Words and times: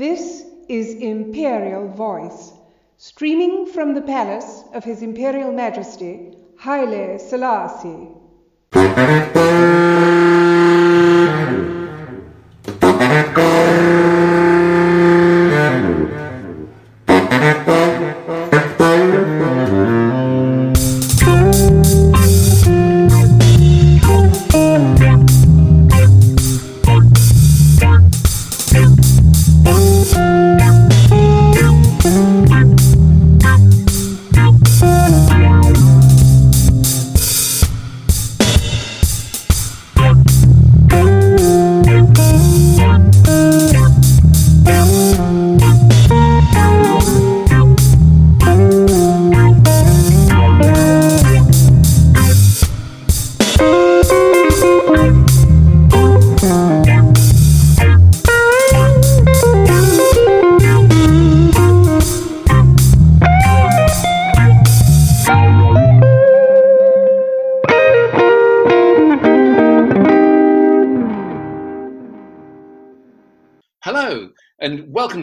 This 0.00 0.46
is 0.66 0.94
Imperial 0.94 1.86
Voice, 1.86 2.52
streaming 2.96 3.66
from 3.66 3.92
the 3.92 4.00
palace 4.00 4.64
of 4.72 4.82
His 4.82 5.02
Imperial 5.02 5.52
Majesty, 5.52 6.38
Haile 6.58 7.18
Selassie. 7.18 8.08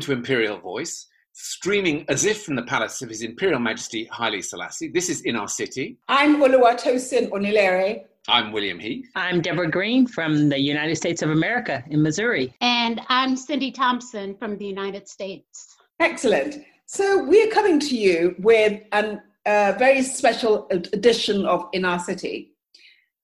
To 0.08 0.14
Imperial 0.14 0.58
Voice, 0.58 1.08
streaming 1.34 2.06
as 2.08 2.24
if 2.24 2.44
from 2.44 2.56
the 2.56 2.64
palace 2.64 3.02
of 3.02 3.10
His 3.10 3.24
Imperial 3.24 3.60
Majesty 3.60 4.06
Haile 4.06 4.42
Selassie. 4.42 4.88
This 4.88 5.10
is 5.10 5.22
in 5.24 5.36
our 5.36 5.50
city. 5.50 5.98
I'm 6.08 6.38
Oluwatosin 6.42 7.30
Onilere. 7.30 8.06
I'm 8.30 8.54
William 8.54 8.80
Heath. 8.80 9.10
I'm 9.16 9.42
Deborah 9.42 9.70
Green 9.70 10.08
from 10.08 10.48
the 10.48 10.58
United 10.58 10.96
States 10.96 11.22
of 11.24 11.30
America 11.32 11.84
in 11.90 12.02
Missouri. 12.02 12.54
And 12.62 13.02
I'm 13.10 13.36
Cindy 13.36 13.70
Thompson 13.70 14.36
from 14.38 14.58
the 14.58 14.66
United 14.66 15.10
States. 15.10 15.76
Excellent. 16.00 16.64
So 16.86 17.26
we're 17.26 17.52
coming 17.52 17.78
to 17.82 17.98
you 17.98 18.34
with 18.40 18.82
a 18.94 19.20
uh, 19.46 19.76
very 19.78 20.04
special 20.04 20.68
edition 20.72 21.46
of 21.46 21.68
In 21.74 21.84
Our 21.84 22.00
City. 22.00 22.54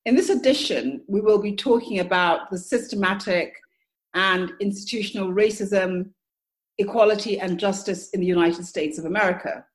In 0.06 0.18
this 0.18 0.30
edition, 0.30 1.02
we 1.08 1.22
will 1.22 1.42
be 1.42 1.56
talking 1.56 2.00
about 2.00 2.52
the 2.52 2.58
systematic 2.58 3.56
and 4.14 4.52
institutional 4.60 5.30
racism, 5.30 6.10
equality, 6.78 7.40
and 7.40 7.60
justice 7.60 8.10
in 8.12 8.20
the 8.20 8.26
United 8.26 8.66
States 8.66 8.98
of 8.98 9.06
America. 9.06 9.66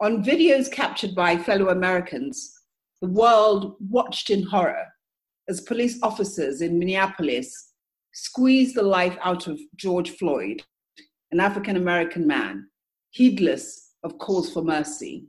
On 0.00 0.24
videos 0.24 0.70
captured 0.70 1.14
by 1.14 1.36
fellow 1.36 1.68
Americans, 1.68 2.52
the 3.00 3.08
world 3.08 3.76
watched 3.80 4.30
in 4.30 4.42
horror 4.42 4.86
as 5.48 5.60
police 5.60 5.98
officers 6.02 6.60
in 6.60 6.78
Minneapolis 6.78 7.72
squeezed 8.12 8.74
the 8.74 8.82
life 8.82 9.16
out 9.22 9.46
of 9.46 9.58
George 9.76 10.10
Floyd, 10.10 10.62
an 11.32 11.40
African 11.40 11.76
American 11.76 12.26
man, 12.26 12.68
heedless 13.10 13.92
of 14.02 14.18
calls 14.18 14.52
for 14.52 14.62
mercy. 14.62 15.26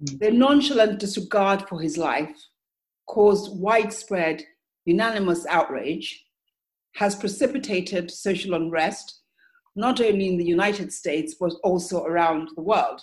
Their 0.00 0.32
nonchalant 0.32 1.00
disregard 1.00 1.68
for 1.68 1.80
his 1.80 1.98
life 1.98 2.36
caused 3.06 3.58
widespread, 3.58 4.44
unanimous 4.84 5.44
outrage 5.46 6.24
has 6.94 7.16
precipitated 7.16 8.10
social 8.10 8.54
unrest, 8.54 9.17
not 9.78 10.00
only 10.00 10.26
in 10.26 10.36
the 10.36 10.44
United 10.44 10.92
States, 10.92 11.36
but 11.40 11.52
also 11.62 12.04
around 12.04 12.50
the 12.56 12.62
world. 12.62 13.00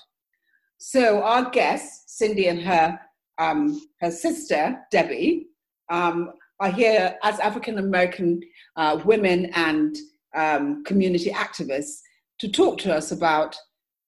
So 0.77 1.23
our 1.23 1.49
guests, 1.49 2.17
Cindy 2.17 2.47
and 2.47 2.61
her, 2.61 2.99
um, 3.37 3.81
her 4.01 4.11
sister, 4.11 4.77
Debbie, 4.91 5.47
um, 5.89 6.31
are 6.59 6.71
here 6.71 7.17
as 7.23 7.39
African 7.39 7.79
American 7.79 8.41
uh, 8.75 8.99
women 9.05 9.45
and 9.55 9.95
um, 10.35 10.83
community 10.83 11.31
activists 11.31 11.99
to 12.39 12.49
talk 12.49 12.77
to 12.79 12.93
us 12.93 13.11
about 13.11 13.55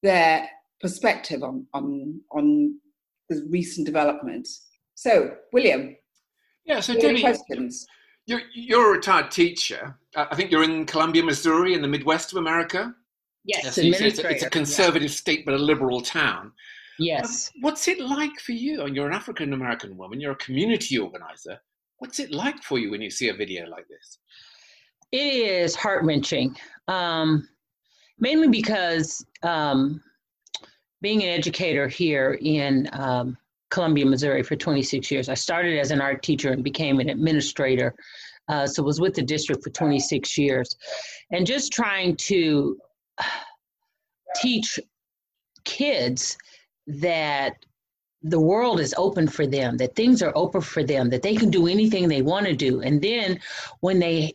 their 0.03 0.49
perspective 0.81 1.43
on, 1.43 1.65
on, 1.73 2.19
on 2.31 2.77
the 3.29 3.47
recent 3.49 3.85
developments. 3.85 4.67
So, 4.95 5.35
William, 5.53 5.95
yeah, 6.65 6.81
so 6.81 6.93
Debbie, 6.99 7.21
questions? 7.21 7.87
You're, 8.27 8.41
you're 8.53 8.89
a 8.89 8.97
retired 8.97 9.31
teacher. 9.31 9.97
Uh, 10.15 10.25
I 10.29 10.35
think 10.35 10.51
you're 10.51 10.63
in 10.63 10.85
Columbia, 10.85 11.23
Missouri, 11.23 11.73
in 11.73 11.81
the 11.81 11.87
Midwest 11.87 12.33
of 12.33 12.37
America. 12.37 12.93
Yes, 13.45 13.75
so 13.75 13.81
it's, 13.81 14.01
a, 14.01 14.29
it's, 14.29 14.43
a, 14.43 14.49
conservative 14.49 15.09
yeah. 15.09 15.15
state, 15.15 15.45
but 15.45 15.53
a 15.53 15.57
liberal 15.57 16.01
town. 16.01 16.51
Yes. 16.99 17.51
Um, 17.55 17.61
what's 17.61 17.87
it 17.87 18.01
like 18.01 18.37
for 18.41 18.51
you? 18.51 18.83
And 18.83 18.93
you're 18.93 19.07
an 19.07 19.13
African 19.13 19.53
American 19.53 19.95
woman. 19.95 20.19
You're 20.19 20.33
a 20.33 20.37
community 20.37 20.97
organizer. 20.97 21.57
What's 21.99 22.19
it 22.19 22.31
like 22.31 22.61
for 22.61 22.77
you 22.77 22.91
when 22.91 23.01
you 23.01 23.09
see 23.09 23.29
a 23.29 23.33
video 23.33 23.67
like 23.67 23.87
this? 23.87 24.17
It 25.13 25.17
is 25.17 25.75
heart 25.75 26.03
wrenching, 26.03 26.57
um, 26.89 27.47
mainly 28.19 28.49
because 28.49 29.25
um, 29.43 30.03
being 31.01 31.23
an 31.23 31.29
educator 31.29 31.87
here 31.87 32.37
in 32.41 32.89
um, 32.91 33.37
Columbia, 33.69 34.05
Missouri 34.05 34.43
for 34.43 34.55
26 34.55 35.11
years. 35.11 35.29
I 35.29 35.33
started 35.33 35.77
as 35.77 35.91
an 35.91 36.01
art 36.01 36.23
teacher 36.23 36.51
and 36.51 36.63
became 36.63 36.99
an 36.99 37.09
administrator. 37.09 37.93
Uh, 38.49 38.65
so 38.65 38.81
was 38.81 39.01
with 39.01 39.13
the 39.13 39.21
district 39.21 39.63
for 39.63 39.69
26 39.71 40.37
years. 40.37 40.75
And 41.31 41.45
just 41.45 41.73
trying 41.73 42.15
to 42.17 42.77
teach 44.35 44.79
kids 45.65 46.37
that 46.87 47.53
the 48.23 48.39
world 48.39 48.79
is 48.79 48.95
open 48.97 49.27
for 49.27 49.45
them, 49.45 49.77
that 49.77 49.95
things 49.95 50.21
are 50.21 50.31
open 50.35 50.61
for 50.61 50.83
them, 50.83 51.09
that 51.09 51.21
they 51.21 51.35
can 51.35 51.49
do 51.49 51.67
anything 51.67 52.07
they 52.07 52.21
want 52.21 52.45
to 52.45 52.55
do. 52.55 52.81
And 52.81 53.01
then 53.01 53.39
when 53.81 53.99
they 53.99 54.33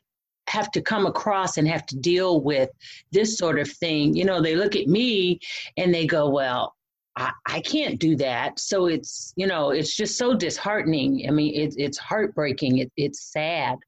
have 0.48 0.70
to 0.72 0.82
come 0.82 1.06
across 1.06 1.56
and 1.56 1.66
have 1.66 1.86
to 1.86 1.96
deal 1.96 2.40
with 2.40 2.70
this 3.10 3.38
sort 3.38 3.58
of 3.58 3.70
thing, 3.70 4.14
you 4.14 4.24
know, 4.24 4.40
they 4.40 4.54
look 4.54 4.76
at 4.76 4.86
me 4.86 5.40
and 5.76 5.92
they 5.92 6.06
go, 6.06 6.28
well, 6.28 6.74
I, 7.16 7.60
can't 7.60 7.98
do 7.98 8.16
that. 8.16 8.58
So 8.58 8.86
it's, 8.86 9.32
you 9.36 9.46
know, 9.46 9.70
it's 9.70 9.94
just 9.94 10.16
so 10.16 10.34
disheartening. 10.34 11.26
I 11.28 11.30
mean, 11.30 11.54
it, 11.54 11.74
it's 11.76 11.98
heartbreaking. 11.98 12.78
It, 12.78 12.92
it's 12.96 13.32
sad. 13.32 13.78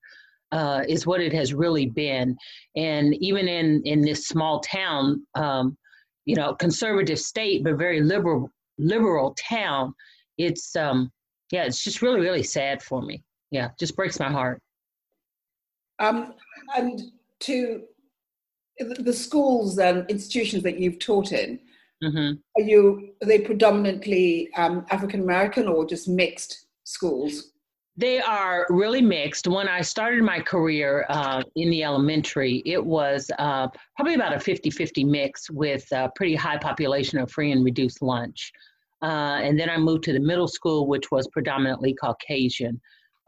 Uh, 0.52 0.82
is 0.88 1.06
what 1.06 1.20
it 1.20 1.32
has 1.32 1.52
really 1.52 1.86
been, 1.86 2.36
and 2.76 3.12
even 3.16 3.48
in 3.48 3.82
in 3.84 4.02
this 4.02 4.28
small 4.28 4.60
town, 4.60 5.26
um, 5.34 5.76
you 6.26 6.36
know, 6.36 6.54
conservative 6.54 7.18
state 7.18 7.64
but 7.64 7.76
very 7.76 8.00
liberal 8.00 8.48
liberal 8.78 9.34
town, 9.34 9.92
it's 10.38 10.76
um, 10.76 11.10
yeah, 11.50 11.64
it's 11.64 11.82
just 11.82 12.02
really 12.02 12.20
really 12.20 12.44
sad 12.44 12.80
for 12.80 13.02
me. 13.02 13.24
Yeah, 13.50 13.70
just 13.80 13.96
breaks 13.96 14.20
my 14.20 14.30
heart. 14.30 14.62
Um, 15.98 16.34
and 16.76 17.02
to 17.40 17.82
the 18.78 19.12
schools 19.12 19.78
and 19.78 20.08
institutions 20.08 20.62
that 20.62 20.78
you've 20.78 21.00
taught 21.00 21.32
in, 21.32 21.58
Mm-hmm. 22.04 22.34
Are 22.56 22.66
you 22.66 23.14
are 23.22 23.26
they 23.26 23.38
predominantly 23.38 24.50
um, 24.56 24.84
African 24.90 25.20
American 25.20 25.68
or 25.68 25.86
just 25.86 26.08
mixed 26.08 26.66
schools? 26.84 27.52
They 27.96 28.20
are 28.20 28.66
really 28.70 29.00
mixed. 29.00 29.46
When 29.46 29.68
I 29.68 29.80
started 29.80 30.22
my 30.24 30.40
career 30.40 31.06
uh, 31.08 31.42
in 31.54 31.70
the 31.70 31.84
elementary, 31.84 32.60
it 32.66 32.84
was 32.84 33.30
uh, 33.38 33.68
probably 33.96 34.14
about 34.14 34.34
a 34.34 34.40
50 34.40 34.70
50 34.70 35.04
mix 35.04 35.48
with 35.50 35.86
a 35.92 36.10
pretty 36.16 36.34
high 36.34 36.58
population 36.58 37.18
of 37.18 37.30
free 37.30 37.52
and 37.52 37.64
reduced 37.64 38.02
lunch. 38.02 38.52
Uh, 39.02 39.38
and 39.42 39.58
then 39.58 39.70
I 39.70 39.76
moved 39.78 40.04
to 40.04 40.12
the 40.12 40.20
middle 40.20 40.48
school, 40.48 40.86
which 40.88 41.10
was 41.10 41.28
predominantly 41.28 41.94
Caucasian. 41.94 42.80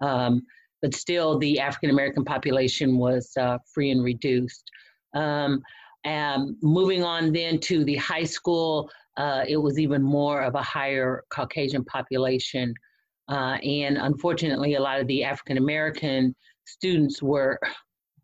Um, 0.03 0.43
but 0.83 0.95
still, 0.95 1.39
the 1.39 1.61
African 1.61 1.91
American 1.91 2.25
population 2.25 2.99
was 2.99 3.31
uh, 3.39 3.59
free 3.73 3.91
and 3.91 4.03
reduced. 4.03 4.69
Um, 5.15 5.63
um, 6.07 6.57
moving 6.63 7.03
on 7.03 7.33
then 7.33 7.59
to 7.61 7.85
the 7.85 7.97
high 7.97 8.25
school, 8.25 8.91
uh, 9.17 9.45
it 9.47 9.57
was 9.57 9.79
even 9.79 10.03
more 10.03 10.43
of 10.43 10.55
a 10.55 10.63
higher 10.63 11.25
Caucasian 11.31 11.85
population. 11.85 12.73
Uh, 13.29 13.59
and 13.65 13.99
unfortunately, 13.99 14.75
a 14.75 14.81
lot 14.81 15.01
of 15.01 15.07
the 15.09 15.25
African 15.25 15.59
American 15.59 16.35
students 16.65 17.23
were 17.23 17.59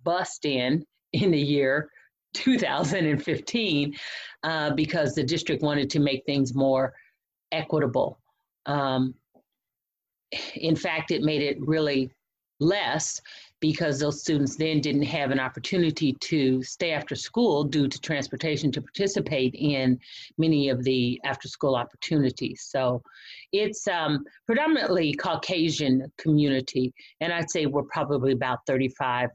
bussed 0.05 0.45
in 0.45 0.85
in 1.13 1.31
the 1.31 1.41
year 1.41 1.89
2015 2.35 3.95
uh, 4.45 4.71
because 4.75 5.15
the 5.15 5.23
district 5.23 5.63
wanted 5.63 5.91
to 5.91 5.99
make 5.99 6.25
things 6.25 6.55
more 6.55 6.93
equitable. 7.51 8.21
Um, 8.67 9.15
in 10.55 10.77
fact, 10.77 11.11
it 11.11 11.23
made 11.23 11.43
it 11.43 11.59
really 11.61 12.11
less 12.61 13.21
because 13.63 14.01
those 14.01 14.21
students 14.21 14.57
then 14.57 14.81
didn't 14.81 15.05
have 15.05 15.31
an 15.31 15.39
opportunity 15.39 16.15
to 16.15 16.61
stay 16.65 16.91
after 16.91 17.15
school 17.15 17.63
due 17.63 17.87
to 17.87 18.01
transportation 18.01 18.73
to 18.73 18.83
participate 18.83 19.55
in 19.55 19.99
many 20.37 20.69
of 20.69 20.83
the 20.83 21.21
after 21.25 21.47
school 21.47 21.77
opportunities. 21.77 22.67
So 22.69 23.01
it's 23.53 23.87
um, 23.87 24.25
predominantly 24.47 25.15
Caucasian 25.15 26.11
community, 26.19 26.93
and 27.21 27.33
I'd 27.33 27.51
say 27.51 27.67
we're 27.67 27.85
probably 27.85 28.33
about 28.33 28.67
35% 28.69 29.31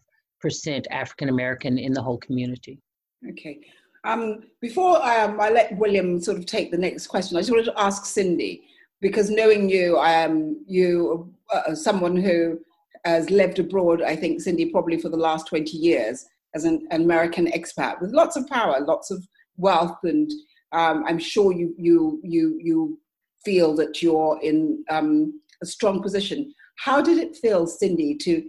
African 0.92 1.30
American 1.30 1.78
in 1.78 1.94
the 1.94 2.02
whole 2.02 2.18
community. 2.18 2.82
Okay. 3.30 3.62
Um, 4.04 4.44
before 4.60 4.98
um, 4.98 5.40
I 5.40 5.50
let 5.50 5.78
William 5.78 6.20
sort 6.20 6.38
of 6.38 6.46
take 6.46 6.70
the 6.70 6.78
next 6.78 7.08
question, 7.08 7.38
I 7.38 7.40
just 7.40 7.52
wanted 7.52 7.66
to 7.66 7.80
ask 7.80 8.06
Cindy, 8.06 8.64
because 9.00 9.30
knowing 9.30 9.70
you, 9.70 9.98
um, 10.00 10.66
you 10.68 11.34
uh, 11.54 11.74
someone 11.74 12.18
who 12.18 12.60
has 13.08 13.30
lived 13.30 13.58
abroad, 13.60 14.02
I 14.02 14.16
think, 14.16 14.42
Cindy, 14.42 14.66
probably 14.66 15.00
for 15.00 15.10
the 15.10 15.18
last 15.18 15.48
20 15.48 15.78
years 15.78 16.26
as 16.56 16.66
an, 16.66 16.88
American 16.92 17.48
expat 17.48 18.02
with 18.02 18.12
lots 18.12 18.36
of 18.36 18.48
power, 18.48 18.80
lots 18.82 19.12
of 19.12 19.26
wealth, 19.56 19.98
and 20.04 20.30
um, 20.74 21.04
I'm 21.08 21.20
sure 21.20 21.54
you, 21.54 21.74
you, 21.78 22.20
you, 22.24 22.60
you 22.62 23.00
feel 23.46 23.76
that 23.78 24.02
you're 24.02 24.38
in 24.44 24.84
um, 24.90 25.40
a 25.64 25.66
strong 25.66 26.02
position. 26.02 26.54
How 26.80 27.02
did 27.02 27.18
it 27.18 27.38
feel, 27.38 27.66
Cindy, 27.66 28.16
to 28.18 28.44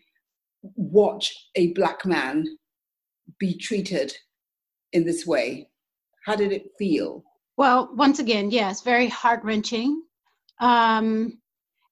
watch 0.74 1.32
a 1.54 1.72
black 1.74 2.04
man 2.04 2.44
be 3.38 3.56
treated 3.56 4.12
in 4.92 5.04
this 5.04 5.24
way? 5.24 5.68
How 6.26 6.34
did 6.34 6.50
it 6.50 6.72
feel? 6.78 7.24
Well, 7.56 7.90
once 7.94 8.18
again, 8.18 8.50
yes, 8.50 8.82
very 8.82 9.06
heart 9.06 9.44
wrenching. 9.44 10.02
Um, 10.60 11.38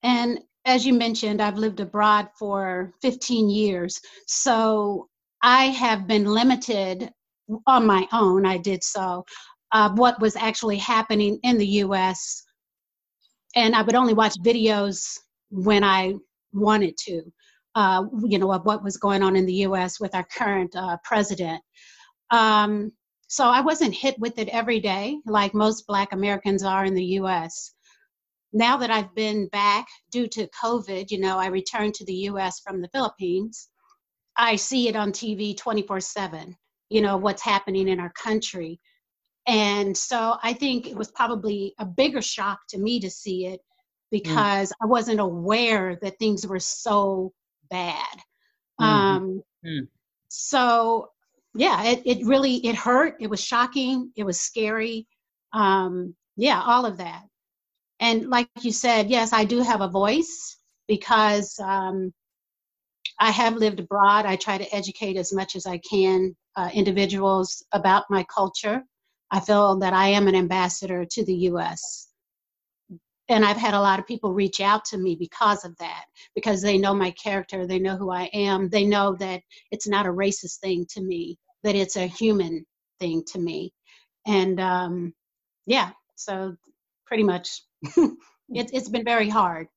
and 0.02 0.40
as 0.66 0.84
you 0.84 0.92
mentioned, 0.92 1.40
I've 1.40 1.56
lived 1.56 1.78
abroad 1.78 2.28
for 2.36 2.92
15 3.00 3.48
years. 3.48 4.00
So 4.26 5.08
I 5.42 5.66
have 5.66 6.08
been 6.08 6.24
limited 6.24 7.10
on 7.68 7.86
my 7.86 8.06
own. 8.12 8.44
I 8.44 8.58
did 8.58 8.82
so. 8.82 9.24
Uh, 9.70 9.90
what 9.94 10.20
was 10.20 10.34
actually 10.34 10.78
happening 10.78 11.38
in 11.44 11.56
the 11.56 11.66
US. 11.84 12.42
And 13.54 13.74
I 13.76 13.82
would 13.82 13.94
only 13.94 14.12
watch 14.12 14.34
videos 14.44 15.16
when 15.50 15.84
I 15.84 16.14
wanted 16.52 16.96
to, 16.98 17.22
uh, 17.76 18.04
you 18.24 18.38
know, 18.38 18.52
of 18.52 18.66
what 18.66 18.82
was 18.82 18.96
going 18.96 19.22
on 19.22 19.36
in 19.36 19.46
the 19.46 19.66
US 19.68 20.00
with 20.00 20.14
our 20.16 20.24
current 20.24 20.74
uh, 20.74 20.96
president. 21.04 21.62
Um, 22.30 22.90
so 23.28 23.44
I 23.44 23.60
wasn't 23.60 23.94
hit 23.94 24.18
with 24.18 24.38
it 24.38 24.48
every 24.48 24.80
day 24.80 25.18
like 25.26 25.54
most 25.54 25.86
Black 25.86 26.12
Americans 26.12 26.64
are 26.64 26.84
in 26.84 26.94
the 26.94 27.04
US 27.20 27.75
now 28.56 28.78
that 28.78 28.90
I've 28.90 29.14
been 29.14 29.48
back 29.48 29.86
due 30.10 30.26
to 30.28 30.48
COVID, 30.48 31.10
you 31.10 31.20
know, 31.20 31.38
I 31.38 31.48
returned 31.48 31.92
to 31.94 32.06
the 32.06 32.14
US 32.30 32.60
from 32.60 32.80
the 32.80 32.88
Philippines. 32.88 33.68
I 34.38 34.56
see 34.56 34.88
it 34.88 34.96
on 34.96 35.12
TV 35.12 35.54
24 35.54 36.00
7, 36.00 36.56
you 36.88 37.02
know, 37.02 37.18
what's 37.18 37.42
happening 37.42 37.88
in 37.88 38.00
our 38.00 38.12
country. 38.12 38.80
And 39.46 39.94
so 39.94 40.36
I 40.42 40.54
think 40.54 40.86
it 40.86 40.96
was 40.96 41.10
probably 41.10 41.74
a 41.78 41.84
bigger 41.84 42.22
shock 42.22 42.60
to 42.70 42.78
me 42.78 42.98
to 43.00 43.10
see 43.10 43.46
it 43.46 43.60
because 44.10 44.70
mm. 44.70 44.76
I 44.82 44.86
wasn't 44.86 45.20
aware 45.20 45.98
that 46.00 46.18
things 46.18 46.46
were 46.46 46.60
so 46.60 47.34
bad. 47.70 48.16
Mm-hmm. 48.80 48.84
Um, 48.84 49.42
mm. 49.64 49.86
So 50.28 51.10
yeah, 51.54 51.84
it, 51.84 52.02
it 52.06 52.26
really, 52.26 52.66
it 52.66 52.74
hurt. 52.74 53.16
It 53.20 53.28
was 53.28 53.44
shocking. 53.44 54.12
It 54.16 54.24
was 54.24 54.40
scary. 54.40 55.06
Um, 55.52 56.14
yeah, 56.36 56.62
all 56.62 56.86
of 56.86 56.96
that 56.98 57.22
and 58.00 58.28
like 58.28 58.48
you 58.60 58.72
said, 58.72 59.10
yes, 59.10 59.32
I 59.32 59.44
do 59.44 59.60
have 59.60 59.80
a 59.80 59.88
voice 59.88 60.58
because 60.88 61.58
um, 61.60 62.12
I 63.18 63.30
have 63.30 63.56
lived 63.56 63.80
abroad. 63.80 64.26
I 64.26 64.36
try 64.36 64.58
to 64.58 64.74
educate 64.74 65.16
as 65.16 65.32
much 65.32 65.56
as 65.56 65.66
I 65.66 65.78
can 65.78 66.36
uh, 66.56 66.70
individuals 66.72 67.64
about 67.72 68.04
my 68.10 68.24
culture. 68.24 68.82
I 69.30 69.40
feel 69.40 69.78
that 69.78 69.92
I 69.92 70.08
am 70.08 70.28
an 70.28 70.34
ambassador 70.34 71.04
to 71.04 71.24
the 71.24 71.34
US. 71.50 72.08
And 73.28 73.44
I've 73.44 73.56
had 73.56 73.74
a 73.74 73.80
lot 73.80 73.98
of 73.98 74.06
people 74.06 74.32
reach 74.32 74.60
out 74.60 74.84
to 74.86 74.98
me 74.98 75.16
because 75.16 75.64
of 75.64 75.76
that, 75.78 76.04
because 76.34 76.62
they 76.62 76.78
know 76.78 76.94
my 76.94 77.10
character, 77.12 77.66
they 77.66 77.80
know 77.80 77.96
who 77.96 78.10
I 78.10 78.24
am, 78.32 78.68
they 78.68 78.84
know 78.84 79.16
that 79.16 79.42
it's 79.72 79.88
not 79.88 80.06
a 80.06 80.12
racist 80.12 80.60
thing 80.60 80.86
to 80.90 81.00
me, 81.02 81.36
that 81.64 81.74
it's 81.74 81.96
a 81.96 82.06
human 82.06 82.64
thing 83.00 83.24
to 83.32 83.40
me. 83.40 83.72
And 84.26 84.60
um, 84.60 85.12
yeah, 85.66 85.90
so 86.14 86.56
pretty 87.06 87.24
much 87.24 87.62
it, 88.48 88.70
it's 88.72 88.88
been 88.88 89.04
very 89.04 89.28
hard. 89.28 89.68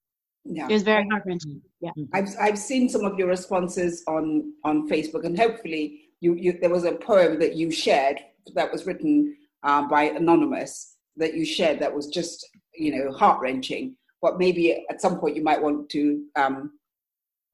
Yeah. 0.46 0.68
It's 0.70 0.84
very 0.84 1.08
hard 1.10 1.24
wrenching. 1.26 1.62
Yeah. 1.82 1.92
I've, 2.14 2.30
I've 2.40 2.58
seen 2.58 2.90
some 2.90 3.06
of 3.06 3.18
your 3.18 3.28
responses 3.28 4.04
on, 4.08 4.54
on 4.64 4.90
Facebook, 4.90 5.26
and 5.26 5.38
hopefully, 5.38 6.02
you, 6.22 6.36
you 6.36 6.58
there 6.60 6.70
was 6.70 6.84
a 6.84 6.94
poem 6.94 7.40
that 7.40 7.56
you 7.56 7.72
shared 7.72 8.20
that 8.56 8.72
was 8.72 8.86
written 8.86 9.36
uh, 9.64 9.88
by 9.88 10.04
Anonymous 10.04 10.98
that 11.18 11.34
you 11.34 11.46
shared 11.46 11.80
that 11.80 11.94
was 11.94 12.08
just, 12.08 12.48
you 12.74 12.96
know, 12.96 13.12
heart 13.12 13.42
wrenching. 13.42 13.96
But 14.22 14.38
maybe 14.38 14.86
at 14.90 15.02
some 15.02 15.20
point 15.20 15.36
you 15.36 15.44
might 15.44 15.62
want 15.62 15.90
to 15.90 16.24
um, 16.36 16.72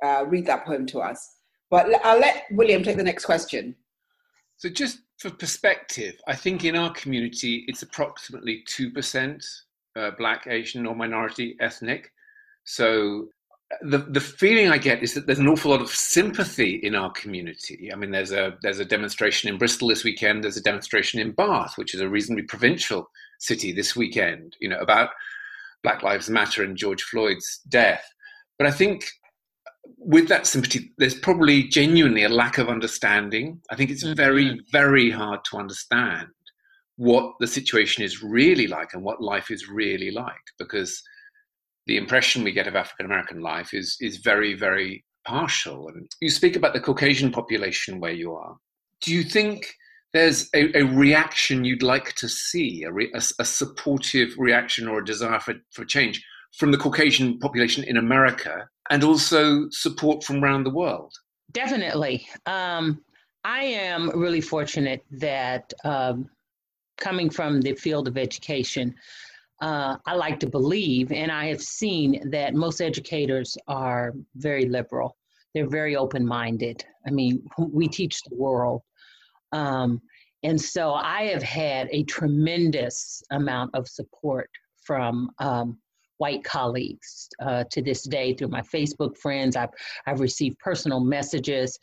uh, 0.04 0.26
read 0.28 0.46
that 0.48 0.66
poem 0.66 0.86
to 0.88 1.00
us. 1.00 1.38
But 1.70 1.88
I'll 2.06 2.20
let 2.20 2.46
William 2.52 2.84
take 2.84 2.98
the 2.98 3.04
next 3.04 3.26
question. 3.26 3.76
So, 4.58 4.70
just 4.70 5.00
for 5.20 5.30
perspective, 5.30 6.16
I 6.28 6.36
think 6.36 6.64
in 6.64 6.76
our 6.76 6.92
community 6.94 7.66
it's 7.68 7.82
approximately 7.82 8.64
2% 8.70 9.44
uh, 9.96 10.12
black, 10.18 10.48
Asian, 10.48 10.86
or 10.86 10.96
minority 10.96 11.56
ethnic. 11.60 12.12
So 12.64 13.30
the 13.82 13.98
the 13.98 14.22
feeling 14.22 14.70
I 14.70 14.78
get 14.78 15.02
is 15.02 15.14
that 15.14 15.26
there's 15.26 15.40
an 15.40 15.48
awful 15.48 15.72
lot 15.72 15.82
of 15.82 15.90
sympathy 15.90 16.76
in 16.84 16.96
our 16.96 17.12
community. 17.12 17.92
I 17.92 17.96
mean, 17.96 18.12
there's 18.12 18.32
a 18.32 18.58
there's 18.62 18.80
a 18.80 18.86
demonstration 18.86 19.50
in 19.50 19.58
Bristol 19.58 19.88
this 19.88 20.04
weekend. 20.04 20.44
There's 20.44 20.58
a 20.58 20.64
demonstration 20.64 21.20
in 21.20 21.32
Bath, 21.32 21.78
which 21.78 21.94
is 21.94 22.02
a 22.02 22.10
reasonably 22.10 22.44
provincial 22.44 23.10
city 23.40 23.72
this 23.72 23.96
weekend. 23.96 24.56
You 24.60 24.70
know 24.70 24.80
about 24.80 25.10
Black 25.84 26.04
Lives 26.04 26.30
Matter 26.30 26.64
and 26.64 26.78
George 26.78 27.04
Floyd's 27.04 27.62
death. 27.68 28.06
But 28.58 28.68
I 28.68 28.72
think 28.72 29.06
with 29.98 30.28
that 30.30 30.48
sympathy, 30.48 30.92
there's 30.98 31.20
probably 31.20 31.64
genuinely 31.64 32.24
a 32.24 32.30
lack 32.30 32.58
of 32.58 32.70
understanding. 32.70 33.62
I 33.72 33.76
think 33.76 33.90
it's 33.90 34.04
mm-hmm. 34.04 34.16
very 34.16 34.62
very 34.72 35.10
hard 35.10 35.44
to 35.46 35.58
understand 35.58 36.28
what 36.98 37.34
the 37.40 37.48
situation 37.48 38.04
is 38.04 38.24
really 38.24 38.68
like 38.68 38.94
and 38.94 39.04
what 39.04 39.22
life 39.22 39.52
is 39.52 39.68
really 39.68 40.12
like 40.12 40.36
because 40.58 41.02
the 41.88 41.98
impression 41.98 42.44
we 42.44 42.52
get 42.52 42.68
of 42.68 42.76
African 42.76 43.06
American 43.06 43.42
life 43.42 43.74
is 43.74 43.98
is 44.00 44.18
very 44.18 44.54
very 44.54 45.04
partial. 45.26 45.88
And 45.90 46.10
you 46.22 46.30
speak 46.30 46.56
about 46.56 46.74
the 46.74 46.80
Caucasian 46.80 47.32
population 47.32 48.00
where 48.00 48.14
you 48.14 48.34
are. 48.34 48.56
Do 49.02 49.14
you 49.14 49.24
think 49.24 49.74
there's 50.14 50.50
a, 50.56 50.78
a 50.78 50.84
reaction 50.84 51.66
you'd 51.66 51.84
like 51.84 52.14
to 52.16 52.30
see 52.30 52.84
a, 52.84 52.92
re, 52.92 53.12
a, 53.14 53.22
a, 53.40 53.46
supportive 53.46 54.30
reaction 54.38 54.88
or 54.88 55.00
a 55.00 55.06
desire 55.06 55.40
for, 55.40 55.56
for 55.72 55.84
change 55.84 56.24
from 56.58 56.72
the 56.72 56.78
Caucasian 56.78 57.38
population 57.40 57.84
in 57.84 57.98
America 57.98 58.70
and 58.90 59.04
also 59.04 59.68
support 59.72 60.24
from 60.24 60.42
around 60.42 60.64
the 60.64 60.70
world? 60.70 61.14
Definitely. 61.52 62.26
Um, 62.46 63.04
I 63.44 63.64
am 63.64 64.10
really 64.18 64.42
fortunate 64.42 65.04
that 65.12 65.74
um, 65.84 66.30
coming 66.98 67.30
from 67.30 67.62
the 67.62 67.76
field 67.76 68.08
of 68.08 68.18
education, 68.18 68.96
uh, 69.62 69.98
I 70.06 70.16
like 70.16 70.40
to 70.42 70.48
believe, 70.48 71.12
and 71.12 71.32
I 71.32 71.46
have 71.48 71.62
seen 71.62 72.30
that 72.32 72.54
most 72.54 72.82
educators 72.82 73.58
are 73.68 74.14
very 74.36 74.68
liberal. 74.68 75.16
They're 75.54 75.70
very 75.70 75.96
open 75.96 76.26
minded. 76.26 76.84
I 77.08 77.12
mean, 77.12 77.46
we 77.58 77.88
teach 77.88 78.22
the 78.24 78.36
world. 78.36 78.82
Um, 79.54 80.02
and 80.44 80.60
so 80.60 80.94
I 80.94 81.24
have 81.28 81.42
had 81.42 81.88
a 81.92 82.04
tremendous 82.04 83.24
amount 83.32 83.74
of 83.74 83.88
support 83.88 84.50
from 84.84 85.32
um, 85.40 85.78
white 86.18 86.44
colleagues 86.44 87.30
uh, 87.42 87.64
to 87.72 87.82
this 87.82 88.04
day 88.04 88.34
through 88.34 88.48
my 88.48 88.62
Facebook 88.62 89.18
friends. 89.18 89.56
I've, 89.56 89.70
I've 90.06 90.20
received 90.20 90.60
personal 90.60 91.00
messages. 91.00 91.78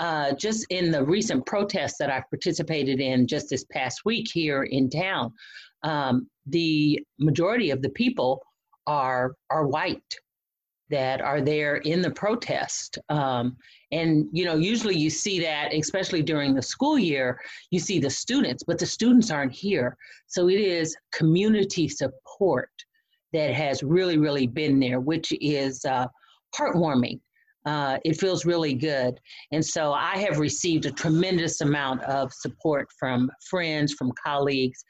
Uh, 0.00 0.32
just 0.32 0.66
in 0.70 0.90
the 0.90 1.04
recent 1.04 1.46
protests 1.46 1.96
that 1.98 2.10
I've 2.10 2.28
participated 2.30 3.00
in 3.00 3.26
just 3.26 3.48
this 3.48 3.64
past 3.72 4.04
week 4.04 4.30
here 4.32 4.64
in 4.64 4.90
town, 4.90 5.32
um, 5.82 6.28
the 6.46 7.00
majority 7.18 7.70
of 7.70 7.82
the 7.82 7.90
people 7.90 8.42
are, 8.86 9.34
are 9.50 9.66
white 9.66 10.14
that 10.90 11.20
are 11.20 11.40
there 11.42 11.76
in 11.76 12.00
the 12.00 12.10
protest. 12.10 12.98
Um, 13.10 13.56
and, 13.92 14.26
you 14.32 14.44
know, 14.44 14.56
usually 14.56 14.96
you 14.96 15.10
see 15.10 15.38
that, 15.40 15.74
especially 15.74 16.22
during 16.22 16.54
the 16.54 16.62
school 16.62 16.98
year, 16.98 17.38
you 17.70 17.78
see 17.78 17.98
the 17.98 18.08
students, 18.08 18.62
but 18.66 18.78
the 18.78 18.86
students 18.86 19.30
aren't 19.30 19.52
here. 19.52 19.96
So 20.26 20.48
it 20.48 20.60
is 20.60 20.96
community 21.12 21.88
support 21.88 22.70
that 23.32 23.52
has 23.52 23.82
really, 23.82 24.18
really 24.18 24.46
been 24.46 24.80
there, 24.80 25.00
which 25.00 25.32
is 25.40 25.84
uh, 25.84 26.06
heartwarming. 26.58 27.20
Uh, 27.66 27.98
it 28.04 28.18
feels 28.18 28.46
really 28.46 28.72
good. 28.72 29.18
And 29.52 29.64
so 29.64 29.92
I 29.92 30.16
have 30.18 30.38
received 30.38 30.86
a 30.86 30.90
tremendous 30.90 31.60
amount 31.60 32.02
of 32.04 32.32
support 32.32 32.88
from 32.98 33.30
friends, 33.50 33.92
from 33.92 34.12
colleagues, 34.24 34.82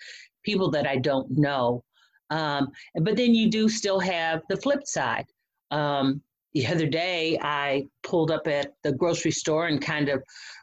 people 0.44 0.70
that 0.70 0.86
I 0.86 0.96
don't 0.96 1.28
know. 1.30 1.82
Um, 2.30 2.68
but 3.00 3.16
then 3.16 3.34
you 3.34 3.50
do 3.50 3.68
still 3.68 3.98
have 4.00 4.42
the 4.48 4.56
flip 4.56 4.80
side. 4.84 5.24
Um, 5.70 6.22
the 6.54 6.66
other 6.66 6.86
day 6.86 7.38
I 7.42 7.86
pulled 8.02 8.30
up 8.30 8.46
at 8.46 8.72
the 8.82 8.92
grocery 8.92 9.30
store 9.30 9.66
and 9.66 9.80
kind 9.80 10.08
of 10.08 10.22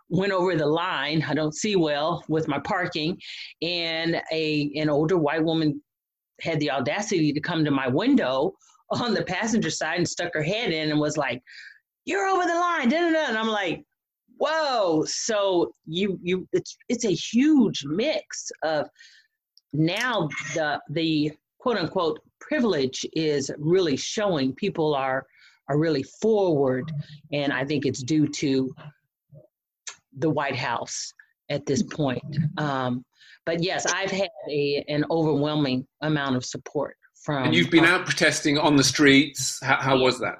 went 0.09 0.31
over 0.31 0.55
the 0.55 0.65
line. 0.65 1.23
I 1.27 1.33
don't 1.33 1.55
see 1.55 1.75
well 1.75 2.23
with 2.27 2.47
my 2.47 2.59
parking, 2.59 3.17
and 3.61 4.21
a 4.31 4.71
an 4.75 4.89
older 4.89 5.17
white 5.17 5.43
woman 5.43 5.81
had 6.41 6.59
the 6.59 6.71
audacity 6.71 7.31
to 7.33 7.39
come 7.39 7.63
to 7.65 7.71
my 7.71 7.87
window 7.87 8.53
on 8.91 9.13
the 9.13 9.23
passenger 9.23 9.69
side 9.69 9.97
and 9.97 10.07
stuck 10.07 10.33
her 10.33 10.43
head 10.43 10.71
in 10.71 10.91
and 10.91 10.99
was 10.99 11.17
like, 11.17 11.41
"You're 12.05 12.27
over 12.27 12.45
the 12.45 12.53
line!" 12.53 12.89
Da, 12.89 12.99
da, 12.99 13.11
da. 13.11 13.25
And 13.27 13.37
I'm 13.37 13.47
like, 13.47 13.83
"Whoa!" 14.37 15.03
So 15.05 15.71
you 15.85 16.19
you 16.21 16.47
it's 16.53 16.77
it's 16.89 17.05
a 17.05 17.13
huge 17.13 17.83
mix 17.85 18.51
of 18.63 18.87
now 19.73 20.29
the 20.53 20.79
the 20.89 21.31
quote 21.59 21.77
unquote 21.77 22.19
privilege 22.39 23.05
is 23.13 23.51
really 23.57 23.97
showing 23.97 24.53
people 24.53 24.93
are 24.93 25.25
are 25.67 25.79
really 25.79 26.03
forward 26.21 26.91
and 27.31 27.51
i 27.51 27.65
think 27.65 27.85
it's 27.85 28.03
due 28.03 28.27
to 28.27 28.73
the 30.19 30.29
white 30.29 30.55
house 30.55 31.11
at 31.49 31.65
this 31.65 31.81
point 31.81 32.23
um, 32.57 33.03
but 33.45 33.61
yes 33.61 33.85
i've 33.87 34.11
had 34.11 34.29
a, 34.49 34.83
an 34.87 35.05
overwhelming 35.09 35.85
amount 36.01 36.35
of 36.35 36.45
support 36.45 36.97
from 37.15 37.45
and 37.45 37.55
you've 37.55 37.71
been 37.71 37.85
out 37.85 38.05
protesting 38.05 38.57
on 38.57 38.75
the 38.75 38.83
streets 38.83 39.59
how, 39.63 39.77
how 39.77 39.97
was 39.97 40.19
that 40.19 40.39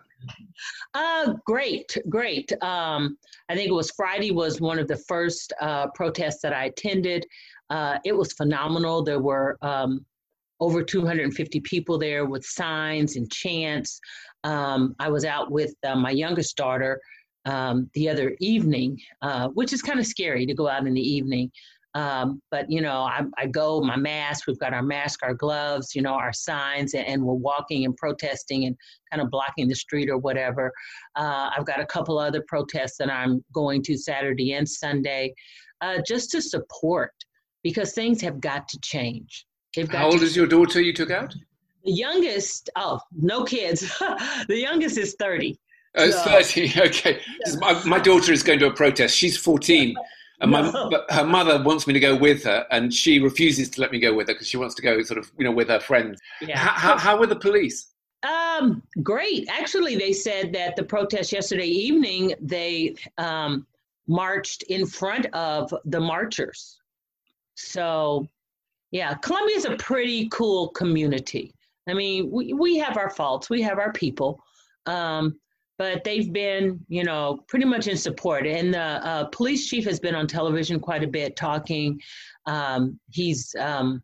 uh, 0.94 1.34
great, 1.46 1.98
great. 2.10 2.52
Um, 2.64 3.18
I 3.50 3.56
think 3.56 3.70
it 3.70 3.74
was 3.74 3.92
Friday 3.92 4.32
was 4.32 4.62
one 4.62 4.80
of 4.80 4.88
the 4.88 4.98
first 4.98 5.54
uh, 5.62 5.88
protests 5.94 6.42
that 6.42 6.54
I 6.54 6.66
attended. 6.66 7.26
Uh, 7.70 8.00
it 8.06 8.14
was 8.14 8.34
phenomenal. 8.34 9.04
There 9.04 9.20
were 9.20 9.58
um, 9.62 10.06
over 10.60 10.84
250 10.84 11.60
people 11.62 11.98
there 11.98 12.26
with 12.26 12.46
signs 12.46 13.16
and 13.16 13.32
chants. 13.32 14.00
Um, 14.44 14.96
I 15.00 15.10
was 15.10 15.26
out 15.26 15.52
with 15.52 15.74
uh, 15.86 15.96
my 15.96 16.12
youngest 16.12 16.56
daughter 16.56 17.02
um, 17.46 17.90
the 17.94 18.10
other 18.10 18.36
evening, 18.40 19.00
uh, 19.22 19.50
which 19.50 19.74
is 19.74 19.82
kind 19.82 20.00
of 20.00 20.06
scary 20.06 20.46
to 20.46 20.54
go 20.54 20.68
out 20.68 20.88
in 20.88 20.94
the 20.94 21.02
evening. 21.02 21.52
Um, 21.96 22.42
but 22.52 22.70
you 22.70 22.82
know, 22.82 23.04
I, 23.04 23.22
I, 23.38 23.48
go 23.48 23.80
my 23.80 23.96
mask. 23.96 24.48
We've 24.48 24.60
got 24.60 24.74
our 24.74 24.84
mask, 24.84 25.22
our 25.24 25.34
gloves, 25.34 25.96
you 25.96 26.02
know, 26.02 26.14
our 26.14 26.34
signs, 26.34 26.94
and, 26.94 27.08
and, 27.08 27.24
we're 27.24 27.36
walking 27.36 27.86
and 27.86 27.96
protesting 27.96 28.66
and 28.66 28.76
kind 29.10 29.22
of 29.22 29.32
blocking 29.32 29.70
the 29.70 29.76
street 29.76 30.10
or 30.10 30.18
whatever. 30.18 30.74
Uh, 31.16 31.52
I've 31.58 31.66
got 31.66 31.80
a 31.80 31.86
couple 31.86 32.20
other 32.20 32.44
protests 32.50 32.98
that 32.98 33.10
I'm 33.10 33.46
going 33.54 33.82
to 33.84 33.98
Saturday 33.98 34.52
and 34.54 34.68
Sunday, 34.68 35.34
uh, 35.80 36.00
just 36.06 36.32
to 36.32 36.42
support 36.42 37.14
because 37.64 37.94
things 37.94 38.20
have 38.22 38.42
got 38.42 38.68
to 38.68 38.80
change. 38.82 39.46
How 39.90 40.08
old 40.08 40.22
is 40.22 40.36
your 40.36 40.48
daughter 40.48 40.82
you 40.82 40.94
took 40.94 41.12
out? 41.12 41.34
The 41.86 41.92
youngest, 41.92 42.70
oh, 42.76 43.00
no 43.12 43.44
kids. 43.44 43.82
the 44.48 44.58
youngest 44.58 44.98
is 44.98 45.16
30. 45.18 45.58
Oh, 45.98 46.10
so, 46.10 46.24
30, 46.24 46.74
okay. 46.82 47.20
Yeah. 47.48 47.56
My, 47.60 47.84
my, 47.86 48.00
daughter 48.00 48.34
is 48.34 48.44
going 48.44 48.60
to 48.60 48.68
a 48.68 48.74
protest. 48.74 49.16
She's 49.16 49.38
14. 49.38 49.96
And 50.46 50.52
my, 50.52 50.72
no. 50.72 50.90
but 50.90 51.10
her 51.12 51.26
mother 51.26 51.62
wants 51.62 51.88
me 51.88 51.94
to 51.94 52.00
go 52.00 52.16
with 52.16 52.44
her, 52.44 52.66
and 52.72 52.94
she 52.94 53.20
refuses 53.20 53.70
to 53.72 53.82
let 53.82 53.92
me 53.92 54.00
go 54.00 54.14
with 54.14 54.28
her 54.28 54.34
because 54.34 54.48
she 54.48 54.58
wants 54.58 54.76
to 54.76 54.82
go 54.82 55.02
sort 55.04 55.18
of, 55.18 55.32
you 55.38 55.44
know, 55.44 55.52
with 55.52 55.68
her 55.70 55.80
friends. 55.80 56.22
Yeah. 56.42 56.58
How, 56.58 56.72
how, 56.72 56.98
how 56.98 57.20
were 57.20 57.28
the 57.28 57.36
police? 57.36 57.92
Um, 58.24 58.82
great. 59.04 59.48
Actually, 59.50 59.96
they 59.96 60.14
said 60.14 60.54
that 60.54 60.76
the 60.76 60.84
protest 60.84 61.32
yesterday 61.32 61.68
evening, 61.68 62.34
they 62.42 62.96
um, 63.18 63.68
marched 64.08 64.64
in 64.64 64.86
front 64.86 65.28
of 65.34 65.74
the 65.86 66.00
marchers. 66.00 66.80
So 67.56 68.28
yeah, 68.92 69.14
Columbia 69.16 69.58
is 69.58 69.66
a 69.66 69.76
pretty 69.76 70.30
cool 70.30 70.70
community. 70.70 71.54
I 71.88 71.94
mean, 71.94 72.32
we, 72.32 72.54
we 72.54 72.78
have 72.78 72.98
our 72.98 73.10
faults, 73.10 73.50
we 73.50 73.62
have 73.62 73.78
our 73.78 73.92
people, 73.92 74.42
um, 74.86 75.40
but 75.78 76.04
they've 76.04 76.32
been, 76.32 76.80
you 76.88 77.04
know, 77.04 77.44
pretty 77.48 77.66
much 77.66 77.88
in 77.88 77.98
support. 77.98 78.48
And 78.48 78.74
the 78.74 78.80
uh, 78.80 79.26
police 79.26 79.68
chief 79.70 79.86
has 79.86 80.00
been 80.00 80.16
on 80.16 80.28
television 80.28 80.80
quite 80.80 81.04
a 81.04 81.08
bit 81.08 81.36
talking. 81.36 82.00
Um, 82.46 83.00
he's 83.12 83.54
um, 83.60 84.02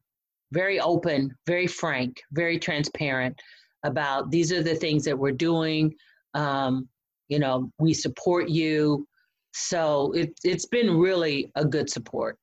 very 0.52 0.80
open, 0.80 1.36
very 1.48 1.68
frank, 1.68 2.22
very 2.32 2.60
transparent 2.60 3.42
about 3.84 4.32
these 4.32 4.52
are 4.52 4.62
the 4.62 4.76
things 4.76 5.06
that 5.06 5.18
we're 5.18 5.32
doing. 5.32 5.96
Um, 6.34 6.90
you 7.30 7.40
know, 7.40 7.72
we 7.80 7.94
support 7.94 8.50
you. 8.50 9.08
So 9.54 10.12
it, 10.14 10.38
it's 10.44 10.66
been 10.66 10.98
really 10.98 11.52
a 11.56 11.66
good 11.66 11.90
support. 11.90 12.38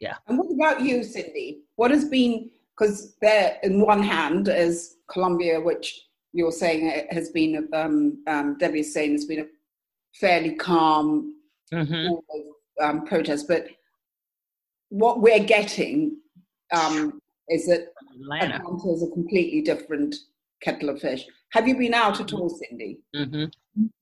Yeah. 0.00 0.16
And 0.26 0.38
what 0.38 0.52
about 0.52 0.82
you, 0.82 1.02
Cindy? 1.04 1.60
What 1.76 1.90
has 1.90 2.06
been, 2.06 2.50
because 2.76 3.16
there, 3.22 3.58
in 3.62 3.80
one 3.80 4.02
hand, 4.02 4.48
is 4.48 4.96
Columbia, 5.10 5.60
which 5.60 6.05
you're 6.36 6.52
saying 6.52 6.86
it 6.88 7.12
has 7.12 7.30
been, 7.30 7.68
um, 7.72 8.22
um, 8.26 8.56
Debbie 8.58 8.80
is 8.80 8.92
saying, 8.92 9.12
has 9.12 9.24
been 9.24 9.40
a 9.40 9.46
fairly 10.14 10.54
calm 10.54 11.34
mm-hmm. 11.72 12.84
um, 12.84 13.06
protest, 13.06 13.48
but 13.48 13.68
what 14.90 15.20
we're 15.20 15.44
getting 15.44 16.18
um, 16.72 17.20
is 17.48 17.66
that 17.66 17.92
Atlanta. 18.14 18.56
Atlanta 18.56 18.92
is 18.92 19.02
a 19.02 19.10
completely 19.12 19.62
different 19.62 20.14
kettle 20.62 20.90
of 20.90 21.00
fish. 21.00 21.24
Have 21.52 21.68
you 21.68 21.76
been 21.76 21.94
out 21.94 22.20
at 22.20 22.32
all, 22.32 22.48
Cindy? 22.48 22.98
Mm-hmm. 23.14 23.44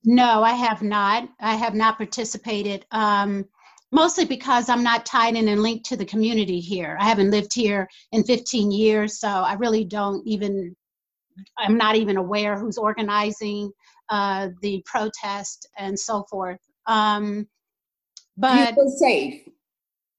No, 0.03 0.43
I 0.43 0.53
have 0.53 0.81
not. 0.81 1.29
I 1.39 1.55
have 1.55 1.73
not 1.73 1.97
participated. 1.97 2.85
Um, 2.91 3.45
mostly 3.91 4.25
because 4.25 4.67
I'm 4.69 4.83
not 4.83 5.05
tied 5.05 5.35
in 5.35 5.47
and 5.47 5.61
linked 5.61 5.85
to 5.85 5.97
the 5.97 6.05
community 6.05 6.59
here. 6.59 6.97
I 6.99 7.05
haven't 7.05 7.31
lived 7.31 7.53
here 7.53 7.87
in 8.11 8.23
15 8.23 8.71
years, 8.71 9.19
so 9.19 9.27
I 9.27 9.53
really 9.53 9.85
don't 9.85 10.25
even, 10.27 10.75
I'm 11.57 11.77
not 11.77 11.95
even 11.95 12.17
aware 12.17 12.57
who's 12.57 12.77
organizing 12.77 13.71
uh, 14.09 14.49
the 14.61 14.83
protest 14.85 15.67
and 15.77 15.97
so 15.99 16.25
forth. 16.29 16.59
Um, 16.87 17.47
but 18.37 18.69
you 18.69 18.75
feel 18.75 18.89
safe? 18.89 19.49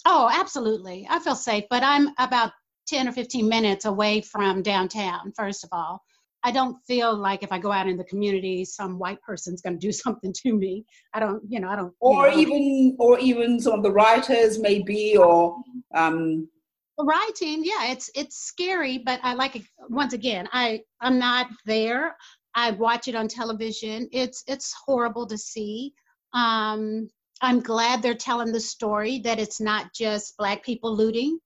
Oh, 0.07 0.31
absolutely. 0.33 1.07
I 1.11 1.19
feel 1.19 1.35
safe, 1.35 1.65
but 1.69 1.83
I'm 1.83 2.11
about 2.19 2.53
10 2.89 3.09
or 3.09 3.13
15 3.13 3.49
minutes 3.49 3.85
away 3.85 4.21
from 4.21 4.63
downtown, 4.63 5.33
first 5.37 5.65
of 5.65 5.71
all. 5.73 6.03
I 6.45 6.53
don't 6.53 6.77
feel 6.87 7.17
like 7.17 7.43
if 7.43 7.51
I 7.51 7.59
go 7.59 7.73
out 7.73 7.89
in 7.89 7.97
the 7.97 8.05
community, 8.05 8.65
some 8.65 9.01
white 9.01 9.21
person's 9.23 9.61
going 9.63 9.79
to 9.79 9.85
do 9.85 9.93
something 10.05 10.33
to 10.45 10.53
me. 10.53 10.85
I 11.13 11.21
don't, 11.21 11.43
you 11.49 11.61
know, 11.61 11.69
I 11.69 11.77
don't. 11.77 11.93
Or 12.01 12.29
you 12.29 12.35
know, 12.35 12.39
even, 12.39 12.97
or 13.01 13.19
even 13.19 13.61
some 13.61 13.75
of 13.75 13.83
the 13.83 13.91
writers, 13.91 14.59
maybe, 14.59 15.17
or. 15.17 15.57
Um, 15.95 16.49
writing, 16.99 17.63
yeah, 17.65 17.91
it's 17.91 18.11
it's 18.15 18.37
scary, 18.37 18.99
but 18.99 19.21
I 19.23 19.35
like 19.35 19.57
it. 19.57 19.63
Once 19.89 20.13
again, 20.13 20.49
I 20.53 20.81
I'm 21.01 21.19
not 21.19 21.49
there. 21.65 22.17
I 22.55 22.71
watch 22.73 23.09
it 23.09 23.15
on 23.15 23.29
television. 23.29 24.09
It's 24.13 24.43
it's 24.47 24.75
horrible 24.87 25.27
to 25.27 25.37
see. 25.39 25.93
Um, 26.33 27.09
I'm 27.43 27.61
glad 27.61 28.03
they're 28.03 28.15
telling 28.15 28.53
the 28.53 28.61
story 28.61 29.19
that 29.21 29.39
it's 29.39 29.61
not 29.61 29.93
just 29.95 30.37
black 30.39 30.65
people 30.65 30.95
looting. 30.97 31.39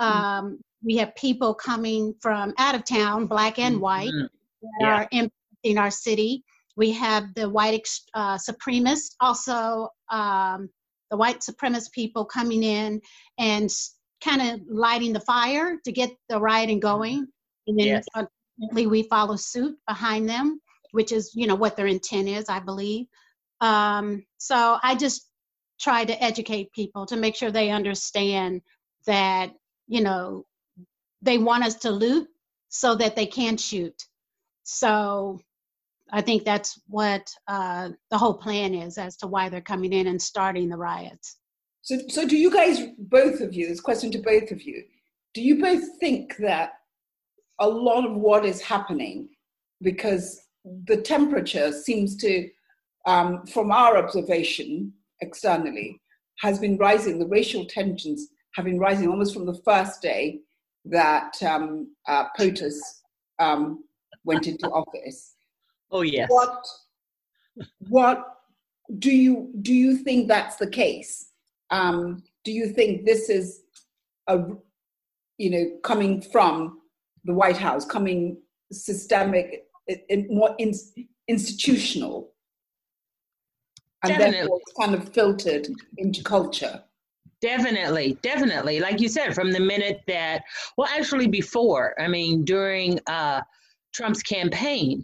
Mm-hmm. 0.00 0.18
Um, 0.18 0.58
we 0.82 0.96
have 0.96 1.14
people 1.14 1.54
coming 1.54 2.14
from 2.20 2.54
out 2.58 2.74
of 2.74 2.84
town, 2.84 3.26
black 3.26 3.58
and 3.58 3.80
white, 3.80 4.08
mm-hmm 4.08 4.26
that 4.62 4.70
yeah. 4.80 4.94
are 4.94 5.08
impacting 5.12 5.78
our 5.78 5.90
city. 5.90 6.44
We 6.76 6.92
have 6.92 7.34
the 7.34 7.48
white 7.48 7.88
uh, 8.14 8.36
supremacists, 8.38 9.14
also 9.20 9.88
um, 10.10 10.68
the 11.10 11.16
white 11.16 11.40
supremacist 11.40 11.92
people 11.92 12.24
coming 12.24 12.62
in 12.62 13.00
and 13.38 13.70
kind 14.22 14.42
of 14.42 14.60
lighting 14.68 15.12
the 15.12 15.20
fire 15.20 15.78
to 15.84 15.92
get 15.92 16.10
the 16.28 16.40
rioting 16.40 16.80
going. 16.80 17.26
And 17.66 17.78
then 17.78 17.86
yes. 17.86 18.04
unfortunately, 18.14 18.86
we 18.86 19.02
follow 19.04 19.36
suit 19.36 19.76
behind 19.86 20.28
them, 20.28 20.60
which 20.92 21.12
is, 21.12 21.32
you 21.34 21.46
know, 21.46 21.54
what 21.54 21.76
their 21.76 21.86
intent 21.86 22.28
is, 22.28 22.48
I 22.48 22.60
believe. 22.60 23.06
Um, 23.60 24.24
so 24.38 24.78
I 24.82 24.94
just 24.94 25.26
try 25.80 26.04
to 26.04 26.22
educate 26.22 26.72
people 26.72 27.06
to 27.06 27.16
make 27.16 27.36
sure 27.36 27.50
they 27.50 27.70
understand 27.70 28.62
that, 29.06 29.52
you 29.88 30.02
know, 30.02 30.44
they 31.22 31.38
want 31.38 31.64
us 31.64 31.76
to 31.76 31.90
loot 31.90 32.28
so 32.68 32.94
that 32.94 33.16
they 33.16 33.26
can 33.26 33.56
shoot. 33.56 33.94
So 34.62 35.40
I 36.12 36.22
think 36.22 36.44
that's 36.44 36.80
what 36.86 37.30
uh, 37.46 37.90
the 38.10 38.18
whole 38.18 38.34
plan 38.34 38.74
is 38.74 38.98
as 38.98 39.16
to 39.18 39.26
why 39.26 39.48
they're 39.48 39.60
coming 39.60 39.92
in 39.92 40.06
and 40.06 40.20
starting 40.20 40.68
the 40.68 40.76
riots. 40.76 41.36
So, 41.90 41.98
so 42.06 42.24
do 42.24 42.36
you 42.36 42.52
guys, 42.52 42.82
both 42.98 43.40
of 43.40 43.52
you, 43.52 43.66
this 43.66 43.80
question 43.80 44.12
to 44.12 44.18
both 44.18 44.52
of 44.52 44.62
you, 44.62 44.84
do 45.34 45.42
you 45.42 45.60
both 45.60 45.98
think 45.98 46.36
that 46.36 46.74
a 47.58 47.68
lot 47.68 48.06
of 48.06 48.14
what 48.14 48.44
is 48.44 48.60
happening, 48.60 49.28
because 49.82 50.40
the 50.84 50.98
temperature 50.98 51.72
seems 51.72 52.14
to, 52.18 52.48
um, 53.06 53.44
from 53.46 53.72
our 53.72 53.96
observation 53.96 54.92
externally, 55.20 56.00
has 56.38 56.60
been 56.60 56.76
rising, 56.76 57.18
the 57.18 57.26
racial 57.26 57.64
tensions 57.64 58.28
have 58.54 58.66
been 58.66 58.78
rising 58.78 59.08
almost 59.08 59.34
from 59.34 59.46
the 59.46 59.60
first 59.64 60.00
day 60.00 60.38
that 60.84 61.42
um, 61.42 61.92
uh, 62.06 62.26
POTUS 62.38 62.78
um, 63.40 63.82
went 64.22 64.46
into 64.46 64.68
office. 64.70 65.34
Oh 65.90 66.02
yes. 66.02 66.28
What 66.30 66.64
what 67.88 68.36
do 69.00 69.10
you 69.10 69.50
do 69.60 69.74
you 69.74 69.96
think 69.96 70.28
that's 70.28 70.54
the 70.54 70.70
case? 70.70 71.29
Um, 71.70 72.22
do 72.44 72.52
you 72.52 72.68
think 72.68 73.04
this 73.04 73.28
is 73.28 73.62
a 74.26 74.44
you 75.38 75.50
know 75.50 75.78
coming 75.82 76.20
from 76.20 76.80
the 77.24 77.34
White 77.34 77.56
House, 77.56 77.84
coming 77.84 78.38
systemic 78.72 79.64
in, 80.08 80.26
more 80.30 80.54
in, 80.58 80.72
institutional, 81.28 82.32
and 84.02 84.12
Definitely. 84.12 84.36
therefore 84.38 84.60
it's 84.62 84.72
kind 84.78 84.94
of 84.94 85.08
filtered 85.12 85.68
into 85.98 86.22
culture. 86.22 86.82
Definitely, 87.40 88.18
definitely. 88.22 88.80
Like 88.80 89.00
you 89.00 89.08
said, 89.08 89.34
from 89.34 89.50
the 89.50 89.60
minute 89.60 90.02
that, 90.06 90.42
well, 90.76 90.88
actually 90.94 91.26
before, 91.26 91.94
I 91.98 92.06
mean, 92.06 92.44
during 92.44 93.00
uh, 93.06 93.40
Trump's 93.94 94.22
campaign, 94.22 95.02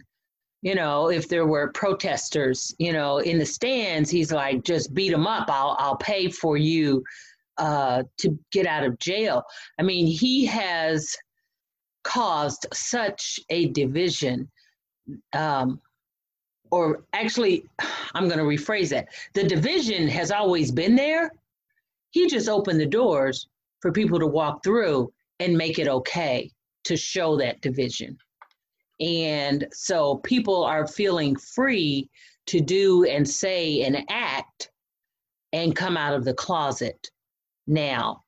you 0.61 0.75
know, 0.75 1.09
if 1.09 1.29
there 1.29 1.45
were 1.45 1.71
protesters, 1.71 2.75
you 2.79 2.93
know, 2.93 3.19
in 3.19 3.37
the 3.37 3.45
stands, 3.45 4.09
he's 4.09 4.31
like, 4.31 4.63
just 4.63 4.93
beat 4.93 5.11
them 5.11 5.27
up. 5.27 5.49
I'll, 5.49 5.75
I'll 5.79 5.97
pay 5.97 6.29
for 6.29 6.57
you 6.57 7.03
uh, 7.57 8.03
to 8.19 8.37
get 8.51 8.65
out 8.65 8.83
of 8.83 8.97
jail. 8.99 9.43
I 9.79 9.83
mean, 9.83 10.07
he 10.07 10.45
has 10.45 11.15
caused 12.03 12.65
such 12.73 13.39
a 13.49 13.67
division. 13.69 14.49
Um, 15.33 15.79
or 16.71 17.03
actually, 17.13 17.65
I'm 18.13 18.27
going 18.27 18.39
to 18.39 18.43
rephrase 18.43 18.89
that. 18.89 19.07
The 19.33 19.43
division 19.43 20.07
has 20.07 20.31
always 20.31 20.71
been 20.71 20.95
there 20.95 21.31
he 22.11 22.27
just 22.27 22.49
opened 22.49 22.79
the 22.79 22.85
doors 22.85 23.47
for 23.81 23.91
people 23.91 24.19
to 24.19 24.27
walk 24.27 24.63
through 24.63 25.11
and 25.39 25.57
make 25.57 25.77
it 25.79 25.87
okay 25.87 26.51
to 26.85 26.97
show 26.97 27.37
that 27.37 27.61
division. 27.61 28.17
And 28.99 29.67
so 29.71 30.17
people 30.17 30.63
are 30.63 30.87
feeling 30.87 31.35
free 31.35 32.09
to 32.47 32.61
do 32.61 33.03
and 33.05 33.27
say 33.27 33.83
and 33.83 34.03
act 34.09 34.71
and 35.53 35.75
come 35.75 35.97
out 35.97 36.13
of 36.13 36.25
the 36.25 36.33
closet 36.33 37.09
now. 37.67 38.23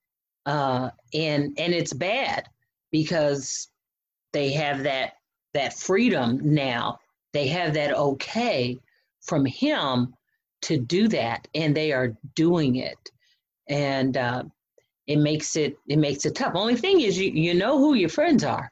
Uh, 0.46 0.90
and 1.14 1.58
and 1.60 1.74
it's 1.74 1.94
bad 1.94 2.48
because 2.92 3.70
they 4.34 4.52
have 4.52 4.84
that 4.84 5.14
that 5.54 5.74
freedom 5.74 6.40
now. 6.44 7.00
They 7.34 7.48
have 7.48 7.74
that 7.76 7.96
okay 7.96 8.78
from 9.22 9.46
him 9.46 10.14
to 10.62 10.78
do 10.78 11.08
that, 11.10 11.48
and 11.54 11.76
they 11.76 11.92
are 11.92 12.18
doing 12.36 12.78
it 12.78 12.98
and 13.70 14.18
uh, 14.18 14.44
it 15.08 15.18
makes 15.18 15.56
it 15.56 15.78
it 15.88 15.98
makes 15.98 16.26
it 16.26 16.36
tough. 16.36 16.54
Only 16.56 16.76
thing 16.76 17.02
is, 17.02 17.18
you 17.18 17.32
you 17.32 17.54
know 17.54 17.78
who 17.78 17.94
your 17.94 18.10
friends 18.10 18.44
are. 18.44 18.72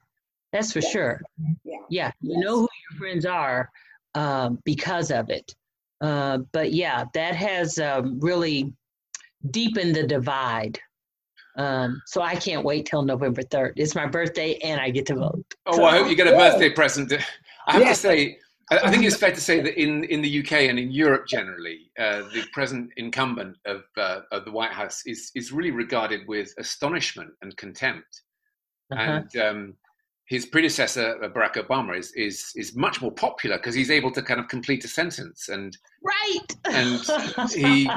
That's 0.54 0.72
for 0.72 0.82
sure. 0.82 1.22
Yeah. 1.64 1.78
Yeah, 1.90 2.12
you 2.22 2.34
Yes. 2.34 2.40
know 2.44 2.60
who 2.62 2.68
your 2.90 3.00
friends 3.00 3.26
are 3.26 3.70
um, 4.16 4.60
because 4.66 5.12
of 5.12 5.30
it. 5.30 5.54
Uh, 6.02 6.40
but 6.52 6.74
yeah, 6.74 7.06
that 7.14 7.36
has 7.36 7.80
um, 7.80 8.20
really 8.20 8.74
deepened 9.52 9.96
the 9.96 10.04
divide. 10.06 10.80
Um, 11.58 12.02
so 12.06 12.22
I 12.22 12.36
can't 12.36 12.64
wait 12.64 12.86
till 12.86 13.02
November 13.02 13.42
third. 13.42 13.74
It's 13.78 13.96
my 13.96 14.06
birthday, 14.06 14.58
and 14.60 14.80
I 14.80 14.92
get 14.92 15.08
to 15.08 15.16
vote. 15.16 15.46
Oh, 15.66 15.78
well, 15.78 15.88
I 15.88 15.98
hope 15.98 16.10
you 16.10 16.16
get 16.16 16.28
a 16.28 16.32
Yeah. 16.32 16.52
birthday 16.52 16.70
present. 16.70 17.12
I 17.68 17.74
have 17.74 17.82
Yeah. 17.82 17.90
to 17.90 17.96
say, 17.96 18.40
I 18.70 18.80
I 18.80 18.92
think 18.92 19.06
it's 19.06 19.18
fair 19.18 19.32
to 19.32 19.42
say 19.42 19.62
that 19.62 19.82
in, 19.82 20.04
in 20.06 20.22
the 20.22 20.40
UK 20.40 20.54
and 20.70 20.78
in 20.78 20.92
Europe 20.92 21.26
generally, 21.28 21.90
uh, 21.98 22.24
the 22.34 22.44
present 22.54 22.92
incumbent 22.98 23.58
of, 23.66 23.84
uh, 23.98 24.22
of 24.32 24.46
the 24.46 24.52
White 24.52 24.72
House 24.72 25.02
is, 25.06 25.32
is 25.36 25.52
really 25.52 25.72
regarded 25.72 26.28
with 26.28 26.54
astonishment 26.60 27.32
and 27.42 27.56
contempt. 27.58 28.22
Uh-huh. 28.92 29.02
And 29.02 29.38
um, 29.38 29.74
his 30.28 30.46
predecessor, 30.46 31.18
Barack 31.34 31.56
Obama, 31.56 31.98
is, 31.98 32.12
is, 32.14 32.52
is 32.56 32.76
much 32.76 33.02
more 33.02 33.12
popular 33.12 33.58
because 33.58 33.76
he's 33.76 33.90
able 33.90 34.12
to 34.12 34.22
kind 34.22 34.40
of 34.40 34.48
complete 34.48 34.84
a 34.84 34.88
sentence 34.88 35.50
and 35.50 35.78
right. 36.04 36.56
and 36.66 37.52
he 37.52 37.90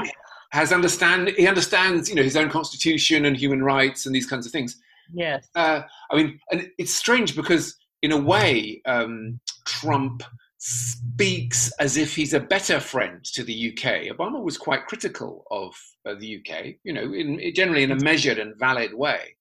has 0.52 0.72
understand 0.72 1.28
he 1.36 1.46
understands 1.46 2.08
you 2.08 2.14
know 2.14 2.22
his 2.22 2.36
own 2.36 2.50
constitution 2.50 3.24
and 3.24 3.36
human 3.36 3.62
rights 3.62 4.06
and 4.06 4.14
these 4.14 4.26
kinds 4.26 4.46
of 4.46 4.52
things 4.52 4.80
yes. 5.12 5.48
uh, 5.54 5.82
I 6.10 6.16
mean, 6.16 6.40
and 6.50 6.68
it's 6.78 6.94
strange 6.94 7.36
because 7.36 7.76
in 8.02 8.12
a 8.12 8.16
way, 8.16 8.80
um, 8.86 9.40
Trump 9.66 10.22
speaks 10.58 11.72
as 11.78 11.96
if 11.96 12.14
he's 12.14 12.34
a 12.34 12.40
better 12.40 12.80
friend 12.80 13.24
to 13.24 13.42
the 13.42 13.72
UK. 13.72 14.14
Obama 14.14 14.42
was 14.42 14.58
quite 14.58 14.86
critical 14.86 15.44
of 15.50 15.74
uh, 16.06 16.14
the 16.18 16.38
UK, 16.38 16.74
you 16.84 16.92
know, 16.92 17.12
in, 17.14 17.40
generally 17.54 17.82
in 17.82 17.92
a 17.92 18.02
measured 18.02 18.38
and 18.38 18.58
valid 18.58 18.94
way. 18.94 19.36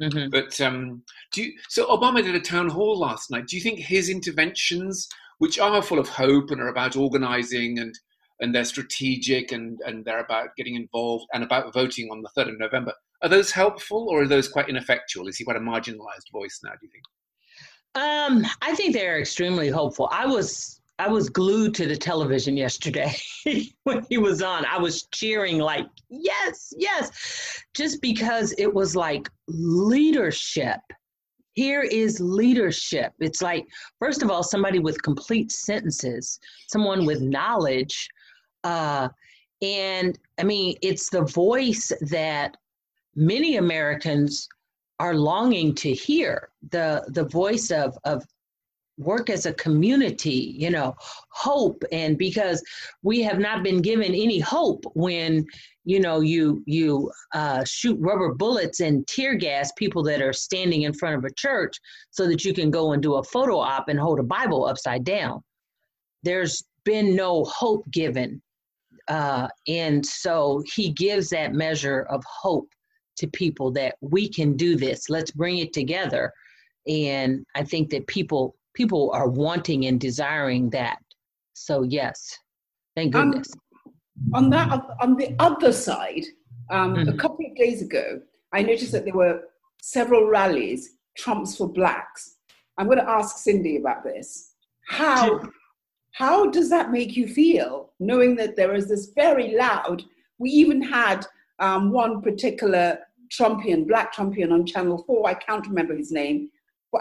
Mhm. 0.00 0.30
But 0.30 0.60
um, 0.60 1.02
do 1.32 1.44
you, 1.44 1.52
so 1.68 1.86
Obama 1.86 2.22
did 2.22 2.34
a 2.34 2.40
town 2.40 2.68
hall 2.68 2.98
last 2.98 3.30
night. 3.30 3.46
Do 3.46 3.56
you 3.56 3.62
think 3.62 3.78
his 3.78 4.08
interventions, 4.08 5.08
which 5.38 5.58
are 5.58 5.82
full 5.82 5.98
of 5.98 6.08
hope 6.08 6.50
and 6.50 6.60
are 6.60 6.68
about 6.68 6.96
organising 6.96 7.78
and 7.78 7.94
and 8.40 8.52
they're 8.54 8.64
strategic 8.64 9.52
and 9.52 9.78
and 9.86 10.04
they're 10.04 10.24
about 10.24 10.48
getting 10.56 10.74
involved 10.74 11.26
and 11.32 11.44
about 11.44 11.72
voting 11.72 12.08
on 12.10 12.22
the 12.22 12.30
third 12.34 12.48
of 12.48 12.58
November, 12.58 12.92
are 13.22 13.28
those 13.28 13.52
helpful 13.52 14.08
or 14.10 14.22
are 14.22 14.28
those 14.28 14.48
quite 14.48 14.68
ineffectual? 14.68 15.28
Is 15.28 15.36
he 15.36 15.44
quite 15.44 15.56
a 15.56 15.60
marginalised 15.60 16.30
voice 16.32 16.60
now? 16.64 16.72
Do 16.72 16.78
you 16.82 16.90
think? 16.90 17.04
Um, 17.96 18.44
I 18.60 18.74
think 18.74 18.92
they're 18.92 19.20
extremely 19.20 19.68
hopeful. 19.68 20.08
I 20.10 20.26
was 20.26 20.80
I 20.98 21.08
was 21.08 21.28
glued 21.28 21.74
to 21.74 21.86
the 21.86 21.96
television 21.96 22.56
yesterday 22.56 23.14
when 23.84 24.06
he 24.08 24.18
was 24.18 24.42
on. 24.42 24.64
I 24.64 24.78
was 24.78 25.04
cheering 25.12 25.58
like, 25.58 25.86
yes, 26.08 26.72
yes, 26.76 27.62
just 27.74 28.00
because 28.00 28.54
it 28.58 28.72
was 28.72 28.94
like 28.94 29.28
leadership. 29.48 30.80
Here 31.54 31.82
is 31.82 32.20
leadership. 32.20 33.12
It's 33.20 33.42
like, 33.42 33.66
first 33.98 34.22
of 34.22 34.30
all, 34.30 34.42
somebody 34.42 34.78
with 34.78 35.02
complete 35.02 35.52
sentences, 35.52 36.38
someone 36.68 37.06
with 37.06 37.20
knowledge. 37.20 38.08
Uh, 38.62 39.08
and 39.62 40.18
I 40.38 40.44
mean, 40.44 40.76
it's 40.82 41.10
the 41.10 41.22
voice 41.22 41.92
that 42.02 42.56
many 43.14 43.56
Americans 43.56 44.48
are 45.00 45.14
longing 45.14 45.74
to 45.74 45.92
hear 45.92 46.50
the 46.70 47.04
the 47.08 47.24
voice 47.24 47.70
of 47.70 47.98
of 48.04 48.24
work 48.96 49.28
as 49.28 49.46
a 49.46 49.54
community 49.54 50.54
you 50.56 50.70
know 50.70 50.94
hope. 51.30 51.82
And 51.92 52.16
because 52.16 52.62
we 53.02 53.20
have 53.22 53.38
not 53.38 53.62
been 53.62 53.82
given 53.82 54.14
any 54.14 54.38
hope 54.38 54.84
when 54.94 55.46
you 55.84 56.00
know 56.00 56.20
you 56.20 56.62
you 56.66 57.10
uh, 57.34 57.64
shoot 57.64 57.98
rubber 58.00 58.34
bullets 58.34 58.80
and 58.80 59.06
tear 59.06 59.34
gas 59.34 59.72
people 59.76 60.02
that 60.04 60.22
are 60.22 60.32
standing 60.32 60.82
in 60.82 60.92
front 60.92 61.16
of 61.16 61.24
a 61.24 61.34
church 61.34 61.76
so 62.10 62.26
that 62.28 62.44
you 62.44 62.54
can 62.54 62.70
go 62.70 62.92
and 62.92 63.02
do 63.02 63.14
a 63.14 63.24
photo 63.24 63.58
op 63.58 63.88
and 63.88 63.98
hold 63.98 64.20
a 64.20 64.24
bible 64.24 64.64
upside 64.64 65.04
down. 65.04 65.42
There's 66.22 66.64
been 66.84 67.16
no 67.16 67.44
hope 67.44 67.84
given. 67.90 68.40
Uh, 69.08 69.48
and 69.68 70.04
so 70.04 70.62
he 70.74 70.88
gives 70.90 71.28
that 71.28 71.52
measure 71.52 72.06
of 72.08 72.22
hope 72.24 72.68
to 73.16 73.26
people 73.28 73.70
that 73.72 73.96
we 74.00 74.28
can 74.28 74.56
do 74.56 74.76
this. 74.76 75.10
Let's 75.10 75.30
bring 75.30 75.58
it 75.58 75.72
together. 75.72 76.32
And 76.86 77.46
i 77.54 77.64
think 77.64 77.88
that 77.90 78.06
people 78.06 78.54
people 78.74 79.10
are 79.12 79.28
wanting 79.28 79.86
and 79.86 80.00
desiring 80.00 80.68
that 80.70 80.98
so 81.54 81.82
yes 81.82 82.38
thank 82.96 83.14
Um, 83.14 83.30
goodness 83.30 83.50
On 84.32 84.48
that, 84.50 84.68
on 85.00 85.16
the 85.16 85.34
other 85.40 85.72
side, 85.72 86.24
um, 86.70 86.94
a 86.94 86.98
Mhm. 87.04 87.18
couple 87.18 87.44
of 87.46 87.56
days 87.56 87.82
ago, 87.82 88.20
I 88.52 88.62
noticed 88.62 88.92
that 88.92 89.04
there 89.04 89.20
were 89.24 89.42
several 89.82 90.28
rallies, 90.28 90.82
Trumps 91.16 91.56
for 91.56 91.68
Blacks. 91.68 92.36
I'm 92.78 92.86
going 92.86 92.98
to 93.04 93.10
ask 93.18 93.38
Cindy 93.38 93.76
about 93.76 94.04
this. 94.04 94.54
How 94.86 95.40
how 96.12 96.36
does 96.56 96.68
that 96.70 96.92
make 96.92 97.16
you 97.16 97.26
feel, 97.26 97.92
knowing 97.98 98.36
that 98.36 98.54
there 98.54 98.72
is 98.76 98.86
this 98.88 99.06
very 99.24 99.48
loud? 99.56 100.04
We 100.38 100.48
even 100.50 100.80
had 100.80 101.26
um, 101.58 101.90
one 101.90 102.22
particular 102.22 103.00
Trumpian, 103.36 103.80
Black 103.88 104.14
Trumpian 104.14 104.52
on 104.52 104.64
Channel 104.64 104.98
Four. 105.06 105.20
I 105.28 105.34
can't 105.34 105.66
remember 105.66 105.94
his 105.96 106.12
name. 106.12 106.50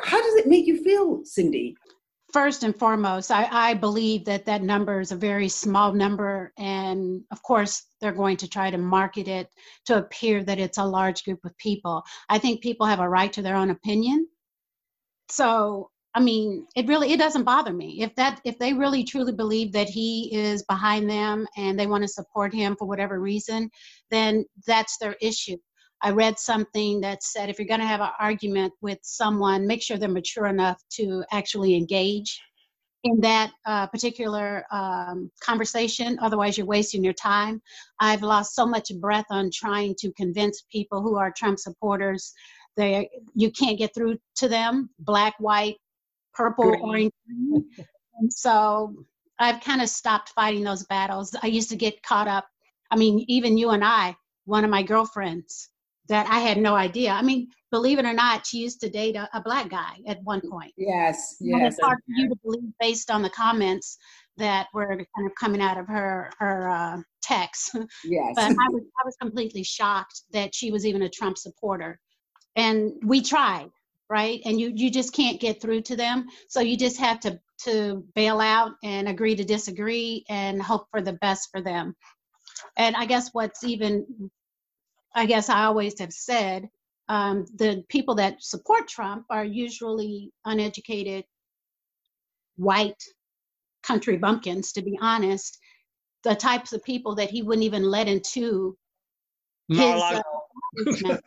How 0.03 0.21
does 0.21 0.35
it 0.35 0.47
make 0.47 0.65
you 0.65 0.83
feel, 0.83 1.23
Cindy? 1.25 1.75
First 2.31 2.63
and 2.63 2.75
foremost, 2.75 3.29
I, 3.29 3.47
I 3.51 3.73
believe 3.75 4.25
that 4.25 4.45
that 4.45 4.63
number 4.63 4.99
is 4.99 5.11
a 5.11 5.15
very 5.15 5.47
small 5.47 5.93
number. 5.93 6.51
And 6.57 7.21
of 7.31 7.43
course, 7.43 7.85
they're 8.01 8.11
going 8.11 8.37
to 8.37 8.47
try 8.47 8.71
to 8.71 8.77
market 8.77 9.27
it 9.27 9.49
to 9.85 9.97
appear 9.97 10.43
that 10.43 10.59
it's 10.59 10.79
a 10.79 10.85
large 10.85 11.23
group 11.23 11.45
of 11.45 11.55
people. 11.57 12.03
I 12.29 12.39
think 12.39 12.61
people 12.61 12.87
have 12.87 12.99
a 12.99 13.07
right 13.07 13.31
to 13.33 13.43
their 13.43 13.55
own 13.55 13.69
opinion. 13.69 14.27
So, 15.29 15.91
I 16.15 16.21
mean, 16.21 16.65
it 16.75 16.87
really 16.87 17.11
it 17.11 17.17
doesn't 17.17 17.43
bother 17.43 17.73
me. 17.73 18.01
If 18.01 18.15
that 18.15 18.41
if 18.45 18.57
they 18.57 18.73
really 18.73 19.03
truly 19.03 19.31
believe 19.31 19.71
that 19.73 19.89
he 19.89 20.29
is 20.33 20.63
behind 20.63 21.09
them 21.09 21.47
and 21.55 21.79
they 21.79 21.87
want 21.87 22.03
to 22.03 22.07
support 22.07 22.53
him 22.53 22.75
for 22.75 22.87
whatever 22.87 23.19
reason, 23.19 23.69
then 24.09 24.45
that's 24.65 24.97
their 24.97 25.15
issue. 25.21 25.57
I 26.03 26.11
read 26.11 26.37
something 26.37 26.99
that 27.01 27.23
said 27.23 27.49
if 27.49 27.57
you're 27.57 27.67
going 27.67 27.79
to 27.79 27.85
have 27.85 28.01
an 28.01 28.09
argument 28.19 28.73
with 28.81 28.99
someone, 29.03 29.65
make 29.65 29.81
sure 29.81 29.97
they're 29.97 30.09
mature 30.09 30.47
enough 30.47 30.81
to 30.95 31.23
actually 31.31 31.75
engage 31.75 32.41
in 33.05 33.21
that 33.21 33.51
uh, 33.65 33.87
particular 33.87 34.65
um, 34.69 35.31
conversation. 35.41 36.17
Otherwise, 36.21 36.57
you're 36.57 36.67
wasting 36.67 37.05
your 37.05 37.13
time. 37.13 37.61
I've 38.01 38.21
lost 38.21 38.53
so 38.53 38.65
much 38.65 38.91
breath 38.99 39.25
on 39.29 39.49
trying 39.53 39.95
to 39.99 40.11
convince 40.13 40.65
people 40.69 41.01
who 41.01 41.15
are 41.17 41.31
Trump 41.31 41.57
supporters. 41.57 42.33
They 42.75 43.09
you 43.33 43.49
can't 43.51 43.77
get 43.77 43.93
through 43.95 44.17
to 44.37 44.49
them. 44.49 44.89
Black, 44.99 45.35
white, 45.39 45.77
purple, 46.33 46.71
Green. 46.71 46.81
orange. 46.81 47.13
green. 47.25 47.65
and 48.19 48.33
so 48.33 48.93
I've 49.39 49.61
kind 49.61 49.81
of 49.81 49.87
stopped 49.87 50.29
fighting 50.29 50.63
those 50.65 50.85
battles. 50.85 51.33
I 51.41 51.47
used 51.47 51.69
to 51.69 51.77
get 51.77 52.03
caught 52.03 52.27
up. 52.27 52.45
I 52.91 52.97
mean, 52.97 53.23
even 53.29 53.57
you 53.57 53.69
and 53.69 53.85
I, 53.85 54.17
one 54.45 54.65
of 54.65 54.69
my 54.69 54.83
girlfriends 54.83 55.69
that 56.09 56.27
I 56.29 56.39
had 56.39 56.57
no 56.57 56.75
idea. 56.75 57.11
I 57.11 57.21
mean, 57.21 57.47
believe 57.71 57.99
it 57.99 58.05
or 58.05 58.13
not, 58.13 58.45
she 58.45 58.57
used 58.57 58.81
to 58.81 58.89
date 58.89 59.15
a, 59.15 59.29
a 59.33 59.41
black 59.41 59.69
guy 59.69 59.97
at 60.07 60.21
one 60.23 60.41
point. 60.49 60.73
Yes, 60.77 61.37
yes. 61.39 61.73
It's 61.73 61.83
hard 61.83 61.97
for 61.97 62.11
you 62.21 62.29
to 62.29 62.35
believe 62.43 62.71
based 62.79 63.09
on 63.09 63.21
the 63.21 63.29
comments 63.29 63.97
that 64.37 64.67
were 64.73 64.87
kind 64.87 65.27
of 65.27 65.31
coming 65.39 65.61
out 65.61 65.77
of 65.77 65.87
her 65.87 66.31
her 66.39 66.69
uh, 66.69 67.01
text. 67.21 67.75
Yes. 68.03 68.33
but 68.35 68.45
I 68.45 68.69
was 68.69 68.83
I 68.99 69.05
was 69.05 69.15
completely 69.21 69.63
shocked 69.63 70.23
that 70.31 70.53
she 70.53 70.71
was 70.71 70.85
even 70.85 71.03
a 71.03 71.09
Trump 71.09 71.37
supporter, 71.37 71.99
and 72.55 72.93
we 73.03 73.21
tried, 73.21 73.69
right? 74.09 74.41
And 74.45 74.59
you 74.59 74.71
you 74.75 74.89
just 74.89 75.13
can't 75.13 75.39
get 75.39 75.61
through 75.61 75.81
to 75.83 75.95
them, 75.95 76.27
so 76.49 76.59
you 76.59 76.75
just 76.77 76.99
have 76.99 77.19
to 77.21 77.39
to 77.63 78.03
bail 78.15 78.41
out 78.41 78.73
and 78.83 79.07
agree 79.07 79.35
to 79.35 79.43
disagree 79.43 80.25
and 80.29 80.61
hope 80.61 80.87
for 80.91 81.01
the 81.01 81.13
best 81.13 81.49
for 81.51 81.61
them. 81.61 81.95
And 82.77 82.95
I 82.95 83.05
guess 83.05 83.29
what's 83.33 83.63
even, 83.63 84.31
I 85.15 85.25
guess 85.25 85.49
I 85.49 85.65
always 85.65 85.99
have 85.99 86.13
said, 86.13 86.69
um, 87.09 87.45
the 87.55 87.83
people 87.89 88.15
that 88.15 88.41
support 88.41 88.87
Trump 88.87 89.25
are 89.29 89.45
usually 89.45 90.31
uneducated, 90.45 91.25
white 92.55 93.01
country 93.83 94.17
bumpkins, 94.17 94.71
to 94.73 94.81
be 94.81 94.97
honest, 95.01 95.59
the 96.23 96.35
types 96.35 96.73
of 96.73 96.83
people 96.83 97.15
that 97.15 97.29
he 97.29 97.41
wouldn't 97.41 97.65
even 97.65 97.83
let 97.83 98.07
into 98.07 98.77
his. 99.67 99.79
Uh, 99.79 100.21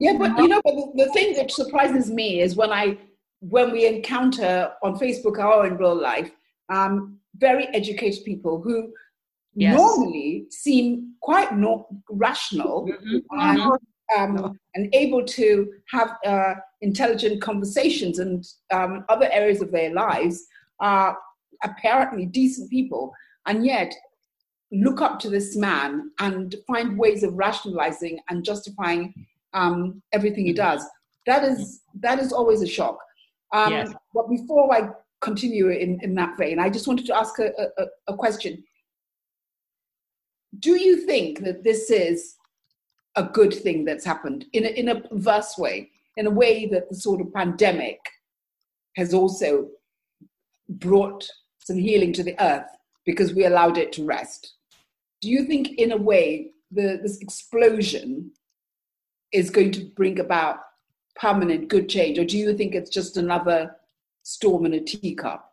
yeah, 0.00 0.18
but 0.18 0.36
you 0.38 0.48
know, 0.48 0.60
but 0.64 0.74
the, 0.74 0.92
the 0.96 1.12
thing 1.12 1.34
that 1.34 1.50
surprises 1.50 2.10
me 2.10 2.40
is 2.40 2.56
when 2.56 2.72
I 2.72 2.98
when 3.40 3.70
we 3.72 3.86
encounter 3.86 4.72
on 4.82 4.98
Facebook 4.98 5.38
or 5.38 5.66
in 5.66 5.76
real 5.76 5.94
life 5.94 6.30
um, 6.68 7.18
very 7.36 7.66
educated 7.68 8.24
people 8.24 8.60
who 8.60 8.92
yes. 9.56 9.76
normally 9.76 10.46
seem 10.50 11.14
quite 11.20 11.56
no- 11.56 11.86
rational 12.10 12.86
mm-hmm. 12.86 13.40
and, 13.40 13.58
mm-hmm. 13.58 14.36
um, 14.36 14.58
and, 14.74 14.94
able 14.94 15.24
to 15.24 15.72
have 15.90 16.16
uh, 16.24 16.54
intelligent 16.82 17.40
conversations 17.40 18.18
and 18.18 18.46
um, 18.72 19.04
other 19.08 19.28
areas 19.32 19.60
of 19.62 19.72
their 19.72 19.92
lives 19.92 20.46
are 20.80 21.16
apparently 21.64 22.26
decent 22.26 22.70
people, 22.70 23.12
and 23.46 23.64
yet 23.64 23.94
look 24.72 25.00
up 25.00 25.18
to 25.20 25.30
this 25.30 25.56
man 25.56 26.10
and 26.18 26.54
find 26.66 26.98
ways 26.98 27.22
of 27.22 27.32
rationalizing 27.34 28.20
and 28.28 28.44
justifying 28.44 29.14
um, 29.54 30.02
everything 30.12 30.44
he 30.44 30.52
does. 30.52 30.84
That 31.26 31.44
is 31.44 31.80
that 32.00 32.18
is 32.18 32.32
always 32.32 32.62
a 32.62 32.66
shock. 32.66 32.98
Um, 33.52 33.72
yes. 33.72 33.92
But 34.12 34.28
before 34.28 34.72
I 34.74 34.90
continue 35.20 35.68
in, 35.68 35.98
in 36.02 36.14
that 36.16 36.36
vein, 36.36 36.58
I 36.58 36.68
just 36.68 36.86
wanted 36.86 37.06
to 37.06 37.16
ask 37.16 37.38
a, 37.38 37.50
a, 37.78 37.86
a 38.08 38.16
question. 38.16 38.62
Do 40.58 40.80
you 40.80 41.06
think 41.06 41.44
that 41.44 41.64
this 41.64 41.90
is 41.90 42.36
a 43.16 43.24
good 43.24 43.52
thing 43.52 43.84
that's 43.84 44.04
happened 44.04 44.46
in 44.52 44.64
a, 44.64 44.68
in 44.68 44.88
a 44.88 45.00
perverse 45.00 45.56
way, 45.58 45.90
in 46.16 46.26
a 46.26 46.30
way 46.30 46.66
that 46.66 46.88
the 46.88 46.96
sort 46.96 47.20
of 47.20 47.32
pandemic 47.32 47.98
has 48.96 49.12
also 49.12 49.68
brought 50.68 51.28
some 51.58 51.76
healing 51.76 52.12
to 52.12 52.22
the 52.22 52.40
earth 52.42 52.68
because 53.04 53.34
we 53.34 53.44
allowed 53.44 53.78
it 53.78 53.92
to 53.92 54.04
rest? 54.04 54.54
Do 55.20 55.30
you 55.30 55.44
think, 55.44 55.68
in 55.78 55.92
a 55.92 55.96
way, 55.96 56.50
the, 56.70 56.98
this 57.02 57.18
explosion 57.18 58.30
is 59.32 59.50
going 59.50 59.72
to 59.72 59.84
bring 59.96 60.20
about 60.20 60.58
permanent 61.16 61.68
good 61.68 61.88
change, 61.88 62.18
or 62.18 62.24
do 62.24 62.36
you 62.36 62.56
think 62.56 62.74
it's 62.74 62.90
just 62.90 63.16
another 63.16 63.76
storm 64.22 64.66
in 64.66 64.74
a 64.74 64.80
teacup? 64.80 65.52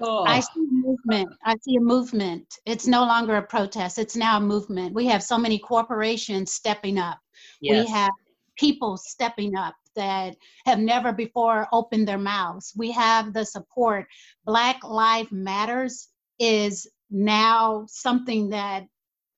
Oh. 0.00 0.24
I 0.24 0.40
see 0.40 0.66
movement. 0.70 1.30
I 1.44 1.56
see 1.62 1.76
a 1.76 1.80
movement. 1.80 2.46
It's 2.66 2.86
no 2.86 3.00
longer 3.00 3.36
a 3.36 3.42
protest. 3.42 3.98
It's 3.98 4.16
now 4.16 4.38
a 4.38 4.40
movement. 4.40 4.94
We 4.94 5.06
have 5.06 5.22
so 5.22 5.38
many 5.38 5.58
corporations 5.58 6.52
stepping 6.52 6.98
up. 6.98 7.18
Yes. 7.60 7.84
We 7.84 7.92
have 7.92 8.12
people 8.56 8.96
stepping 8.96 9.56
up 9.56 9.74
that 9.96 10.36
have 10.66 10.78
never 10.78 11.12
before 11.12 11.66
opened 11.72 12.06
their 12.06 12.18
mouths. 12.18 12.72
We 12.76 12.92
have 12.92 13.32
the 13.32 13.44
support. 13.44 14.06
Black 14.44 14.82
Lives 14.84 15.32
Matters 15.32 16.08
is 16.38 16.88
now 17.10 17.84
something 17.88 18.50
that, 18.50 18.84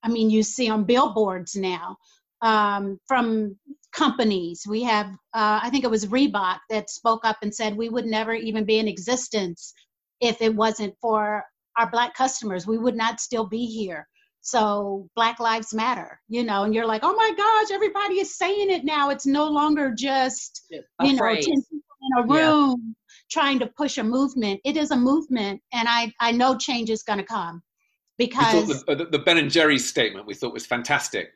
I 0.03 0.09
mean, 0.09 0.29
you 0.29 0.43
see 0.43 0.69
on 0.69 0.83
billboards 0.83 1.55
now 1.55 1.97
um, 2.41 2.99
from 3.07 3.57
companies. 3.91 4.65
We 4.67 4.83
have, 4.83 5.07
uh, 5.33 5.59
I 5.63 5.69
think 5.69 5.83
it 5.83 5.91
was 5.91 6.05
Reebok 6.05 6.59
that 6.69 6.89
spoke 6.89 7.25
up 7.25 7.37
and 7.41 7.53
said 7.53 7.75
we 7.75 7.89
would 7.89 8.05
never 8.05 8.33
even 8.33 8.65
be 8.65 8.79
in 8.79 8.87
existence 8.87 9.73
if 10.21 10.41
it 10.41 10.55
wasn't 10.55 10.95
for 11.01 11.43
our 11.77 11.89
Black 11.89 12.13
customers. 12.13 12.67
We 12.67 12.77
would 12.77 12.95
not 12.95 13.19
still 13.19 13.45
be 13.45 13.65
here. 13.65 14.07
So 14.41 15.07
Black 15.15 15.39
Lives 15.39 15.73
Matter, 15.73 16.19
you 16.27 16.43
know, 16.43 16.63
and 16.63 16.73
you're 16.73 16.87
like, 16.87 17.01
oh 17.03 17.13
my 17.13 17.31
gosh, 17.37 17.71
everybody 17.71 18.19
is 18.19 18.37
saying 18.37 18.71
it 18.71 18.83
now. 18.83 19.09
It's 19.09 19.25
no 19.25 19.47
longer 19.47 19.93
just, 19.95 20.65
a 20.71 21.05
you 21.05 21.13
know, 21.13 21.25
10 21.27 21.43
people 21.43 21.63
in 22.01 22.23
a 22.23 22.27
room 22.27 22.81
yeah. 22.87 22.93
trying 23.29 23.59
to 23.59 23.67
push 23.67 23.99
a 23.99 24.03
movement. 24.03 24.59
It 24.65 24.77
is 24.77 24.89
a 24.89 24.95
movement, 24.95 25.61
and 25.73 25.87
I, 25.87 26.11
I 26.19 26.31
know 26.31 26.57
change 26.57 26.89
is 26.89 27.03
going 27.03 27.19
to 27.19 27.25
come 27.25 27.61
because. 28.17 28.83
The, 28.85 28.95
the, 28.95 29.05
the, 29.05 29.19
Ben 29.19 29.37
and 29.37 29.51
Jerry's 29.51 29.87
statement 29.87 30.25
we 30.25 30.33
thought 30.33 30.53
was 30.53 30.65
fantastic. 30.65 31.33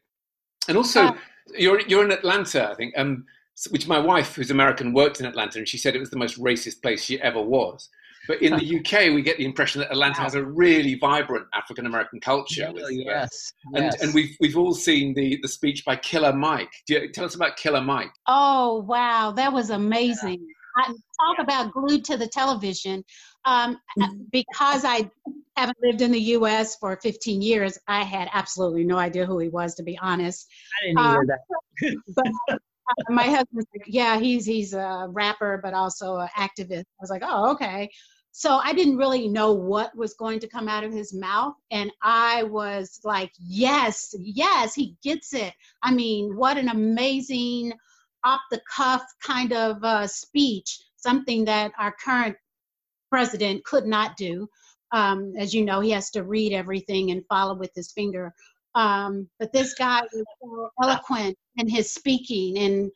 And 0.67 0.75
also, 0.75 1.01
uh, 1.03 1.17
you're 1.55 1.81
you're 1.81 2.03
in 2.03 2.11
Atlanta, 2.11 2.71
I 2.71 2.73
think, 2.73 2.95
um, 2.97 3.25
which 3.69 3.87
my 3.87 3.99
wife, 3.99 4.33
who's 4.33 4.49
American, 4.49 4.93
worked 4.93 5.19
in 5.19 5.27
Atlanta, 5.27 5.59
and 5.59 5.67
she 5.67 5.77
said 5.77 5.95
it 5.95 5.99
was 5.99 6.09
the 6.09 6.17
most 6.17 6.39
racist 6.41 6.81
place 6.81 7.03
she 7.03 7.21
ever 7.21 7.39
was. 7.39 7.87
But 8.27 8.41
in 8.41 8.55
the 8.55 8.79
UK, 8.79 9.13
we 9.13 9.21
get 9.21 9.37
the 9.37 9.45
impression 9.45 9.81
that 9.81 9.91
Atlanta 9.91 10.21
has 10.21 10.35
a 10.35 10.43
really 10.43 10.95
vibrant 10.95 11.47
African 11.53 11.85
American 11.85 12.19
culture. 12.19 12.71
With, 12.73 12.83
uh, 12.83 12.87
yes, 12.89 13.53
and 13.73 13.85
yes. 13.85 14.01
and 14.01 14.13
we've 14.13 14.35
we've 14.39 14.57
all 14.57 14.73
seen 14.73 15.13
the 15.13 15.39
the 15.41 15.47
speech 15.47 15.83
by 15.85 15.95
Killer 15.95 16.33
Mike. 16.33 16.71
You, 16.87 17.11
tell 17.11 17.25
us 17.25 17.35
about 17.35 17.57
Killer 17.57 17.81
Mike. 17.81 18.11
Oh 18.27 18.83
wow, 18.87 19.31
that 19.35 19.51
was 19.51 19.69
amazing. 19.69 20.39
Yeah. 20.41 20.55
I, 20.77 20.87
talk 20.87 21.39
about 21.39 21.71
glued 21.71 22.03
to 22.05 22.17
the 22.17 22.27
television. 22.27 23.03
Um, 23.45 23.79
mm-hmm. 23.97 24.23
because 24.31 24.83
I 24.85 25.09
haven't 25.55 25.77
lived 25.81 26.01
in 26.01 26.11
the 26.11 26.19
U.S. 26.19 26.75
for 26.77 26.97
15 27.01 27.41
years, 27.41 27.77
I 27.87 28.03
had 28.03 28.27
absolutely 28.33 28.83
no 28.83 28.97
idea 28.97 29.25
who 29.25 29.37
he 29.39 29.49
was, 29.49 29.75
to 29.75 29.83
be 29.83 29.97
honest. 29.99 30.47
I 30.81 30.87
didn't 30.87 30.97
um, 30.97 31.27
that. 31.27 31.97
but 32.15 32.27
uh, 32.51 32.57
my 33.09 33.23
husband's 33.23 33.67
like, 33.73 33.85
yeah, 33.87 34.19
he's 34.19 34.45
he's 34.45 34.73
a 34.73 35.07
rapper, 35.09 35.59
but 35.63 35.73
also 35.73 36.17
an 36.17 36.29
activist. 36.37 36.81
I 36.81 37.01
was 37.01 37.09
like, 37.09 37.23
oh, 37.25 37.51
okay. 37.51 37.89
So 38.37 38.59
I 38.61 38.73
didn't 38.73 38.97
really 38.97 39.29
know 39.29 39.53
what 39.53 39.95
was 39.95 40.13
going 40.13 40.41
to 40.41 40.47
come 40.49 40.67
out 40.67 40.83
of 40.83 40.91
his 40.91 41.13
mouth, 41.13 41.55
and 41.71 41.89
I 42.03 42.43
was 42.43 42.99
like, 43.05 43.31
yes, 43.39 44.13
yes, 44.19 44.75
he 44.75 44.97
gets 45.01 45.33
it. 45.33 45.53
I 45.83 45.93
mean, 45.93 46.35
what 46.35 46.57
an 46.57 46.67
amazing 46.67 47.71
off 48.25 48.41
the 48.51 48.59
cuff 48.69 49.03
kind 49.23 49.53
of 49.53 49.81
uh, 49.85 50.05
speech, 50.05 50.81
something 50.97 51.45
that 51.45 51.71
our 51.79 51.95
current 52.03 52.35
president 53.09 53.63
could 53.63 53.85
not 53.85 54.17
do. 54.17 54.49
Um, 54.91 55.33
as 55.39 55.53
you 55.53 55.63
know, 55.63 55.79
he 55.79 55.91
has 55.91 56.09
to 56.11 56.23
read 56.23 56.51
everything 56.51 57.11
and 57.11 57.23
follow 57.29 57.55
with 57.55 57.71
his 57.73 57.93
finger. 57.93 58.33
Um, 58.75 59.29
but 59.39 59.53
this 59.53 59.75
guy 59.75 60.01
was 60.01 60.25
so 60.41 60.69
eloquent 60.83 61.37
in 61.55 61.69
his 61.69 61.93
speaking, 61.93 62.57
and 62.57 62.91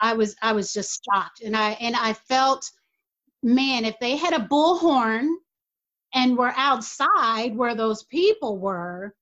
I 0.00 0.12
was 0.14 0.36
I 0.42 0.52
was 0.52 0.72
just 0.72 1.00
shocked, 1.12 1.40
and 1.44 1.56
I 1.56 1.70
and 1.80 1.96
I 1.96 2.12
felt, 2.12 2.70
man, 3.46 3.84
if 3.84 3.98
they 4.00 4.16
had 4.16 4.34
a 4.34 4.44
bullhorn 4.44 5.28
and 6.12 6.36
were 6.36 6.52
outside 6.56 7.56
where 7.56 7.74
those 7.74 8.02
people 8.04 8.58
were, 8.58 9.14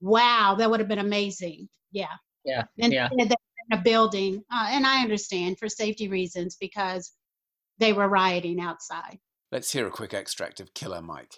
wow, 0.00 0.56
that 0.58 0.70
would 0.70 0.80
have 0.80 0.88
been 0.88 0.98
amazing. 0.98 1.68
Yeah. 1.92 2.06
Yeah. 2.44 2.64
And 2.80 2.92
yeah. 2.92 3.08
in 3.12 3.30
a 3.70 3.76
building, 3.76 4.42
uh, 4.52 4.68
and 4.70 4.86
I 4.86 5.02
understand 5.02 5.58
for 5.58 5.68
safety 5.68 6.08
reasons 6.08 6.56
because 6.58 7.12
they 7.78 7.92
were 7.92 8.08
rioting 8.08 8.58
outside. 8.58 9.18
Let's 9.52 9.70
hear 9.70 9.86
a 9.86 9.90
quick 9.90 10.14
extract 10.14 10.58
of 10.58 10.72
Killer 10.72 11.02
Mike. 11.02 11.34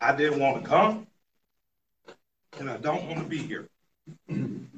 I 0.00 0.14
didn't 0.14 0.38
want 0.38 0.62
to 0.62 0.68
come, 0.68 1.06
and 2.58 2.68
I 2.68 2.76
don't 2.76 3.06
want 3.06 3.20
to 3.20 3.24
be 3.24 3.38
here. 3.38 3.68
I'm 4.28 4.68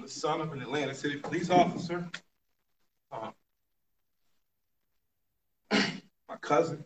the 0.00 0.08
son 0.08 0.40
of 0.40 0.52
an 0.52 0.62
Atlanta 0.62 0.94
City 0.94 1.18
police 1.18 1.50
officer. 1.50 2.08
Uh, 3.12 3.30
my 6.28 6.36
cousin 6.36 6.84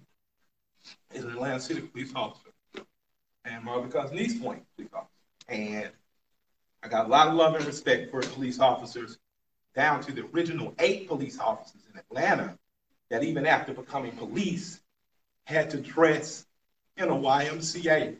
is 1.13 1.25
an 1.25 1.31
Atlanta 1.33 1.61
City 1.61 1.83
police 1.83 2.13
officer, 2.15 2.51
and 3.45 3.65
my 3.65 3.73
other 3.73 3.89
cousin, 3.89 4.19
East 4.19 4.43
Point 4.43 4.63
police 4.77 4.91
officer. 4.93 5.11
And 5.49 5.91
I 6.83 6.89
got 6.89 7.07
a 7.07 7.09
lot 7.09 7.29
of 7.29 7.35
love 7.35 7.55
and 7.55 7.65
respect 7.65 8.11
for 8.11 8.21
police 8.21 8.61
officers, 8.61 9.19
down 9.75 10.03
to 10.03 10.13
the 10.13 10.25
original 10.35 10.75
eight 10.79 11.09
police 11.09 11.39
officers 11.39 11.83
in 11.93 11.99
Atlanta 11.99 12.59
that 13.09 13.23
even 13.25 13.47
after 13.47 13.73
becoming 13.73 14.13
police 14.13 14.81
had 15.45 15.71
to 15.71 15.79
dress 15.79 16.47
in 16.97 17.09
a 17.09 17.15
YMCA 17.15 18.17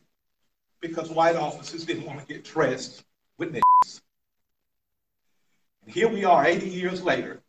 because 0.81 1.11
white 1.11 1.37
officers 1.37 1.85
didn't 1.85 2.07
want 2.07 2.21
to 2.21 2.27
get 2.27 2.45
dressed 2.45 3.05
with 3.39 3.53
their 3.53 3.63
And 5.85 5.95
here 5.95 6.09
we 6.09 6.25
are 6.25 6.45
80 6.45 6.69
years 6.69 7.03
later. 7.03 7.41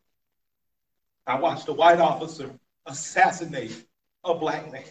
I 1.26 1.40
watched 1.40 1.68
a 1.68 1.74
white 1.74 2.00
officer 2.00 2.52
assassinate 2.86 3.86
a 4.24 4.34
black 4.34 4.72
man. 4.72 4.84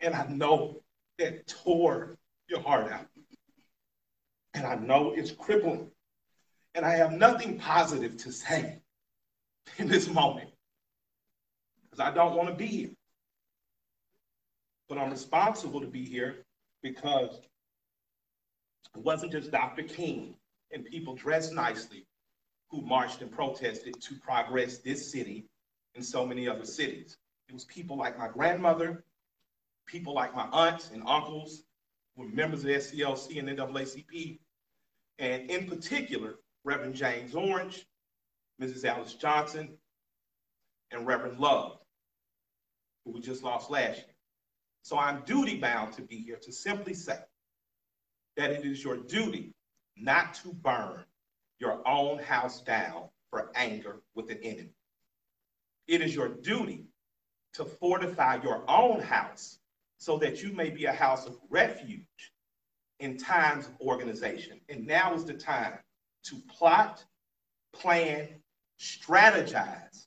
And 0.00 0.14
I 0.14 0.26
know 0.26 0.82
that 1.18 1.46
tore 1.46 2.16
your 2.48 2.60
heart 2.60 2.92
out. 2.92 3.06
And 4.54 4.66
I 4.66 4.76
know 4.76 5.12
it's 5.12 5.30
crippling. 5.30 5.90
And 6.74 6.84
I 6.84 6.96
have 6.96 7.12
nothing 7.12 7.58
positive 7.58 8.16
to 8.18 8.32
say 8.32 8.80
in 9.78 9.88
this 9.88 10.08
moment 10.08 10.50
because 11.84 12.00
I 12.00 12.14
don't 12.14 12.36
want 12.36 12.48
to 12.48 12.54
be 12.54 12.66
here. 12.66 12.90
But 14.88 14.98
I'm 14.98 15.10
responsible 15.10 15.80
to 15.80 15.86
be 15.86 16.04
here 16.04 16.36
because 16.82 17.40
it 18.94 19.02
wasn't 19.02 19.32
just 19.32 19.50
Dr. 19.50 19.82
King 19.82 20.34
and 20.72 20.84
people 20.84 21.14
dressed 21.14 21.52
nicely 21.52 22.06
who 22.70 22.82
marched 22.82 23.22
and 23.22 23.30
protested 23.30 24.00
to 24.00 24.14
progress 24.16 24.78
this 24.78 25.10
city 25.10 25.46
and 25.98 26.06
so 26.06 26.24
many 26.24 26.48
other 26.48 26.64
cities. 26.64 27.16
It 27.48 27.54
was 27.54 27.64
people 27.64 27.96
like 27.96 28.16
my 28.16 28.28
grandmother, 28.28 29.02
people 29.84 30.14
like 30.14 30.34
my 30.34 30.46
aunts 30.52 30.90
and 30.92 31.02
uncles, 31.06 31.64
who 32.16 32.22
were 32.22 32.28
members 32.28 32.62
of 32.62 32.70
SCLC 32.70 33.40
and 33.40 33.48
NAACP, 33.48 34.38
and 35.18 35.50
in 35.50 35.68
particular, 35.68 36.36
Reverend 36.64 36.94
James 36.94 37.34
Orange, 37.34 37.84
Mrs. 38.62 38.84
Alice 38.84 39.14
Johnson, 39.14 39.76
and 40.92 41.04
Reverend 41.04 41.40
Love, 41.40 41.78
who 43.04 43.10
we 43.10 43.20
just 43.20 43.42
lost 43.42 43.68
last 43.68 43.96
year. 43.96 44.14
So 44.82 44.96
I'm 44.98 45.22
duty 45.22 45.58
bound 45.58 45.94
to 45.94 46.02
be 46.02 46.18
here 46.18 46.38
to 46.42 46.52
simply 46.52 46.94
say 46.94 47.18
that 48.36 48.52
it 48.52 48.64
is 48.64 48.84
your 48.84 48.98
duty 48.98 49.52
not 49.96 50.34
to 50.34 50.52
burn 50.52 51.04
your 51.58 51.82
own 51.88 52.20
house 52.20 52.60
down 52.60 53.08
for 53.30 53.50
anger 53.56 54.00
with 54.14 54.30
an 54.30 54.38
enemy. 54.44 54.77
It 55.88 56.02
is 56.02 56.14
your 56.14 56.28
duty 56.28 56.84
to 57.54 57.64
fortify 57.64 58.40
your 58.42 58.62
own 58.68 59.00
house 59.00 59.58
so 59.96 60.18
that 60.18 60.42
you 60.42 60.52
may 60.52 60.70
be 60.70 60.84
a 60.84 60.92
house 60.92 61.26
of 61.26 61.38
refuge 61.50 62.04
in 63.00 63.16
times 63.16 63.66
of 63.66 63.80
organization. 63.80 64.60
And 64.68 64.86
now 64.86 65.14
is 65.14 65.24
the 65.24 65.34
time 65.34 65.78
to 66.24 66.36
plot, 66.48 67.04
plan, 67.72 68.28
strategize, 68.78 70.06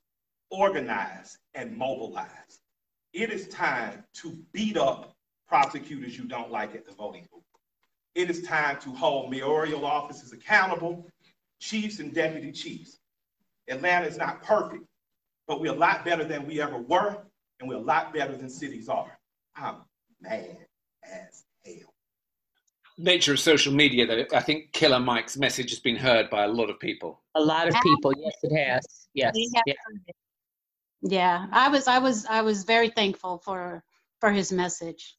organize, 0.51 1.37
and 1.55 1.75
mobilize. 1.75 2.61
It 3.13 3.31
is 3.31 3.47
time 3.47 4.03
to 4.15 4.37
beat 4.53 4.77
up 4.77 5.15
prosecutors 5.47 6.17
you 6.17 6.25
don't 6.25 6.51
like 6.51 6.75
at 6.75 6.85
the 6.85 6.93
voting 6.93 7.27
booth. 7.31 7.43
It 8.15 8.29
is 8.29 8.43
time 8.43 8.77
to 8.81 8.91
hold 8.91 9.31
mayoral 9.31 9.85
offices 9.85 10.31
accountable, 10.31 11.07
chiefs 11.59 11.99
and 11.99 12.13
deputy 12.13 12.51
chiefs. 12.51 12.99
Atlanta 13.67 14.05
is 14.05 14.17
not 14.17 14.43
perfect, 14.43 14.85
but 15.47 15.59
we're 15.59 15.73
a 15.73 15.75
lot 15.75 16.05
better 16.05 16.23
than 16.23 16.45
we 16.45 16.61
ever 16.61 16.77
were, 16.77 17.23
and 17.59 17.69
we're 17.69 17.75
a 17.75 17.79
lot 17.79 18.13
better 18.13 18.35
than 18.35 18.49
cities 18.49 18.89
are. 18.89 19.17
I'm 19.55 19.77
mad 20.21 20.57
as 21.03 21.43
hell. 21.65 21.93
Nature 22.97 23.33
of 23.33 23.39
social 23.39 23.73
media, 23.73 24.05
though, 24.05 24.25
I 24.35 24.41
think 24.41 24.73
Killer 24.73 24.99
Mike's 24.99 25.37
message 25.37 25.71
has 25.71 25.79
been 25.79 25.95
heard 25.95 26.29
by 26.29 26.43
a 26.43 26.47
lot 26.47 26.69
of 26.69 26.79
people. 26.79 27.21
A 27.35 27.41
lot 27.41 27.67
of 27.67 27.75
people, 27.81 28.13
yes, 28.17 28.33
it 28.43 28.55
has. 28.55 29.07
Yes. 29.13 29.33
Yeah. 29.65 29.73
Yeah, 31.03 31.47
I 31.51 31.69
was, 31.69 31.87
I 31.87 31.97
was, 31.97 32.25
I 32.27 32.41
was 32.41 32.63
very 32.63 32.89
thankful 32.89 33.39
for 33.39 33.83
for 34.19 34.31
his 34.31 34.51
message. 34.51 35.17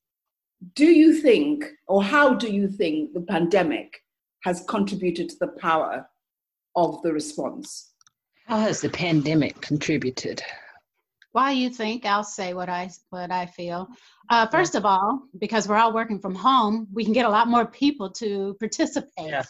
Do 0.75 0.87
you 0.87 1.15
think, 1.15 1.65
or 1.89 2.05
how 2.05 2.35
do 2.35 2.49
you 2.49 2.69
think, 2.69 3.15
the 3.15 3.21
pandemic 3.21 4.05
has 4.45 4.65
contributed 4.69 5.29
to 5.31 5.37
the 5.41 5.49
power 5.49 6.09
of 6.77 7.03
the 7.03 7.13
response? 7.13 7.92
How 8.47 8.59
has 8.59 8.81
the 8.81 8.89
pandemic 8.89 9.61
contributed? 9.61 10.43
Why 11.33 11.53
you 11.53 11.71
think? 11.71 12.05
I'll 12.05 12.25
say 12.25 12.53
what 12.53 12.69
I 12.69 12.91
what 13.11 13.31
I 13.31 13.47
feel. 13.47 13.89
Uh, 14.29 14.47
first 14.47 14.75
of 14.75 14.85
all, 14.85 15.23
because 15.39 15.67
we're 15.67 15.77
all 15.77 15.95
working 15.95 16.19
from 16.19 16.35
home, 16.35 16.87
we 16.93 17.05
can 17.05 17.15
get 17.15 17.25
a 17.25 17.31
lot 17.31 17.49
more 17.49 17.65
people 17.67 18.11
to 18.11 18.55
participate. 18.59 19.11
Yes. 19.19 19.49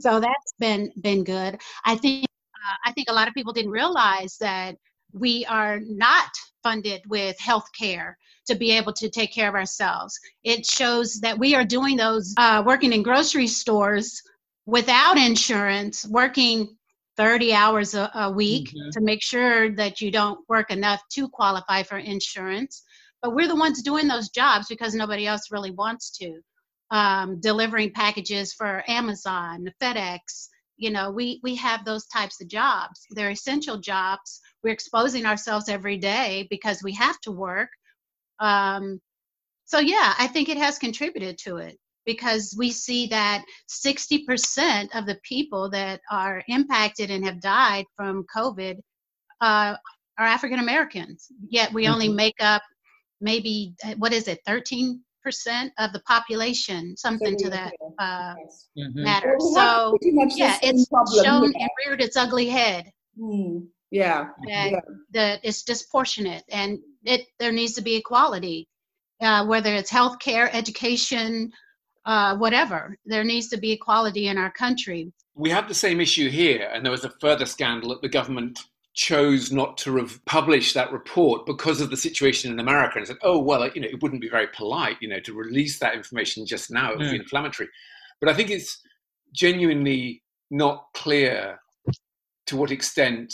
So 0.00 0.18
that's 0.18 0.54
been 0.58 0.92
been 1.00 1.22
good. 1.22 1.60
I 1.84 1.96
think 1.96 2.24
uh, 2.24 2.76
I 2.84 2.92
think 2.92 3.08
a 3.08 3.12
lot 3.12 3.28
of 3.28 3.34
people 3.34 3.52
didn't 3.52 3.70
realize 3.70 4.36
that 4.38 4.76
we 5.12 5.44
are 5.46 5.78
not 5.80 6.30
funded 6.62 7.02
with 7.08 7.38
health 7.38 7.68
care 7.78 8.18
to 8.46 8.54
be 8.54 8.72
able 8.72 8.92
to 8.94 9.08
take 9.08 9.32
care 9.32 9.48
of 9.48 9.54
ourselves. 9.54 10.18
It 10.42 10.66
shows 10.66 11.20
that 11.20 11.38
we 11.38 11.54
are 11.54 11.64
doing 11.64 11.96
those 11.96 12.34
uh, 12.36 12.62
working 12.66 12.92
in 12.92 13.02
grocery 13.02 13.46
stores 13.46 14.20
without 14.66 15.16
insurance, 15.16 16.06
working 16.06 16.76
30 17.16 17.52
hours 17.52 17.94
a, 17.94 18.10
a 18.14 18.30
week 18.30 18.74
Mhm. 18.74 18.92
to 18.92 19.00
make 19.00 19.22
sure 19.22 19.74
that 19.76 20.00
you 20.00 20.10
don't 20.10 20.40
work 20.48 20.70
enough 20.70 21.02
to 21.14 21.28
qualify 21.28 21.82
for 21.82 21.98
insurance. 21.98 22.82
But 23.22 23.34
we're 23.34 23.48
the 23.48 23.56
ones 23.56 23.82
doing 23.82 24.08
those 24.08 24.30
jobs 24.30 24.66
because 24.68 24.94
nobody 24.94 25.26
else 25.26 25.50
really 25.50 25.70
wants 25.70 26.10
to. 26.18 26.40
Um, 26.90 27.40
delivering 27.40 27.92
packages 27.92 28.52
for 28.52 28.84
Amazon, 28.86 29.66
FedEx, 29.80 30.48
you 30.76 30.90
know, 30.90 31.10
we, 31.10 31.40
we 31.42 31.54
have 31.56 31.84
those 31.84 32.06
types 32.06 32.40
of 32.42 32.48
jobs. 32.48 33.06
They're 33.10 33.30
essential 33.30 33.78
jobs. 33.78 34.40
We're 34.62 34.72
exposing 34.72 35.24
ourselves 35.24 35.68
every 35.68 35.96
day 35.98 36.46
because 36.50 36.82
we 36.82 36.92
have 36.94 37.18
to 37.20 37.32
work. 37.32 37.70
Um, 38.40 39.00
so, 39.64 39.78
yeah, 39.78 40.14
I 40.18 40.26
think 40.26 40.48
it 40.48 40.58
has 40.58 40.78
contributed 40.78 41.38
to 41.44 41.58
it 41.58 41.78
because 42.04 42.54
we 42.58 42.70
see 42.70 43.06
that 43.08 43.44
60% 43.68 44.88
of 44.94 45.06
the 45.06 45.18
people 45.22 45.70
that 45.70 46.00
are 46.10 46.42
impacted 46.48 47.10
and 47.10 47.24
have 47.24 47.40
died 47.40 47.84
from 47.96 48.24
COVID 48.34 48.76
uh, 49.40 49.74
are 50.18 50.26
African 50.26 50.58
Americans. 50.58 51.28
Yet 51.48 51.72
we 51.72 51.88
only 51.88 52.08
make 52.08 52.36
up 52.40 52.62
maybe, 53.20 53.74
uh, 53.84 53.94
what 53.98 54.12
is 54.12 54.28
it, 54.28 54.40
13% 54.46 54.98
of 55.78 55.92
the 55.92 56.00
population, 56.06 56.96
something 56.96 57.36
to 57.36 57.50
that 57.50 57.72
uh, 57.98 58.34
Yes. 58.38 58.68
Mhm. 58.76 58.94
matter. 59.04 59.36
Well, 59.38 59.48
we 59.48 59.54
So, 59.54 59.98
pretty 59.98 60.16
much 60.16 60.32
the 60.34 60.38
yeah, 60.40 60.58
it's 60.62 60.88
problem 60.88 61.24
shown 61.24 61.52
here. 61.52 61.60
and 61.60 61.70
reared 61.86 62.00
its 62.00 62.16
ugly 62.16 62.48
head 62.48 62.90
Hmm. 63.16 63.58
Yeah. 63.90 64.28
that, 64.46 64.70
Yeah. 64.72 64.80
that 65.10 65.40
it's 65.44 65.62
disproportionate 65.62 66.42
and 66.48 66.78
it 67.04 67.26
there 67.38 67.52
needs 67.52 67.74
to 67.74 67.82
be 67.82 67.94
equality, 67.96 68.68
uh, 69.20 69.44
whether 69.46 69.74
it's 69.74 69.92
healthcare, 69.92 70.48
education, 70.52 71.52
uh, 72.04 72.36
whatever. 72.36 72.96
There 73.04 73.24
needs 73.24 73.48
to 73.48 73.56
be 73.56 73.72
equality 73.72 74.28
in 74.28 74.38
our 74.38 74.50
country. 74.50 75.12
We 75.34 75.50
had 75.50 75.68
the 75.68 75.74
same 75.74 76.00
issue 76.00 76.28
here, 76.28 76.70
and 76.72 76.84
there 76.84 76.92
was 76.92 77.04
a 77.04 77.12
further 77.20 77.46
scandal 77.46 77.90
that 77.90 78.02
the 78.02 78.08
government 78.08 78.58
chose 78.94 79.50
not 79.50 79.78
to 79.78 79.92
rev- 79.92 80.20
publish 80.26 80.74
that 80.74 80.92
report 80.92 81.46
because 81.46 81.80
of 81.80 81.90
the 81.90 81.96
situation 81.96 82.52
in 82.52 82.60
America 82.60 82.98
and 82.98 83.06
said, 83.06 83.16
oh, 83.22 83.38
well, 83.38 83.66
you 83.74 83.80
know, 83.80 83.88
it 83.88 84.02
wouldn't 84.02 84.20
be 84.20 84.28
very 84.28 84.48
polite, 84.48 84.98
you 85.00 85.08
know, 85.08 85.20
to 85.20 85.32
release 85.32 85.78
that 85.78 85.94
information 85.94 86.44
just 86.44 86.70
now. 86.70 86.92
It 86.92 86.98
would 86.98 87.10
be 87.10 87.16
inflammatory. 87.16 87.68
But 88.20 88.28
I 88.28 88.34
think 88.34 88.50
it's 88.50 88.82
genuinely 89.32 90.22
not 90.50 90.84
clear 90.92 91.58
to 92.46 92.56
what 92.56 92.70
extent 92.70 93.32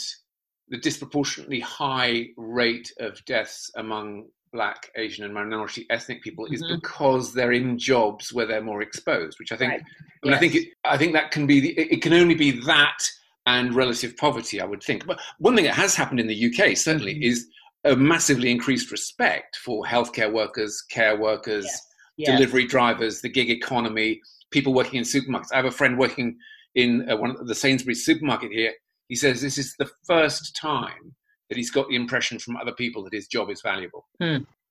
the 0.69 0.77
disproportionately 0.77 1.59
high 1.59 2.27
rate 2.37 2.93
of 2.99 3.23
deaths 3.25 3.69
among 3.75 4.27
Black, 4.51 4.89
Asian, 4.95 5.25
and 5.25 5.33
minority 5.33 5.85
ethnic 5.89 6.21
people 6.23 6.45
is 6.47 6.63
Mhm. 6.63 6.81
because 6.81 7.33
they're 7.33 7.51
in 7.51 7.77
jobs 7.77 8.33
where 8.33 8.45
they're 8.45 8.61
more 8.61 8.81
exposed, 8.81 9.37
which 9.39 9.51
I 9.51 9.57
think 9.57 9.71
Right. 9.73 9.81
I 10.23 10.27
mean, 10.27 10.33
I 10.35 10.39
think 10.39 10.55
it, 10.55 10.67
I 10.83 10.97
think 10.97 11.13
that 11.13 11.31
can 11.31 11.47
be 11.47 11.59
the, 11.59 11.79
it 11.79 12.01
can 12.01 12.13
only 12.13 12.35
be 12.35 12.51
that 12.65 12.97
and 13.45 13.73
relative 13.73 14.17
poverty. 14.17 14.59
I 14.59 14.65
would 14.65 14.83
think. 14.83 15.05
But 15.05 15.19
one 15.37 15.55
thing 15.55 15.65
that 15.65 15.75
has 15.75 15.95
happened 15.95 16.19
in 16.19 16.27
the 16.27 16.35
UK 16.35 16.75
certainly 16.75 17.15
Mhm. 17.15 17.23
is 17.23 17.47
a 17.85 17.95
massively 17.95 18.51
increased 18.51 18.91
respect 18.91 19.55
for 19.57 19.85
healthcare 19.85 20.31
workers, 20.31 20.81
care 20.81 21.15
workers, 21.17 21.65
Yes. 21.65 21.87
Yes. 22.17 22.27
delivery 22.37 22.65
drivers, 22.65 23.21
the 23.21 23.29
gig 23.29 23.49
economy, 23.49 24.21
people 24.51 24.73
working 24.73 24.97
in 24.97 25.03
supermarkets. 25.05 25.53
I 25.53 25.55
have 25.57 25.65
a 25.65 25.71
friend 25.71 25.97
working 25.97 26.37
in 26.75 27.09
uh, 27.09 27.15
one 27.15 27.31
of 27.31 27.47
the 27.47 27.55
Sainsbury's 27.55 28.03
supermarket 28.05 28.51
here. 28.51 28.73
He 29.07 29.15
says 29.15 29.41
this 29.41 29.57
is 29.57 29.75
the 29.79 29.89
first 30.05 30.55
time 30.55 31.15
that 31.49 31.57
he's 31.57 31.71
got 31.71 31.87
the 31.89 31.95
impression 31.95 32.39
from 32.39 32.55
other 32.57 32.71
people 32.71 33.03
that 33.03 33.13
his 33.13 33.27
job 33.27 33.49
is 33.49 33.61
valuable. 33.61 34.07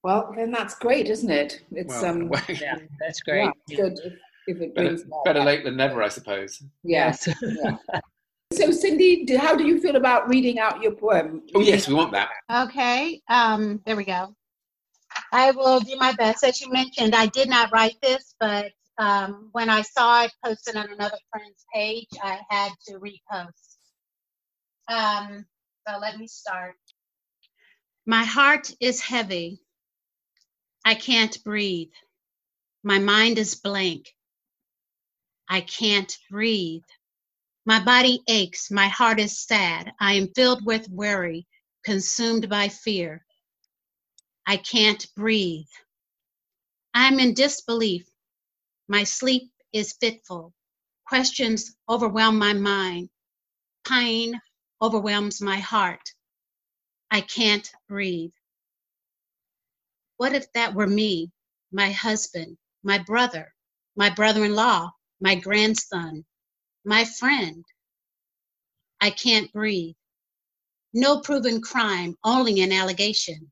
Well, 0.05 0.33
then 0.37 0.53
that's 0.53 0.77
great, 0.77 1.09
isn't 1.09 1.31
it? 1.31 1.62
It's 1.73 1.88
Well, 2.03 2.05
um, 2.07 2.33
Yeah, 2.49 2.77
that's 3.01 3.21
great. 3.21 3.45
yeah, 3.45 3.51
it's 3.69 3.81
good 4.05 4.12
if, 4.12 4.12
if 4.47 4.61
it 4.62 4.75
better, 4.75 4.88
brings 4.91 5.07
more. 5.07 5.23
better 5.25 5.41
late 5.41 5.64
than 5.64 5.77
never, 5.77 6.03
I 6.03 6.09
suppose. 6.09 6.62
Yes. 6.85 7.29
yeah. 7.43 7.77
So, 8.53 8.71
Cindy, 8.71 9.27
how 9.37 9.57
do 9.57 9.67
you 9.67 9.81
feel 9.81 9.97
about 9.97 10.29
reading 10.29 10.59
out 10.59 10.81
your 10.81 10.93
poem? 10.93 11.43
Oh 11.55 11.61
yes, 11.61 11.87
we 11.88 11.95
want 11.95 12.12
that. 12.12 12.31
Okay, 12.51 13.21
um, 13.29 13.81
there 13.85 13.97
we 13.97 14.05
go. 14.05 14.35
I 15.33 15.51
will 15.51 15.81
do 15.81 15.97
my 15.97 16.12
best. 16.12 16.45
As 16.45 16.61
you 16.61 16.71
mentioned, 16.73 17.14
I 17.14 17.27
did 17.27 17.49
not 17.49 17.71
write 17.73 17.97
this, 18.03 18.35
but 18.41 18.71
um, 18.99 19.49
when 19.53 19.69
I 19.69 19.83
saw 19.83 20.25
it 20.25 20.33
posted 20.45 20.77
on 20.77 20.91
another 20.91 21.19
friend's 21.31 21.64
page, 21.75 22.09
I 22.23 22.38
had 22.49 22.71
to 22.87 22.99
repost. 23.01 23.77
Um, 24.88 25.45
so 25.88 25.98
let 25.98 26.18
me 26.18 26.27
start. 26.27 26.77
My 28.07 28.24
heart 28.24 28.70
is 28.81 29.01
heavy. 29.01 29.61
I 30.85 30.94
can't 30.94 31.42
breathe. 31.44 31.92
My 32.83 32.98
mind 32.98 33.38
is 33.38 33.55
blank. 33.55 34.14
I 35.48 35.62
can't 35.62 36.14
breathe. 36.31 36.85
My 37.64 37.83
body 37.83 38.20
aches. 38.29 38.70
My 38.70 38.88
heart 38.88 39.18
is 39.20 39.38
sad. 39.38 39.92
I 40.01 40.14
am 40.14 40.29
filled 40.35 40.64
with 40.64 40.88
worry, 40.90 41.46
consumed 41.85 42.48
by 42.48 42.68
fear. 42.68 43.24
I 44.46 44.57
can't 44.59 45.07
breathe. 45.16 45.66
I'm 46.94 47.18
in 47.18 47.35
disbelief. 47.35 48.07
My 48.88 49.05
sleep 49.05 49.51
is 49.72 49.94
fitful. 50.01 50.53
Questions 51.07 51.74
overwhelm 51.88 52.38
my 52.38 52.53
mind. 52.53 53.09
Pain 53.87 54.40
overwhelms 54.81 55.41
my 55.41 55.59
heart. 55.59 56.12
I 57.11 57.21
can't 57.21 57.71
breathe. 57.88 58.33
What 60.17 60.35
if 60.35 60.53
that 60.53 60.75
were 60.75 60.87
me, 60.87 61.31
my 61.73 61.91
husband, 61.91 62.59
my 62.83 62.99
brother, 62.99 63.55
my 63.97 64.11
brother 64.11 64.45
in 64.45 64.55
law, 64.55 64.91
my 65.21 65.35
grandson, 65.35 66.25
my 66.85 67.05
friend? 67.05 67.64
I 69.01 69.11
can't 69.11 69.53
breathe. 69.53 69.95
No 70.93 71.21
proven 71.21 71.61
crime, 71.61 72.17
only 72.25 72.61
an 72.61 72.73
allegation. 72.73 73.51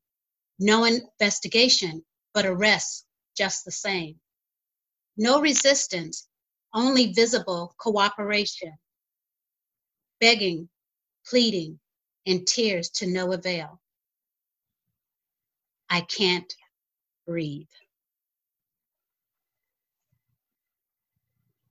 No 0.59 0.85
investigation, 0.85 2.03
but 2.33 2.45
arrest 2.45 3.05
just 3.37 3.63
the 3.63 3.71
same. 3.71 4.19
No 5.15 5.39
resistance, 5.39 6.27
only 6.73 7.13
visible 7.13 7.73
cooperation. 7.77 8.77
Begging, 10.19 10.69
pleading, 11.29 11.79
and 12.25 12.45
tears 12.45 12.89
to 12.89 13.07
no 13.07 13.33
avail. 13.33 13.79
I 15.89 16.01
can't 16.01 16.53
breathe. 17.25 17.67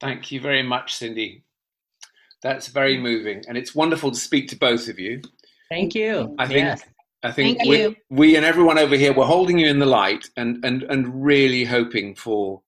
Thank 0.01 0.31
you 0.31 0.41
very 0.41 0.63
much, 0.63 0.95
Cindy. 0.95 1.45
That's 2.43 2.69
very 2.69 2.97
mm. 2.97 3.03
moving, 3.03 3.43
and 3.49 3.57
it's 3.57 3.75
wonderful 3.75 4.11
to 4.11 4.19
speak 4.19 4.49
to 4.49 4.57
both 4.57 4.89
of 4.89 4.99
you. 4.99 5.23
Thank 5.69 5.95
you. 5.95 6.35
I 6.39 6.47
think 6.47 6.59
Yes. 6.59 6.85
I 7.23 7.33
think 7.33 7.61
we, 7.65 7.97
we 8.09 8.37
and 8.37 8.45
everyone 8.45 8.79
over 8.79 8.95
here 8.95 9.13
we're 9.13 9.25
holding 9.25 9.59
you 9.59 9.67
in 9.67 9.81
the 9.81 9.87
light 9.87 10.29
and 10.37 10.65
and 10.65 10.85
and 10.85 11.25
really 11.25 11.65
hoping 11.65 12.15
for 12.15 12.63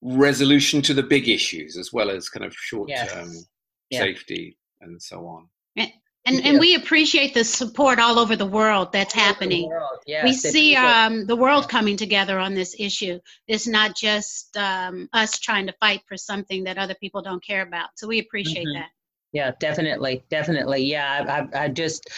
resolution 0.00 0.80
to 0.82 0.94
the 0.94 1.02
big 1.02 1.28
issues 1.28 1.76
as 1.76 1.92
well 1.92 2.08
as 2.08 2.30
kind 2.30 2.46
of 2.46 2.54
short 2.54 2.88
term 2.88 3.28
Yes. 3.28 3.46
Yeah. 3.90 4.00
safety 4.00 4.56
and 4.80 5.02
so 5.02 5.26
on. 5.26 5.48
And, 6.26 6.36
Yeah. 6.36 6.50
and 6.50 6.60
we 6.60 6.74
appreciate 6.74 7.32
the 7.32 7.44
support 7.44 7.98
all 7.98 8.18
over 8.18 8.36
the 8.36 8.46
world 8.46 8.92
that's 8.92 9.14
happening. 9.14 9.70
Yes, 10.06 10.24
we 10.24 10.32
see 10.34 10.76
um, 10.76 11.26
the 11.26 11.36
world 11.36 11.68
coming 11.68 11.96
together 11.96 12.38
on 12.38 12.54
this 12.54 12.76
issue. 12.78 13.18
It's 13.48 13.66
not 13.66 13.96
just 13.96 14.56
um, 14.56 15.08
us 15.12 15.38
trying 15.38 15.66
to 15.66 15.72
fight 15.80 16.02
for 16.06 16.16
something 16.16 16.64
that 16.64 16.76
other 16.76 16.94
people 16.94 17.22
don't 17.22 17.42
care 17.42 17.62
about. 17.62 17.90
So 17.96 18.06
we 18.06 18.18
appreciate 18.18 18.66
Mhm. 18.66 18.74
that. 18.74 18.90
Yeah, 19.32 19.52
definitely, 19.60 20.24
definitely. 20.28 20.82
Yeah, 20.84 21.24
I, 21.28 21.58
I, 21.58 21.64
I 21.64 21.68
just 21.68 22.08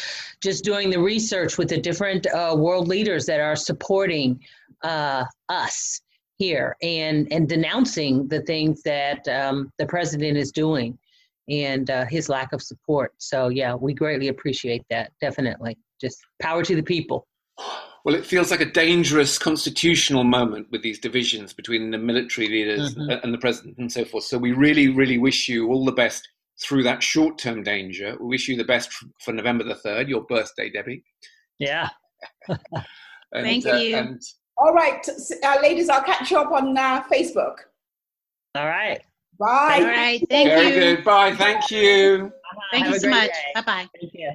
just 0.40 0.64
doing 0.64 0.88
the 0.90 0.98
research 0.98 1.58
with 1.58 1.68
the 1.68 1.78
different 1.78 2.26
uh, 2.26 2.54
world 2.58 2.88
leaders 2.88 3.26
that 3.26 3.38
are 3.38 3.54
supporting 3.54 4.40
uh, 4.82 5.24
us 5.48 6.00
here 6.38 6.74
and 6.82 7.30
and 7.30 7.48
denouncing 7.48 8.26
the 8.28 8.40
things 8.40 8.82
that 8.82 9.28
um, 9.28 9.70
the 9.78 9.86
president 9.86 10.38
is 10.38 10.50
doing 10.50 10.98
and 11.48 11.90
uh, 11.90 12.04
his 12.06 12.28
lack 12.28 12.52
of 12.52 12.62
support. 12.62 13.12
So 13.18 13.48
yeah, 13.48 13.74
we 13.74 13.94
greatly 13.94 14.28
appreciate 14.28 14.82
that. 14.90 15.12
Definitely, 15.20 15.76
just 16.00 16.18
power 16.40 16.62
to 16.64 16.74
the 16.76 16.82
people. 16.82 17.26
Well, 18.04 18.14
it 18.16 18.26
feels 18.26 18.50
like 18.50 18.60
a 18.60 18.70
dangerous 18.70 19.38
constitutional 19.38 20.24
moment 20.24 20.66
with 20.72 20.82
these 20.82 20.98
divisions 20.98 21.52
between 21.52 21.90
the 21.92 21.98
military 21.98 22.48
leaders 22.48 22.94
Mhm. 22.96 23.22
and 23.22 23.32
the 23.32 23.38
president 23.38 23.78
and 23.78 23.92
so 23.92 24.04
forth. 24.04 24.24
So 24.24 24.38
we 24.38 24.52
really, 24.52 24.88
really 24.88 25.18
wish 25.18 25.48
you 25.48 25.68
all 25.68 25.84
the 25.84 25.92
best 25.92 26.28
through 26.64 26.82
that 26.82 27.02
short-term 27.02 27.62
danger. 27.62 28.16
We 28.20 28.26
wish 28.26 28.48
you 28.48 28.56
the 28.56 28.64
best 28.64 28.90
for 29.20 29.32
November 29.32 29.62
the 29.64 29.76
third, 29.76 30.08
your 30.08 30.22
birthday, 30.24 30.68
Debbie. 30.70 31.04
Yeah. 31.58 31.90
And, 33.34 33.46
Thank 33.46 33.66
uh, 33.66 33.76
you. 33.76 33.96
and 33.96 34.20
All 34.58 34.74
right, 34.74 35.02
uh, 35.42 35.56
ladies, 35.62 35.88
I'll 35.88 36.02
catch 36.02 36.30
you 36.30 36.38
up 36.38 36.52
on 36.52 36.76
uh, 36.76 37.02
Facebook. 37.04 37.54
All 38.54 38.66
right. 38.66 39.00
Bye. 39.42 39.78
All 39.80 39.82
right. 39.82 40.24
Thank 40.30 40.48
very 40.48 40.68
you. 40.68 40.96
good. 40.96 41.04
Bye. 41.04 41.34
Thank 41.34 41.68
you. 41.72 42.32
Thank 42.70 42.84
Have 42.84 42.94
you 42.94 43.00
so 43.00 43.08
much. 43.10 43.30
Bye 43.54 43.62
bye. 43.62 43.88
Thank 44.00 44.14
you. 44.14 44.30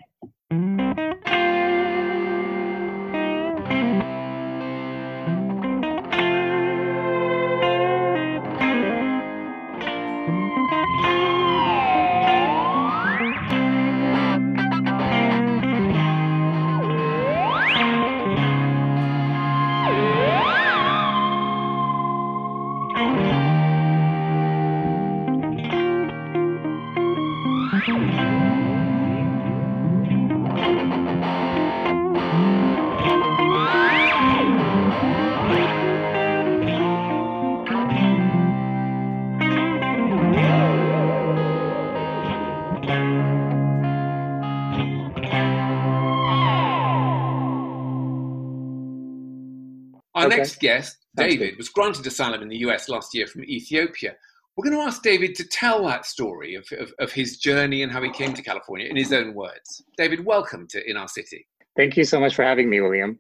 Next 50.47 50.60
guest, 50.62 50.97
Sounds 51.17 51.33
David, 51.33 51.57
was 51.57 51.67
granted 51.67 52.07
asylum 52.07 52.41
in 52.41 52.47
the 52.47 52.57
US 52.67 52.88
last 52.88 53.13
year 53.13 53.27
from 53.27 53.43
Ethiopia. 53.43 54.15
We're 54.55 54.63
going 54.63 54.77
to 54.77 54.83
ask 54.83 55.03
David 55.03 55.36
to 55.36 55.43
tell 55.43 55.86
that 55.88 56.05
story 56.05 56.55
of, 56.55 56.65
of, 56.79 56.93
of 56.99 57.12
his 57.12 57.38
journey 57.38 57.83
and 57.83 57.91
how 57.91 58.01
he 58.01 58.10
came 58.12 58.33
to 58.33 58.41
California 58.41 58.88
in 58.88 58.95
his 58.95 59.12
own 59.12 59.33
words. 59.33 59.83
David, 59.97 60.23
welcome 60.23 60.65
to 60.69 60.89
In 60.89 60.95
Our 60.95 61.10
City. 61.10 61.45
Thank 61.75 61.97
you 61.97 62.05
so 62.05 62.19
much 62.19 62.33
for 62.33 62.43
having 62.43 62.69
me, 62.69 62.79
William. 62.79 63.19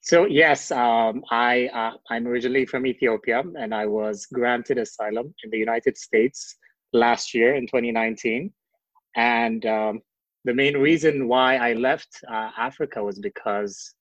So 0.00 0.24
yes, 0.24 0.72
um, 0.72 1.22
I 1.30 1.68
uh, 1.74 1.92
I'm 2.10 2.26
originally 2.26 2.64
from 2.66 2.86
Ethiopia, 2.86 3.44
and 3.60 3.72
I 3.72 3.86
was 3.86 4.26
granted 4.26 4.78
asylum 4.78 5.32
in 5.44 5.50
the 5.50 5.58
United 5.58 5.96
States 5.96 6.56
last 6.92 7.34
year 7.34 7.54
in 7.54 7.66
2019. 7.66 8.50
And 9.14 9.64
um, 9.66 10.00
the 10.44 10.54
main 10.54 10.76
reason 10.78 11.28
why 11.28 11.56
I 11.58 11.74
left 11.74 12.08
uh, 12.28 12.50
Africa 12.56 13.04
was 13.04 13.20
because 13.20 13.94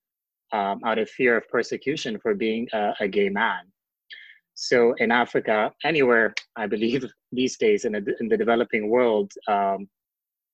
um, 0.54 0.82
out 0.86 1.00
of 1.00 1.10
fear 1.10 1.38
of 1.38 1.48
persecution 1.50 2.20
for 2.20 2.34
being 2.34 2.68
a, 2.74 2.94
a 3.00 3.08
gay 3.08 3.30
man. 3.30 3.62
So 4.54 4.94
in 4.98 5.12
Africa, 5.12 5.72
anywhere 5.84 6.34
I 6.56 6.68
believe 6.68 7.06
these 7.32 7.58
days 7.58 7.86
in, 7.86 7.96
a, 7.96 8.02
in 8.20 8.28
the 8.28 8.38
developing 8.38 8.90
world, 8.90 9.32
um, 9.48 9.88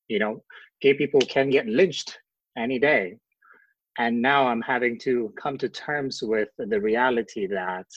you 0.07 0.19
know, 0.19 0.43
gay 0.81 0.93
people 0.93 1.19
can 1.21 1.49
get 1.49 1.65
lynched 1.67 2.17
any 2.57 2.79
day. 2.79 3.17
And 3.99 4.21
now 4.21 4.47
i'm 4.47 4.61
having 4.61 4.99
to 4.99 5.33
come 5.41 5.57
to 5.57 5.67
terms 5.67 6.19
with 6.21 6.49
the 6.59 6.79
reality 6.79 7.47
that 7.47 7.87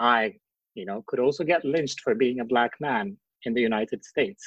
i 0.00 0.32
you 0.74 0.86
know 0.86 1.04
could 1.06 1.20
also 1.20 1.44
get 1.44 1.62
lynched 1.62 2.00
for 2.00 2.14
being 2.14 2.40
a 2.40 2.44
black 2.44 2.72
man 2.80 3.14
in 3.44 3.52
the 3.52 3.60
united 3.60 4.02
states. 4.02 4.42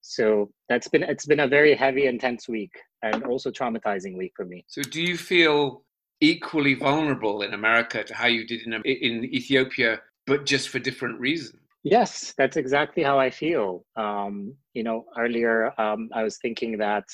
So 0.00 0.50
that's 0.68 0.88
been 0.88 1.02
it's 1.02 1.26
been 1.26 1.40
a 1.40 1.46
very 1.46 1.74
heavy 1.74 2.06
intense 2.06 2.48
week 2.48 2.72
and 3.02 3.22
also 3.24 3.50
traumatizing 3.50 4.16
week 4.16 4.32
for 4.34 4.44
me. 4.44 4.64
So, 4.68 4.82
do 4.82 5.02
you 5.02 5.16
feel 5.16 5.84
equally 6.20 6.74
vulnerable 6.74 7.42
in 7.42 7.54
America 7.54 8.04
to 8.04 8.14
how 8.14 8.26
you 8.26 8.46
did 8.46 8.62
in, 8.62 8.74
in 8.84 9.24
Ethiopia, 9.24 10.00
but 10.26 10.46
just 10.46 10.68
for 10.68 10.78
different 10.78 11.18
reasons? 11.18 11.60
yes 11.82 12.34
that's 12.36 12.56
exactly 12.56 13.02
how 13.02 13.18
i 13.18 13.30
feel. 13.30 13.84
Um, 13.96 14.54
you 14.74 14.82
know 14.82 15.04
earlier 15.18 15.72
um, 15.80 16.08
i 16.14 16.22
was 16.22 16.38
thinking 16.38 16.78
that 16.78 17.04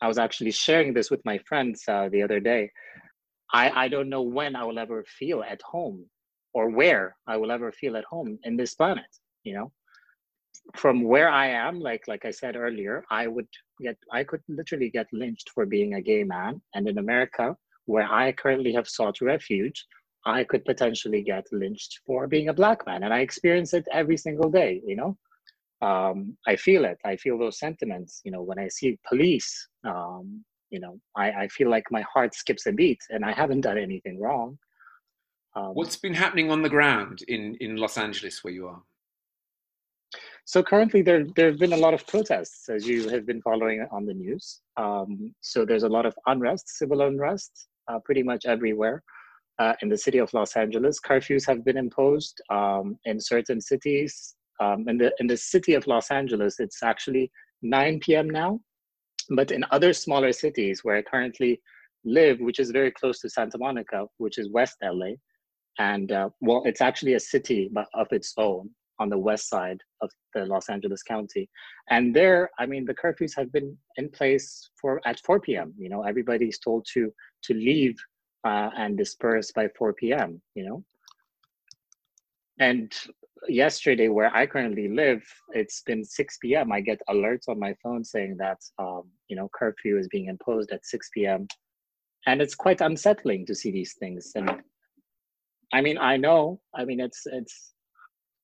i 0.00 0.08
was 0.08 0.18
actually 0.18 0.50
sharing 0.50 0.92
this 0.92 1.10
with 1.10 1.24
my 1.24 1.38
friends 1.38 1.84
uh, 1.88 2.08
the 2.10 2.22
other 2.22 2.40
day. 2.40 2.70
I, 3.54 3.84
I 3.84 3.88
don't 3.88 4.08
know 4.08 4.22
when 4.22 4.56
i 4.56 4.64
will 4.64 4.78
ever 4.78 5.04
feel 5.04 5.42
at 5.42 5.60
home 5.62 6.06
or 6.54 6.70
where 6.70 7.16
i 7.26 7.36
will 7.36 7.52
ever 7.52 7.70
feel 7.70 7.96
at 7.96 8.04
home 8.04 8.38
in 8.44 8.56
this 8.56 8.74
planet 8.74 9.12
you 9.44 9.54
know? 9.54 9.72
From 10.76 11.02
where 11.02 11.28
i 11.28 11.48
am 11.48 11.80
like 11.80 12.04
like 12.06 12.24
i 12.24 12.30
said 12.30 12.56
earlier 12.56 13.04
i 13.10 13.26
would 13.26 13.48
get 13.80 13.96
i 14.12 14.22
could 14.24 14.42
literally 14.48 14.90
get 14.90 15.06
lynched 15.12 15.50
for 15.54 15.66
being 15.66 15.94
a 15.94 16.02
gay 16.02 16.24
man. 16.24 16.62
And 16.74 16.88
in 16.88 16.98
america 16.98 17.56
where 17.86 18.10
i 18.10 18.32
currently 18.32 18.72
have 18.72 18.88
sought 18.88 19.20
refuge 19.20 19.86
I 20.24 20.44
could 20.44 20.64
potentially 20.64 21.22
get 21.22 21.46
lynched 21.52 22.00
for 22.06 22.26
being 22.26 22.48
a 22.48 22.54
black 22.54 22.86
man. 22.86 23.02
And 23.02 23.12
I 23.12 23.20
experience 23.20 23.74
it 23.74 23.86
every 23.92 24.16
single 24.16 24.50
day, 24.50 24.80
you 24.86 24.96
know. 24.96 25.16
Um, 25.86 26.36
I 26.46 26.54
feel 26.54 26.84
it. 26.84 26.98
I 27.04 27.16
feel 27.16 27.38
those 27.38 27.58
sentiments, 27.58 28.20
you 28.24 28.30
know, 28.30 28.42
when 28.42 28.58
I 28.58 28.68
see 28.68 28.98
police, 29.08 29.68
um, 29.84 30.44
you 30.70 30.78
know, 30.78 31.00
I, 31.16 31.32
I 31.32 31.48
feel 31.48 31.68
like 31.68 31.84
my 31.90 32.02
heart 32.02 32.34
skips 32.34 32.66
a 32.66 32.72
beat 32.72 33.00
and 33.10 33.24
I 33.24 33.32
haven't 33.32 33.62
done 33.62 33.78
anything 33.78 34.20
wrong. 34.20 34.58
Um, 35.56 35.74
What's 35.74 35.96
been 35.96 36.14
happening 36.14 36.52
on 36.52 36.62
the 36.62 36.68
ground 36.68 37.22
in, 37.26 37.56
in 37.60 37.76
Los 37.76 37.98
Angeles 37.98 38.44
where 38.44 38.54
you 38.54 38.68
are? 38.68 38.80
So 40.44 40.62
currently, 40.62 41.02
there 41.02 41.24
there 41.36 41.46
have 41.50 41.58
been 41.58 41.72
a 41.72 41.76
lot 41.76 41.94
of 41.94 42.04
protests, 42.06 42.68
as 42.68 42.86
you 42.86 43.08
have 43.10 43.24
been 43.24 43.40
following 43.42 43.86
on 43.92 44.04
the 44.04 44.12
news. 44.12 44.60
Um, 44.76 45.32
so 45.40 45.64
there's 45.64 45.84
a 45.84 45.88
lot 45.88 46.04
of 46.04 46.14
unrest, 46.26 46.68
civil 46.68 47.02
unrest, 47.02 47.68
uh, 47.88 47.98
pretty 48.04 48.22
much 48.22 48.44
everywhere 48.46 49.02
uh, 49.58 49.74
in 49.82 49.88
the 49.88 49.96
city 49.96 50.18
of 50.18 50.32
Los 50.32 50.56
Angeles. 50.56 51.00
Curfews 51.00 51.46
have 51.46 51.64
been 51.64 51.76
imposed 51.76 52.40
um, 52.50 52.98
in 53.04 53.20
certain 53.20 53.60
cities. 53.60 54.34
um, 54.60 54.88
in 54.88 54.98
the 54.98 55.10
in 55.18 55.26
the 55.26 55.36
city 55.36 55.74
of 55.74 55.86
Los 55.86 56.10
Angeles, 56.10 56.60
it's 56.60 56.82
actually 56.82 57.30
9 57.62 58.00
p.m. 58.00 58.28
now. 58.30 58.60
But 59.30 59.50
in 59.50 59.64
other 59.70 59.92
smaller 59.92 60.32
cities 60.32 60.80
where 60.82 60.96
I 60.96 61.02
currently 61.02 61.60
live, 62.04 62.38
which 62.40 62.58
is 62.58 62.70
very 62.70 62.90
close 62.90 63.20
to 63.20 63.30
Santa 63.30 63.58
Monica, 63.58 64.06
which 64.18 64.38
is 64.38 64.50
West 64.50 64.76
LA, 64.82 65.12
and 65.78 66.12
uh, 66.12 66.28
well, 66.40 66.62
it's 66.64 66.80
actually 66.80 67.14
a 67.14 67.20
city 67.20 67.70
of 67.94 68.06
its 68.10 68.34
own 68.36 68.70
on 69.02 69.10
the 69.10 69.24
west 69.28 69.48
side 69.48 69.80
of 70.00 70.10
the 70.34 70.46
Los 70.46 70.68
Angeles 70.68 71.02
County. 71.02 71.48
And 71.90 72.14
there, 72.14 72.50
I 72.58 72.64
mean, 72.66 72.84
the 72.86 72.94
curfews 73.02 73.34
have 73.36 73.50
been 73.52 73.76
in 73.96 74.08
place 74.10 74.70
for 74.80 75.00
at 75.04 75.20
4 75.26 75.40
p.m. 75.40 75.74
You 75.76 75.88
know, 75.90 76.02
everybody's 76.02 76.58
told 76.58 76.86
to 76.94 77.12
to 77.46 77.52
leave 77.54 77.96
uh, 78.44 78.70
and 78.76 78.96
disperse 78.96 79.50
by 79.52 79.68
4 79.76 79.92
p.m. 79.94 80.40
You 80.54 80.64
know, 80.66 80.84
and 82.58 82.92
yesterday, 83.48 84.08
where 84.08 84.34
I 84.34 84.46
currently 84.46 84.88
live, 84.88 85.22
it's 85.52 85.82
been 85.82 86.04
6 86.04 86.38
p.m. 86.42 86.70
I 86.70 86.80
get 86.80 87.00
alerts 87.10 87.48
on 87.48 87.58
my 87.58 87.74
phone 87.82 88.04
saying 88.04 88.36
that 88.38 88.58
um, 88.78 89.04
you 89.28 89.36
know 89.36 89.48
curfew 89.52 89.98
is 89.98 90.08
being 90.08 90.26
imposed 90.26 90.70
at 90.70 90.86
6 90.86 91.10
p.m. 91.14 91.46
And 92.26 92.40
it's 92.40 92.54
quite 92.54 92.80
unsettling 92.80 93.46
to 93.46 93.54
see 93.54 93.72
these 93.72 93.94
things. 93.98 94.30
And 94.36 94.62
I 95.72 95.80
mean, 95.80 95.98
I 95.98 96.16
know. 96.16 96.60
I 96.72 96.84
mean, 96.84 97.00
it's 97.00 97.22
it's 97.26 97.72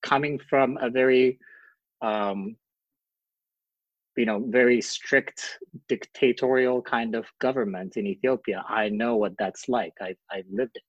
coming 0.03 0.39
from 0.51 0.79
a 0.81 0.91
very 0.91 1.39
um, 2.03 2.57
you 4.17 4.27
know 4.27 4.45
very 4.49 4.81
strict 4.81 5.59
dictatorial 5.89 6.83
kind 6.83 7.15
of 7.15 7.27
government 7.41 7.97
in 7.97 8.07
ethiopia 8.07 8.65
i 8.69 8.89
know 8.89 9.17
what 9.17 9.33
that's 9.39 9.69
like. 9.69 9.95
I 10.01 10.15
i 10.31 10.43
lived 10.51 10.77
it. 10.77 10.83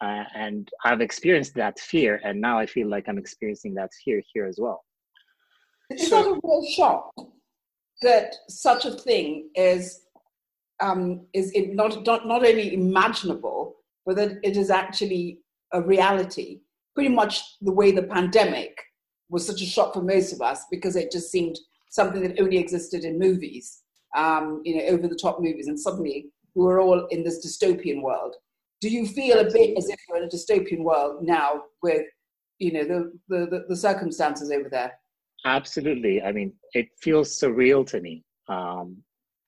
Uh, 0.00 0.24
and 0.34 0.68
i've 0.84 1.00
experienced 1.00 1.54
that 1.54 1.78
fear 1.80 2.20
and 2.24 2.40
now 2.40 2.58
i 2.58 2.66
feel 2.66 2.88
like 2.88 3.08
i'm 3.08 3.18
experiencing 3.18 3.74
that 3.74 3.90
fear 4.04 4.22
here 4.32 4.46
as 4.46 4.58
well. 4.60 4.84
It's 5.90 6.08
so, 6.08 6.20
not 6.20 6.36
a 6.36 6.40
real 6.44 6.66
shock 6.76 7.12
that 8.02 8.34
such 8.48 8.84
a 8.84 8.92
thing 8.92 9.50
is 9.54 10.02
um, 10.80 11.26
is 11.32 11.52
not, 11.54 12.04
not 12.04 12.26
not 12.26 12.46
only 12.46 12.74
imaginable 12.74 13.76
but 14.04 14.16
that 14.16 14.38
it 14.42 14.56
is 14.56 14.70
actually 14.70 15.40
a 15.72 15.80
reality 15.82 16.60
pretty 16.96 17.14
much 17.14 17.56
the 17.60 17.72
way 17.72 17.92
the 17.92 18.02
pandemic 18.02 18.74
was 19.28 19.46
such 19.46 19.60
a 19.60 19.66
shock 19.66 19.92
for 19.92 20.02
most 20.02 20.32
of 20.32 20.40
us 20.40 20.64
because 20.70 20.96
it 20.96 21.12
just 21.12 21.30
seemed 21.30 21.56
something 21.90 22.22
that 22.22 22.40
only 22.40 22.56
existed 22.56 23.04
in 23.04 23.18
movies, 23.18 23.82
um, 24.16 24.62
you 24.64 24.76
know, 24.76 24.84
over 24.86 25.06
the 25.06 25.14
top 25.14 25.38
movies, 25.40 25.68
and 25.68 25.78
suddenly 25.78 26.30
we 26.54 26.64
were 26.64 26.80
all 26.80 27.06
in 27.10 27.22
this 27.22 27.46
dystopian 27.46 28.02
world. 28.02 28.34
Do 28.80 28.88
you 28.88 29.06
feel 29.06 29.38
a 29.38 29.44
bit 29.44 29.76
as 29.76 29.88
if 29.90 29.96
you're 30.08 30.16
in 30.16 30.24
a 30.24 30.28
dystopian 30.28 30.82
world 30.82 31.22
now 31.22 31.62
with, 31.82 32.06
you 32.58 32.72
know, 32.72 32.84
the, 32.84 33.12
the, 33.28 33.64
the, 33.68 33.76
circumstances 33.76 34.50
over 34.50 34.68
there? 34.70 34.92
Absolutely. 35.44 36.22
I 36.22 36.32
mean, 36.32 36.52
it 36.72 36.88
feels 36.98 37.38
surreal 37.38 37.86
to 37.88 38.00
me. 38.00 38.24
Um, 38.48 38.96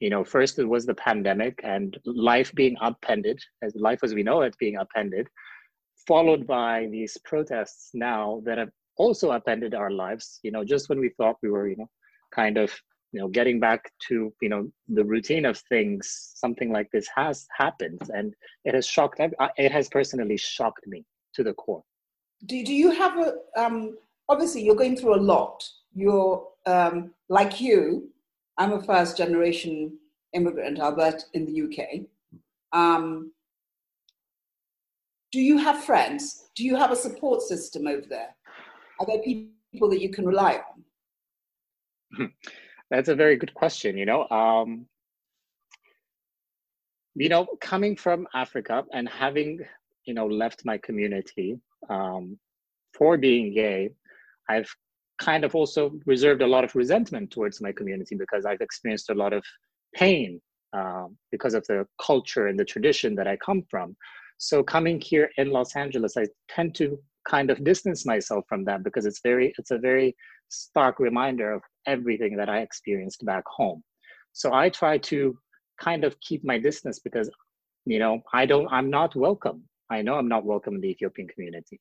you 0.00 0.10
know, 0.10 0.22
first 0.22 0.58
it 0.58 0.64
was 0.68 0.86
the 0.86 0.94
pandemic 0.94 1.60
and 1.62 1.98
life 2.04 2.54
being 2.54 2.76
upended, 2.80 3.40
as 3.62 3.74
life 3.74 4.00
as 4.02 4.14
we 4.14 4.22
know 4.22 4.42
it 4.42 4.56
being 4.58 4.78
upended 4.78 5.28
followed 6.08 6.46
by 6.46 6.88
these 6.90 7.16
protests 7.24 7.90
now 7.94 8.42
that 8.44 8.58
have 8.58 8.70
also 8.96 9.30
upended 9.30 9.74
our 9.74 9.90
lives 9.90 10.40
you 10.42 10.50
know 10.50 10.64
just 10.64 10.88
when 10.88 10.98
we 10.98 11.10
thought 11.10 11.36
we 11.42 11.50
were 11.50 11.68
you 11.68 11.76
know 11.76 11.90
kind 12.34 12.56
of 12.56 12.70
you 13.12 13.20
know 13.20 13.28
getting 13.28 13.60
back 13.60 13.92
to 14.08 14.32
you 14.42 14.48
know 14.48 14.70
the 14.88 15.04
routine 15.04 15.44
of 15.44 15.58
things 15.68 16.32
something 16.34 16.72
like 16.72 16.88
this 16.90 17.08
has 17.14 17.46
happened 17.56 18.00
and 18.10 18.34
it 18.64 18.74
has 18.74 18.86
shocked 18.86 19.20
it 19.56 19.72
has 19.72 19.88
personally 19.88 20.36
shocked 20.36 20.86
me 20.86 21.04
to 21.34 21.42
the 21.42 21.54
core. 21.54 21.82
Do, 22.46 22.64
do 22.64 22.74
you 22.74 22.90
have 22.90 23.18
a 23.18 23.34
um 23.56 23.96
obviously 24.28 24.62
you're 24.62 24.82
going 24.82 24.96
through 24.96 25.14
a 25.14 25.26
lot. 25.34 25.64
You're 25.94 26.46
um 26.66 27.12
like 27.28 27.60
you 27.60 28.10
i'm 28.58 28.72
a 28.72 28.82
first 28.82 29.16
generation 29.16 29.96
immigrant 30.34 30.78
I 30.78 30.84
albert 30.84 31.24
in 31.34 31.46
the 31.46 31.62
uk 31.64 31.78
um 32.78 33.32
do 35.32 35.40
you 35.40 35.58
have 35.58 35.84
friends? 35.84 36.48
Do 36.56 36.64
you 36.64 36.76
have 36.76 36.90
a 36.90 36.96
support 36.96 37.42
system 37.42 37.86
over 37.86 38.06
there? 38.08 38.34
Are 39.00 39.06
there 39.06 39.20
people 39.22 39.88
that 39.90 40.00
you 40.00 40.10
can 40.10 40.26
rely 40.26 40.60
on? 42.18 42.30
That's 42.90 43.08
a 43.08 43.14
very 43.14 43.36
good 43.36 43.52
question. 43.54 43.96
You 43.98 44.06
know, 44.06 44.28
um, 44.30 44.86
you 47.14 47.28
know, 47.28 47.46
coming 47.60 47.96
from 47.96 48.26
Africa 48.34 48.84
and 48.92 49.08
having 49.08 49.60
you 50.04 50.14
know 50.14 50.26
left 50.26 50.64
my 50.64 50.78
community 50.78 51.58
um, 51.90 52.38
for 52.96 53.18
being 53.18 53.52
gay, 53.52 53.90
I've 54.48 54.70
kind 55.18 55.44
of 55.44 55.54
also 55.54 55.92
reserved 56.06 56.42
a 56.42 56.46
lot 56.46 56.64
of 56.64 56.74
resentment 56.74 57.30
towards 57.30 57.60
my 57.60 57.72
community 57.72 58.14
because 58.14 58.46
I've 58.46 58.60
experienced 58.60 59.10
a 59.10 59.14
lot 59.14 59.32
of 59.32 59.44
pain 59.94 60.40
um, 60.72 61.16
because 61.32 61.54
of 61.54 61.66
the 61.66 61.86
culture 62.00 62.46
and 62.46 62.58
the 62.58 62.64
tradition 62.64 63.14
that 63.16 63.26
I 63.26 63.36
come 63.36 63.64
from. 63.70 63.96
So 64.38 64.62
coming 64.62 65.00
here 65.00 65.30
in 65.36 65.50
Los 65.50 65.74
Angeles, 65.74 66.16
I 66.16 66.26
tend 66.48 66.76
to 66.76 66.98
kind 67.28 67.50
of 67.50 67.64
distance 67.64 68.06
myself 68.06 68.44
from 68.48 68.64
that 68.64 68.82
because 68.84 69.04
it's 69.04 69.20
very 69.20 69.52
it's 69.58 69.72
a 69.72 69.78
very 69.78 70.16
stark 70.48 70.98
reminder 71.00 71.52
of 71.52 71.62
everything 71.86 72.36
that 72.36 72.48
I 72.48 72.60
experienced 72.60 73.24
back 73.26 73.44
home. 73.46 73.82
So 74.32 74.54
I 74.54 74.70
try 74.70 74.98
to 74.98 75.36
kind 75.80 76.04
of 76.04 76.18
keep 76.20 76.44
my 76.44 76.58
distance 76.58 77.00
because 77.00 77.28
you 77.84 77.98
know 77.98 78.22
I 78.32 78.46
don't 78.46 78.68
I'm 78.70 78.90
not 78.90 79.16
welcome. 79.16 79.64
I 79.90 80.02
know 80.02 80.14
I'm 80.14 80.28
not 80.28 80.44
welcome 80.44 80.76
in 80.76 80.80
the 80.80 80.90
Ethiopian 80.90 81.28
community. 81.28 81.80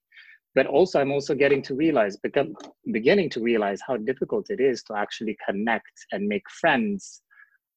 But 0.56 0.66
also 0.66 1.00
I'm 1.00 1.12
also 1.12 1.36
getting 1.36 1.62
to 1.64 1.76
realize 1.76 2.18
become 2.18 2.56
beginning 2.92 3.30
to 3.32 3.42
realize 3.42 3.80
how 3.86 3.98
difficult 3.98 4.50
it 4.50 4.60
is 4.60 4.82
to 4.84 4.96
actually 4.96 5.38
connect 5.48 5.96
and 6.12 6.28
make 6.28 6.50
friends 6.50 7.22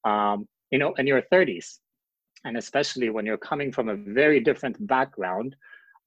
um, 0.07 0.49
you 0.70 0.78
know 0.78 0.95
in 0.95 1.07
your 1.07 1.22
30s 1.31 1.81
and 2.45 2.57
especially 2.57 3.11
when 3.11 3.26
you're 3.26 3.36
coming 3.36 3.70
from 3.72 3.88
a 3.88 3.97
very 3.97 4.41
different 4.41 4.76
background 4.86 5.57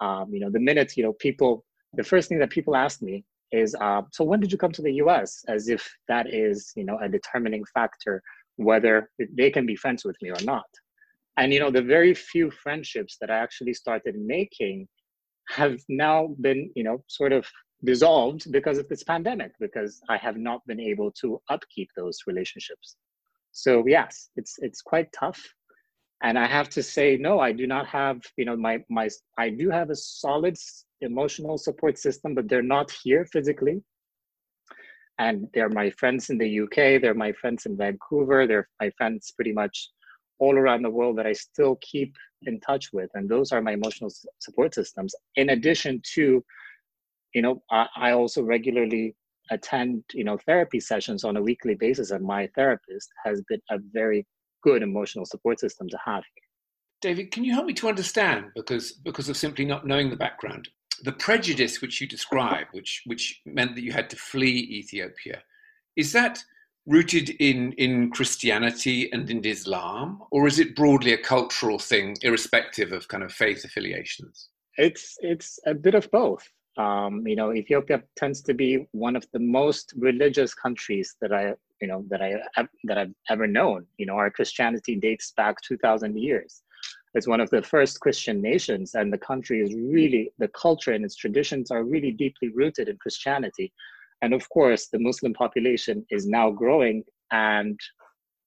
um, 0.02 0.34
you 0.34 0.40
know 0.40 0.50
the 0.50 0.60
minute 0.60 0.98
you 0.98 1.04
know 1.04 1.14
people 1.14 1.64
the 1.94 2.04
first 2.04 2.30
thing 2.30 2.40
that 2.40 2.50
people 2.50 2.76
ask 2.76 3.02
me 3.02 3.24
is 3.52 3.76
uh, 3.76 4.02
so 4.12 4.24
when 4.24 4.40
did 4.40 4.52
you 4.52 4.58
come 4.58 4.72
to 4.72 4.82
the 4.82 4.92
us 4.94 5.44
as 5.48 5.70
if 5.70 5.90
that 6.08 6.34
is 6.34 6.74
you 6.76 6.84
know 6.84 6.98
a 7.02 7.08
determining 7.08 7.64
factor 7.74 8.22
whether 8.58 9.10
they 9.36 9.50
can 9.50 9.66
be 9.66 9.76
friends 9.76 10.06
with 10.06 10.16
me 10.22 10.30
or 10.30 10.44
not. 10.44 10.66
And 11.38 11.52
you 11.52 11.60
know 11.60 11.72
the 11.72 11.82
very 11.82 12.14
few 12.14 12.52
friendships 12.52 13.18
that 13.20 13.32
i 13.32 13.38
actually 13.38 13.74
started 13.74 14.16
making 14.16 14.88
have 15.50 15.80
now 15.90 16.36
been 16.42 16.72
you 16.76 16.84
know 16.84 17.04
sort 17.08 17.34
of 17.34 17.48
dissolved 17.84 18.52
because 18.52 18.78
of 18.78 18.88
this 18.88 19.04
pandemic 19.04 19.52
because 19.60 20.00
i 20.10 20.16
have 20.16 20.38
not 20.38 20.62
been 20.68 20.80
able 20.80 21.12
to 21.22 21.42
upkeep 21.50 21.90
those 21.96 22.20
relationships. 22.28 22.98
So 23.52 23.84
yes 23.88 24.30
it's 24.36 24.56
it's 24.60 24.82
quite 24.82 25.12
tough 25.12 25.42
and 26.24 26.40
i 26.40 26.48
have 26.48 26.70
to 26.70 26.82
say 26.82 27.18
no 27.18 27.40
i 27.40 27.52
do 27.52 27.68
not 27.68 27.86
have 27.86 28.22
you 28.38 28.46
know 28.46 28.56
my 28.56 28.80
my 28.90 29.08
i 29.38 29.50
do 29.50 29.70
have 29.70 29.90
a 29.90 29.96
solid 29.96 30.58
emotional 31.02 31.58
support 31.58 31.98
system 31.98 32.34
but 32.34 32.48
they're 32.48 32.72
not 32.78 32.90
here 33.04 33.26
physically. 33.26 33.82
And 35.20 35.48
they're 35.54 35.70
my 35.70 35.92
friends 35.92 36.32
in 36.32 36.38
the 36.40 36.62
uk 36.62 36.76
they're 36.76 37.14
my 37.14 37.34
friends 37.34 37.68
in 37.68 37.78
vancouver 37.78 38.48
they're 38.48 38.68
my 38.82 38.90
friends 38.98 39.32
pretty 39.36 39.52
much 39.52 39.90
all 40.40 40.56
around 40.58 40.82
the 40.82 40.90
world 40.90 41.18
that 41.18 41.28
i 41.28 41.34
still 41.34 41.78
keep 41.82 42.16
in 42.46 42.60
touch 42.60 42.92
with. 42.92 43.10
And 43.14 43.30
those 43.30 43.52
are 43.52 43.62
my 43.62 43.74
emotional 43.74 44.12
support 44.40 44.74
systems. 44.74 45.16
In 45.36 45.50
addition 45.50 46.02
to 46.16 46.44
you 47.34 47.42
know 47.42 47.62
i, 47.72 47.88
I 47.96 48.12
also 48.12 48.42
regularly 48.44 49.16
attend 49.52 50.04
you 50.14 50.24
know 50.24 50.38
therapy 50.38 50.80
sessions 50.80 51.24
on 51.24 51.38
a 51.38 51.42
weekly 51.42 51.76
basis 51.76 52.12
and 52.12 52.26
my 52.26 52.48
therapist 52.56 53.10
has 53.26 53.42
been 53.50 53.62
a 53.70 53.78
very 53.92 54.26
good 54.64 54.82
emotional 54.82 55.26
support 55.26 55.60
system 55.60 55.88
to 55.90 56.00
have. 56.06 56.24
David, 57.02 57.32
can 57.32 57.44
you 57.44 57.54
help 57.54 57.66
me 57.66 57.74
to 57.74 57.90
understand, 57.90 58.46
because 58.56 58.94
because 58.94 59.28
of 59.30 59.38
simply 59.38 59.66
not 59.66 59.86
knowing 59.86 60.10
the 60.10 60.16
background, 60.16 60.70
the 61.04 61.12
prejudice 61.12 61.82
which 61.82 62.00
you 62.00 62.08
describe, 62.08 62.68
which 62.72 63.02
which 63.06 63.42
meant 63.46 63.76
that 63.76 63.84
you 63.84 63.92
had 63.92 64.10
to 64.10 64.16
flee 64.16 64.58
Ethiopia, 64.82 65.44
is 65.96 66.14
that 66.14 66.40
rooted 66.86 67.30
in 67.50 67.74
in 67.74 68.10
Christianity 68.12 69.12
and 69.12 69.30
in 69.30 69.44
Islam, 69.46 70.22
or 70.32 70.48
is 70.48 70.60
it 70.60 70.76
broadly 70.76 71.14
a 71.14 71.18
cultural 71.18 71.80
thing, 71.80 72.16
irrespective 72.22 72.92
of 72.94 73.08
kind 73.08 73.24
of 73.24 73.32
faith 73.34 73.66
affiliations? 73.66 74.50
It's 74.78 75.18
it's 75.22 75.60
a 75.66 75.74
bit 75.74 75.96
of 75.96 76.10
both. 76.12 76.44
Um, 76.78 77.26
you 77.28 77.36
know, 77.36 77.54
Ethiopia 77.54 78.02
tends 78.16 78.42
to 78.44 78.54
be 78.54 78.88
one 78.92 79.16
of 79.16 79.26
the 79.32 79.40
most 79.40 79.94
religious 79.96 80.54
countries 80.54 81.16
that 81.22 81.32
I 81.32 81.54
you 81.82 81.88
know 81.88 82.06
that 82.10 82.22
I 82.22 82.32
that 82.86 82.98
I've 82.98 83.14
ever 83.30 83.48
known. 83.48 83.86
You 83.98 84.06
know, 84.06 84.16
our 84.16 84.32
Christianity 84.32 84.96
dates 84.96 85.34
back 85.36 85.56
two 85.62 85.78
thousand 85.78 86.18
years. 86.18 86.64
It's 87.14 87.28
one 87.28 87.42
of 87.42 87.50
the 87.52 87.62
first 87.62 88.00
Christian 88.00 88.42
nations, 88.42 88.96
and 88.96 89.14
the 89.14 89.18
country 89.18 89.62
is 89.62 89.74
really 89.76 90.32
the 90.40 90.48
culture 90.48 90.94
and 90.94 91.06
its 91.06 91.16
traditions 91.16 91.70
are 91.70 91.84
really 91.84 92.12
deeply 92.12 92.50
rooted 92.50 92.90
in 92.90 92.98
Christianity. 92.98 93.72
And 94.24 94.34
of 94.34 94.48
course, 94.50 94.88
the 94.88 95.00
Muslim 95.00 95.34
population 95.34 96.06
is 96.10 96.26
now 96.26 96.50
growing, 96.50 97.04
and 97.32 97.80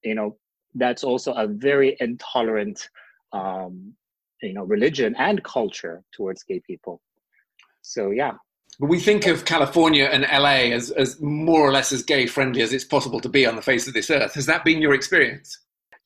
you 0.03 0.15
know 0.15 0.37
that's 0.75 1.05
also 1.05 1.33
a 1.33 1.47
very 1.47 1.97
intolerant, 2.01 2.89
um, 3.33 3.95
you 4.43 4.53
know, 4.53 4.65
religion 4.65 5.15
and 5.17 5.43
culture 5.45 6.03
towards 6.13 6.43
gay 6.43 6.61
people. 6.67 7.01
So 7.87 8.11
yeah, 8.11 8.33
But 8.81 8.89
we 8.89 8.99
think 8.99 9.27
of 9.27 9.45
California 9.45 10.05
and 10.05 10.23
LA 10.25 10.75
as, 10.75 10.91
as 10.91 11.21
more 11.21 11.61
or 11.61 11.73
less 11.73 11.93
as 11.93 12.03
gay 12.03 12.27
friendly 12.27 12.61
as 12.63 12.73
it's 12.73 12.85
possible 12.85 13.21
to 13.21 13.29
be 13.29 13.47
on 13.47 13.55
the 13.55 13.63
face 13.63 13.87
of 13.87 13.95
this 13.95 14.11
earth. 14.11 14.35
Has 14.35 14.47
that 14.47 14.65
been 14.65 14.83
your 14.83 14.93
experience? 14.93 15.59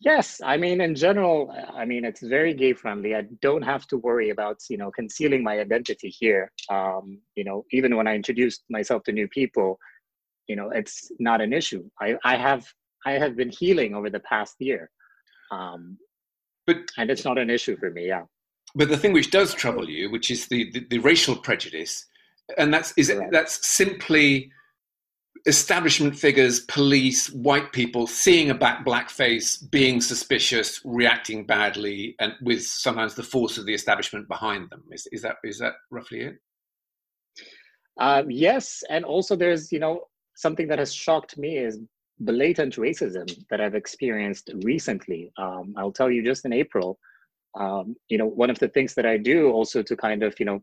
Yes, 0.03 0.41
I 0.45 0.57
mean, 0.57 0.81
in 0.81 0.95
general, 0.95 1.55
I 1.75 1.85
mean, 1.85 2.05
it's 2.05 2.23
very 2.23 2.55
gay 2.55 2.73
friendly. 2.75 3.15
I 3.15 3.23
don't 3.43 3.63
have 3.63 3.87
to 3.89 3.99
worry 3.99 4.31
about, 4.31 4.59
you 4.69 4.79
know, 4.79 4.91
concealing 4.91 5.43
my 5.43 5.59
identity 5.59 6.09
here. 6.09 6.53
Um, 6.71 7.21
you 7.35 7.45
know, 7.45 7.65
even 7.71 7.97
when 7.97 8.07
I 8.07 8.15
introduce 8.15 8.61
myself 8.71 9.03
to 9.05 9.13
new 9.13 9.29
people, 9.29 9.79
you 10.47 10.57
know, 10.57 10.71
it's 10.71 11.11
not 11.19 11.41
an 11.41 11.53
issue. 11.53 11.85
I, 12.01 12.17
I 12.25 12.37
have, 12.37 12.67
I 13.05 13.13
have 13.13 13.37
been 13.37 13.51
healing 13.51 13.95
over 13.95 14.09
the 14.11 14.21
past 14.21 14.57
year, 14.59 14.91
um, 15.51 15.99
but 16.67 16.77
and 16.97 17.11
it's 17.11 17.25
not 17.25 17.39
an 17.39 17.51
issue 17.51 17.77
for 17.77 17.91
me. 17.91 18.07
Yeah. 18.07 18.25
But 18.75 18.89
the 18.89 18.97
thing 18.97 19.13
which 19.13 19.31
does 19.31 19.55
trouble 19.55 19.89
you, 19.89 20.11
which 20.11 20.31
is 20.31 20.47
the 20.49 20.71
the, 20.71 20.87
the 20.91 20.99
racial 20.99 21.37
prejudice, 21.37 22.07
and 22.59 22.73
that's 22.73 22.93
is 22.97 23.11
it, 23.11 23.31
that's 23.31 23.67
simply 23.67 24.51
establishment 25.47 26.17
figures, 26.17 26.61
police, 26.61 27.31
white 27.31 27.73
people 27.73 28.07
seeing 28.07 28.51
a 28.51 28.55
black, 28.55 28.85
black 28.85 29.09
face, 29.09 29.57
being 29.57 30.01
suspicious, 30.01 30.81
reacting 30.85 31.47
badly, 31.47 32.15
and 32.21 32.35
with 32.43 32.63
sometimes 32.63 33.15
the 33.15 33.23
force 33.23 33.59
of 33.59 33.67
the 33.67 33.75
establishment 33.75 34.29
behind 34.29 34.69
them. 34.71 34.83
Is, 34.91 35.07
is 35.13 35.23
that 35.23 35.37
is 35.45 35.59
that 35.59 35.75
roughly 35.91 36.21
it? 36.21 36.37
Uh, 37.99 38.23
yes, 38.29 38.83
and 38.89 39.05
also 39.05 39.37
there's 39.37 39.73
you 39.73 39.79
know 39.79 40.03
something 40.37 40.69
that 40.69 40.79
has 40.79 40.93
shocked 40.93 41.37
me 41.39 41.59
is 41.59 41.79
blatant 42.21 42.77
racism 42.77 43.27
that 43.49 43.61
I've 43.61 43.75
experienced 43.75 44.51
recently. 44.63 45.33
Um, 45.39 45.75
I'll 45.77 45.93
tell 45.93 46.11
you, 46.11 46.25
just 46.25 46.45
in 46.45 46.53
April, 46.53 46.99
um, 47.59 47.97
you 48.09 48.19
know, 48.19 48.27
one 48.27 48.51
of 48.51 48.59
the 48.59 48.69
things 48.69 48.95
that 48.95 49.07
I 49.07 49.17
do 49.17 49.51
also 49.51 49.83
to 49.83 49.97
kind 49.97 50.23
of 50.23 50.35
you 50.39 50.47
know 50.47 50.63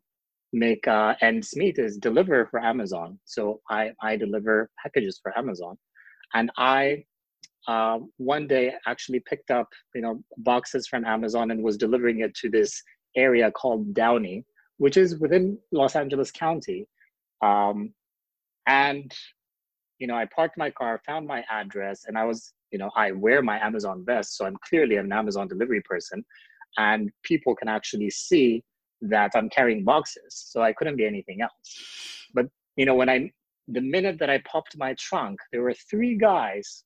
make 0.54 0.88
uh, 0.88 1.16
ends 1.22 1.56
meet 1.56 1.78
is 1.78 1.98
deliver 1.98 2.46
for 2.48 2.64
Amazon. 2.64 3.20
So 3.26 3.62
I, 3.70 3.92
I 4.02 4.16
deliver 4.16 4.70
packages 4.82 5.20
for 5.22 5.38
Amazon. 5.38 5.78
And 6.34 6.52
I 6.58 7.04
uh, 7.68 8.00
one 8.18 8.48
day 8.48 8.74
actually 8.86 9.20
picked 9.20 9.52
up, 9.52 9.68
you 9.94 10.02
know, 10.02 10.24
boxes 10.38 10.88
from 10.88 11.04
Amazon 11.04 11.52
and 11.52 11.62
was 11.62 11.78
delivering 11.78 12.22
it 12.22 12.34
to 12.36 12.50
this 12.50 12.82
area 13.16 13.52
called 13.52 13.94
Downey, 13.94 14.46
which 14.78 14.96
is 14.96 15.18
within 15.20 15.58
Los 15.72 15.96
Angeles 15.96 16.32
County. 16.32 16.88
Um, 17.42 17.94
and, 18.68 19.14
you 20.00 20.08
know, 20.08 20.16
I 20.16 20.26
parked 20.34 20.58
my 20.58 20.70
car, 20.70 21.02
found 21.06 21.28
my 21.28 21.44
address, 21.50 22.06
and 22.08 22.18
I 22.18 22.24
was, 22.24 22.54
you 22.72 22.80
know, 22.80 22.90
I 22.96 23.12
wear 23.12 23.42
my 23.42 23.60
Amazon 23.60 24.04
vest. 24.06 24.38
So 24.38 24.46
I'm 24.46 24.58
clearly 24.68 24.96
an 24.96 25.12
Amazon 25.12 25.50
delivery 25.50 25.82
person. 25.82 26.24
And 26.78 27.12
people 27.24 27.56
can 27.56 27.68
actually 27.68 28.10
see 28.10 28.64
that 29.02 29.32
I'm 29.36 29.50
carrying 29.50 29.84
boxes, 29.84 30.46
so 30.50 30.62
I 30.62 30.74
couldn't 30.74 30.98
be 30.98 31.06
anything 31.06 31.42
else. 31.42 32.28
But 32.34 32.48
you 32.76 32.86
know, 32.86 32.96
when 32.96 33.10
I 33.10 33.32
the 33.68 33.82
minute 33.82 34.18
that 34.20 34.30
I 34.30 34.40
popped 34.40 34.78
my 34.78 34.96
trunk, 34.98 35.40
there 35.52 35.62
were 35.62 35.74
three 35.74 36.16
guys. 36.16 36.84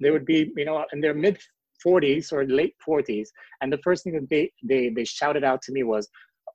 They 0.00 0.10
would 0.10 0.26
be, 0.26 0.52
you 0.56 0.64
know, 0.64 0.84
in 0.92 1.00
their 1.00 1.14
mid 1.14 1.38
40s 1.84 2.32
or 2.32 2.46
late 2.46 2.74
40s, 2.86 3.28
and 3.60 3.72
the 3.72 3.78
first 3.78 4.04
thing 4.04 4.14
that 4.14 4.28
they 4.28 4.52
they 4.62 4.90
they 4.90 5.04
shouted 5.04 5.44
out 5.44 5.62
to 5.62 5.72
me 5.72 5.82
was, 5.82 6.08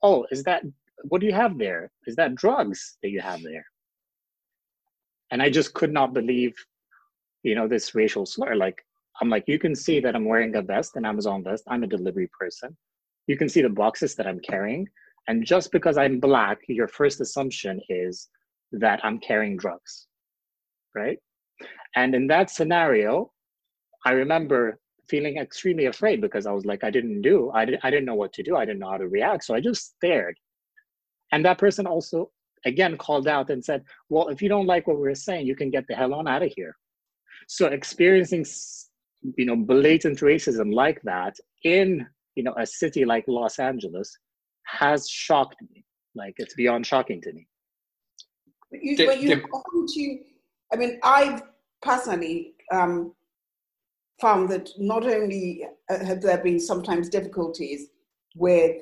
"Oh, 0.04 0.26
is 0.32 0.44
that 0.44 0.64
what 1.04 1.22
do 1.22 1.28
you 1.28 1.34
have 1.34 1.58
there? 1.58 1.92
Is 2.08 2.16
that 2.18 2.36
drugs 2.36 2.98
that 3.02 3.10
you 3.10 3.22
have 3.22 3.42
there?" 3.42 3.66
And 5.32 5.42
I 5.42 5.50
just 5.50 5.74
could 5.74 5.94
not 5.94 6.14
believe, 6.14 6.54
you 7.44 7.56
know, 7.56 7.68
this 7.68 7.96
racial 7.96 8.26
slur. 8.26 8.56
Like 8.56 8.84
I'm 9.22 9.30
like, 9.30 9.44
you 9.48 9.60
can 9.60 9.76
see 9.76 10.00
that 10.00 10.16
I'm 10.16 10.26
wearing 10.26 10.56
a 10.56 10.62
vest, 10.62 10.96
an 10.96 11.06
Amazon 11.06 11.44
vest. 11.44 11.64
I'm 11.68 11.84
a 11.84 11.88
delivery 11.88 12.30
person 12.40 12.76
you 13.30 13.38
can 13.38 13.48
see 13.48 13.62
the 13.62 13.70
boxes 13.70 14.16
that 14.16 14.26
I'm 14.26 14.40
carrying. 14.40 14.88
And 15.28 15.46
just 15.46 15.72
because 15.72 16.00
I'm 16.00 16.20
black, 16.20 16.58
your 16.68 16.88
first 16.88 17.22
assumption 17.22 17.80
is 17.88 18.28
that 18.72 19.00
I'm 19.04 19.20
carrying 19.20 19.56
drugs, 19.56 20.08
right? 20.96 21.20
And 21.96 22.16
in 22.16 22.26
that 22.28 22.50
scenario, 22.50 23.32
I 24.04 24.14
remember 24.14 24.80
feeling 25.08 25.38
extremely 25.38 25.86
afraid 25.86 26.22
because 26.22 26.48
I 26.48 26.52
was 26.52 26.66
like, 26.66 26.84
I 26.84 26.90
didn't 26.90 27.22
do, 27.22 27.52
I, 27.54 27.66
didn't, 27.66 27.86
I 27.86 27.92
didn't 27.92 28.06
know 28.06 28.16
what 28.16 28.34
to 28.34 28.44
do. 28.44 28.56
I 28.56 28.66
didn't 28.66 28.80
know 28.80 28.90
how 28.90 28.98
to 28.98 29.08
react. 29.08 29.44
So 29.44 29.54
I 29.54 29.60
just 29.62 29.94
stared. 29.96 30.36
And 31.32 31.46
that 31.46 31.60
person 31.60 31.86
also, 31.86 32.32
again, 32.66 32.98
called 32.98 33.28
out 33.28 33.52
and 33.52 33.64
said, 33.64 33.84
Well, 34.10 34.30
if 34.30 34.42
you 34.42 34.50
don't 34.50 34.66
like 34.66 34.88
what 34.88 34.98
we're 34.98 35.14
saying, 35.14 35.46
you 35.46 35.56
can 35.56 35.70
get 35.70 35.86
the 35.88 35.94
hell 35.94 36.16
on 36.16 36.28
out 36.28 36.42
of 36.42 36.52
here. 36.56 36.76
So 37.48 37.68
experiencing, 37.68 38.44
you 39.36 39.46
know, 39.46 39.56
blatant 39.56 40.20
racism 40.20 40.74
like 40.74 41.02
that 41.04 41.36
in 41.64 42.08
you 42.36 42.44
know 42.44 42.54
a 42.58 42.66
city 42.66 43.04
like 43.06 43.26
los 43.28 43.60
angeles 43.60 44.18
has 44.66 45.10
shocked 45.10 45.62
me. 45.70 45.84
Like 46.16 46.36
it's 46.38 46.56
beyond 46.56 46.86
shocking 46.86 47.22
to 47.22 47.34
me. 47.34 47.48
You, 48.72 49.08
when 49.08 49.22
you 49.22 49.42
come 49.42 49.86
to 49.88 50.20
i 50.72 50.76
mean 50.76 51.00
i 51.04 51.42
personally 51.82 52.54
um, 52.72 53.14
found 54.22 54.50
that 54.50 54.70
not 54.78 55.06
only 55.06 55.66
uh, 55.90 56.06
have 56.06 56.22
there 56.22 56.38
been 56.38 56.60
sometimes 56.60 57.10
difficulties 57.10 57.88
with 58.36 58.78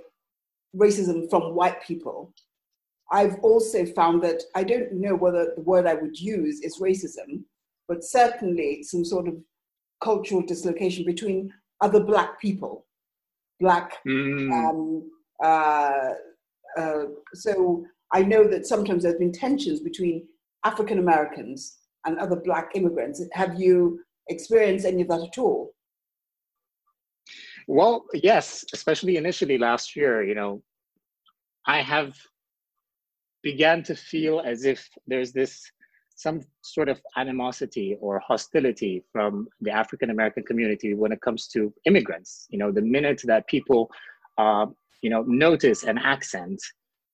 racism 0.75 1.29
from 1.29 1.55
white 1.55 1.81
people 1.81 2.33
i've 3.13 3.35
also 3.39 3.85
found 3.85 4.21
that 4.21 4.43
i 4.55 4.63
don't 4.63 4.91
know 4.91 5.15
whether 5.15 5.53
the 5.55 5.61
word 5.61 5.87
i 5.87 5.93
would 5.93 6.19
use 6.19 6.59
is 6.61 6.81
racism 6.81 7.43
but 7.87 8.03
certainly 8.03 8.83
some 8.83 9.05
sort 9.05 9.27
of 9.27 9.35
cultural 10.01 10.41
dislocation 10.41 11.05
between 11.05 11.53
other 11.81 11.99
black 11.99 12.39
people 12.39 12.87
black. 13.59 13.93
Mm. 14.07 14.51
Um, 14.51 15.11
uh, 15.43 16.13
uh, 16.77 17.05
so 17.33 17.85
I 18.13 18.21
know 18.23 18.47
that 18.47 18.65
sometimes 18.65 19.03
there's 19.03 19.15
been 19.17 19.31
tensions 19.31 19.79
between 19.79 20.27
African 20.63 20.99
Americans 20.99 21.77
and 22.05 22.19
other 22.19 22.35
black 22.35 22.71
immigrants. 22.75 23.23
Have 23.33 23.59
you 23.59 23.99
experienced 24.29 24.85
any 24.85 25.01
of 25.01 25.07
that 25.09 25.21
at 25.21 25.37
all? 25.37 25.73
Well, 27.67 28.05
yes, 28.13 28.63
especially 28.73 29.17
initially 29.17 29.57
last 29.57 29.95
year, 29.95 30.23
you 30.23 30.35
know, 30.35 30.63
I 31.65 31.81
have 31.81 32.15
began 33.43 33.83
to 33.83 33.95
feel 33.95 34.41
as 34.41 34.63
if 34.65 34.87
there's 35.05 35.31
this 35.31 35.69
some 36.17 36.41
sort 36.63 36.89
of 36.89 36.99
animosity 37.15 37.95
or 38.01 38.19
hostility 38.19 39.03
from 39.11 39.47
the 39.61 39.69
African 39.69 40.09
American 40.09 40.43
community 40.43 40.95
when 40.95 41.11
it 41.11 41.21
comes 41.21 41.47
to 41.49 41.71
immigrants. 41.85 42.47
You 42.49 42.57
know, 42.57 42.71
the 42.71 42.81
minute 42.81 43.21
that 43.25 43.47
people, 43.47 43.89
uh, 44.39 44.65
you 45.03 45.11
know, 45.11 45.21
notice 45.27 45.83
an 45.83 45.99
accent, 45.99 46.59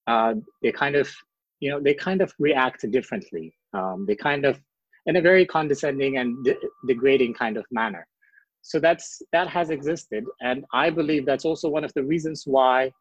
uh, 0.08 0.36
they 0.64 0.72
kind 0.72 0.96
of, 0.96 1.12
you 1.60 1.70
know, 1.70 1.82
they 1.82 1.94
kind 1.94 2.22
of 2.22 2.34
react 2.40 2.90
differently. 2.92 3.54
Um, 3.74 4.06
they 4.08 4.16
kind 4.16 4.46
of, 4.46 4.58
in 5.06 5.18
a 5.18 5.22
very 5.22 5.46
condescending 5.46 6.18
and 6.18 6.44
de- 6.46 6.56
degrading 6.88 7.34
kind 7.34 7.58
of 7.58 7.66
manner. 7.72 8.08
So 8.62 8.80
that's 8.80 9.22
that 9.34 9.50
has 9.50 9.70
existed, 9.70 10.24
and 10.40 10.64
I 10.74 10.90
believe 10.90 11.26
that's 11.26 11.44
also 11.44 11.68
one 11.68 11.84
of 11.84 11.92
the 11.94 12.04
reasons 12.04 12.44
why 12.46 12.94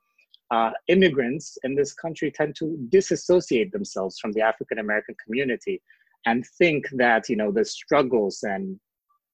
uh, 0.53 0.70
immigrants 0.88 1.57
in 1.64 1.74
this 1.74 1.94
country 1.94 2.30
tend 2.30 2.55
to 2.57 2.76
disassociate 2.90 3.72
themselves 3.72 4.18
from 4.20 4.32
the 4.32 4.42
African 4.42 4.78
American 4.78 5.16
community 5.24 5.80
and 6.26 6.46
think 6.59 6.84
that 6.92 7.28
you 7.28 7.36
know 7.36 7.50
the 7.50 7.64
struggles 7.64 8.40
and 8.42 8.78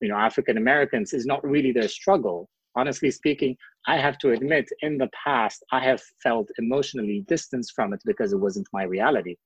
you 0.00 0.08
know 0.08 0.16
African 0.16 0.56
Americans 0.56 1.12
is 1.12 1.26
not 1.26 1.44
really 1.44 1.72
their 1.72 1.88
struggle. 1.88 2.48
Honestly 2.76 3.10
speaking, 3.10 3.56
I 3.88 3.96
have 3.96 4.18
to 4.18 4.30
admit, 4.30 4.68
in 4.82 4.98
the 4.98 5.08
past, 5.24 5.64
I 5.72 5.80
have 5.80 6.00
felt 6.22 6.48
emotionally 6.58 7.24
distanced 7.26 7.72
from 7.74 7.92
it 7.92 8.00
because 8.04 8.32
it 8.32 8.38
wasn't 8.38 8.68
my 8.72 8.84
reality. 8.84 9.36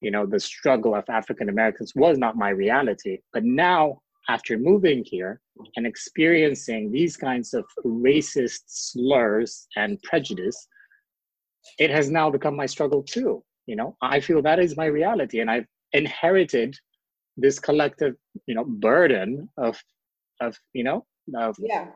You 0.00 0.10
know, 0.10 0.26
the 0.26 0.40
struggle 0.40 0.96
of 0.96 1.04
African 1.08 1.48
Americans 1.48 1.92
was 1.94 2.18
not 2.18 2.36
my 2.36 2.48
reality. 2.48 3.18
But 3.32 3.44
now, 3.44 4.00
after 4.28 4.58
moving 4.58 5.04
here 5.04 5.40
and 5.76 5.86
experiencing 5.86 6.90
these 6.90 7.16
kinds 7.16 7.54
of 7.54 7.64
racist 7.84 8.62
slurs 8.66 9.68
and 9.76 10.02
prejudice, 10.02 10.66
it 11.78 11.90
has 11.90 12.10
now 12.10 12.30
become 12.30 12.56
my 12.56 12.66
struggle 12.66 13.02
too 13.02 13.42
you 13.66 13.76
know 13.76 13.96
i 14.00 14.18
feel 14.18 14.42
that 14.42 14.58
is 14.58 14.76
my 14.76 14.86
reality 14.86 15.40
and 15.40 15.50
i've 15.50 15.66
inherited 15.92 16.76
this 17.36 17.58
collective 17.58 18.14
you 18.46 18.54
know 18.54 18.64
burden 18.64 19.48
of 19.56 19.80
of 20.40 20.56
you 20.72 20.84
know 20.84 21.04
of 21.36 21.56
yeah 21.58 21.86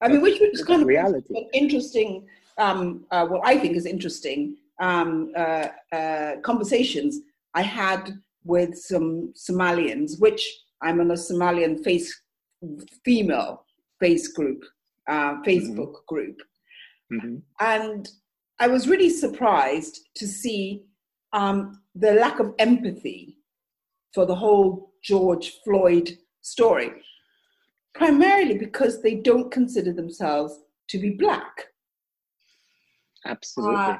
i 0.00 0.08
mean 0.08 0.20
which 0.20 0.40
is 0.40 0.64
kind 0.64 0.82
of 0.82 0.88
reality 0.88 1.46
interesting 1.52 2.26
um 2.58 3.04
uh, 3.10 3.26
what 3.26 3.40
i 3.44 3.56
think 3.56 3.76
is 3.76 3.86
interesting 3.86 4.56
um 4.80 5.32
uh, 5.36 5.68
uh 5.92 6.32
conversations 6.42 7.20
i 7.54 7.62
had 7.62 8.12
with 8.44 8.76
some 8.76 9.32
somalians 9.34 10.20
which 10.20 10.42
i'm 10.82 11.00
in 11.00 11.10
a 11.10 11.14
somalian 11.14 11.82
face 11.84 12.08
female 13.04 13.64
face 14.00 14.28
group 14.28 14.64
uh, 15.08 15.34
facebook 15.42 15.94
mm-hmm. 15.94 16.14
group 16.14 16.36
mm-hmm. 17.12 17.36
and 17.60 18.08
I 18.60 18.68
was 18.68 18.88
really 18.88 19.10
surprised 19.10 20.00
to 20.16 20.26
see 20.26 20.84
um, 21.32 21.82
the 21.94 22.12
lack 22.12 22.38
of 22.38 22.54
empathy 22.58 23.38
for 24.14 24.26
the 24.26 24.34
whole 24.34 24.92
George 25.02 25.54
Floyd 25.64 26.18
story, 26.42 26.92
primarily 27.94 28.58
because 28.58 29.02
they 29.02 29.16
don't 29.16 29.50
consider 29.50 29.92
themselves 29.92 30.60
to 30.88 30.98
be 30.98 31.10
black. 31.10 31.68
Absolutely. 33.24 33.76
Uh, 33.76 33.96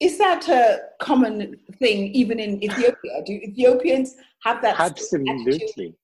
is 0.00 0.16
that 0.18 0.48
a 0.48 0.78
common 1.00 1.56
thing 1.78 2.14
even 2.14 2.38
in 2.38 2.62
Ethiopia? 2.62 3.22
Do 3.26 3.32
Ethiopians 3.32 4.14
have 4.44 4.62
that? 4.62 4.78
Absolutely. 4.78 5.94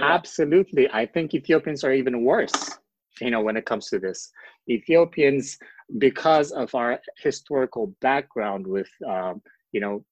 Absolutely. 0.00 0.88
I 0.92 1.06
think 1.06 1.34
Ethiopians 1.34 1.82
are 1.82 1.92
even 1.92 2.24
worse, 2.24 2.78
you 3.20 3.30
know, 3.30 3.40
when 3.40 3.56
it 3.56 3.66
comes 3.66 3.88
to 3.88 3.98
this. 3.98 4.30
Ethiopians, 4.68 5.58
because 5.98 6.52
of 6.52 6.74
our 6.74 7.00
historical 7.18 7.94
background 8.00 8.66
with, 8.66 8.88
um, 9.06 9.40
you 9.72 9.80
know, 9.80 10.04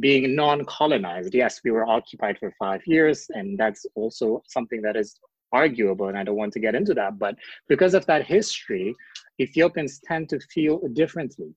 being 0.00 0.34
non-colonized, 0.34 1.34
yes, 1.34 1.60
we 1.64 1.70
were 1.70 1.86
occupied 1.86 2.38
for 2.38 2.52
five 2.58 2.82
years, 2.86 3.26
and 3.30 3.56
that's 3.56 3.86
also 3.94 4.42
something 4.48 4.82
that 4.82 4.96
is 4.96 5.18
arguable, 5.52 6.08
and 6.08 6.18
I 6.18 6.24
don't 6.24 6.36
want 6.36 6.52
to 6.54 6.60
get 6.60 6.74
into 6.74 6.92
that. 6.94 7.18
But 7.18 7.36
because 7.68 7.94
of 7.94 8.04
that 8.06 8.26
history, 8.26 8.94
Ethiopians 9.40 10.00
tend 10.04 10.28
to 10.30 10.40
feel 10.40 10.80
differently, 10.92 11.54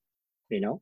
you 0.50 0.62
know, 0.62 0.82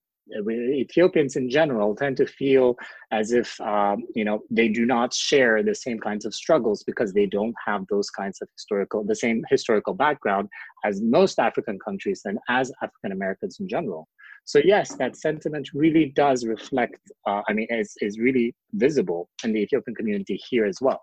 Ethiopians 0.50 1.36
in 1.36 1.50
general 1.50 1.96
tend 1.96 2.18
to 2.18 2.26
feel 2.26 2.76
as 3.12 3.32
if 3.32 3.60
um, 3.62 4.04
you 4.16 4.26
know 4.26 4.42
they 4.50 4.68
do 4.68 4.86
not 4.86 5.14
share 5.14 5.64
the 5.64 5.76
same 5.76 6.00
kinds 6.00 6.26
of 6.26 6.34
struggles 6.34 6.84
because 6.84 7.14
they 7.14 7.26
don't 7.26 7.56
have 7.66 7.86
those 7.90 8.10
kinds 8.10 8.42
of 8.42 8.50
historical 8.54 9.04
the 9.04 9.16
same 9.16 9.44
historical 9.50 9.94
background 9.94 10.50
as 10.84 11.02
most 11.02 11.40
African 11.40 11.80
countries 11.80 12.22
and 12.26 12.38
as 12.50 12.72
African 12.82 13.12
Americans 13.12 13.58
in 13.60 13.68
general. 13.68 14.08
So 14.46 14.62
yes, 14.64 14.96
that 14.96 15.18
sentiment 15.18 15.70
really 15.74 16.14
does 16.16 16.46
reflect. 16.46 17.02
Uh, 17.26 17.42
I 17.48 17.54
mean, 17.54 17.68
is 17.70 17.94
is 18.02 18.20
really 18.20 18.56
visible 18.74 19.30
in 19.44 19.54
the 19.54 19.60
Ethiopian 19.60 19.96
community 19.96 20.40
here 20.50 20.66
as 20.66 20.78
well. 20.82 21.02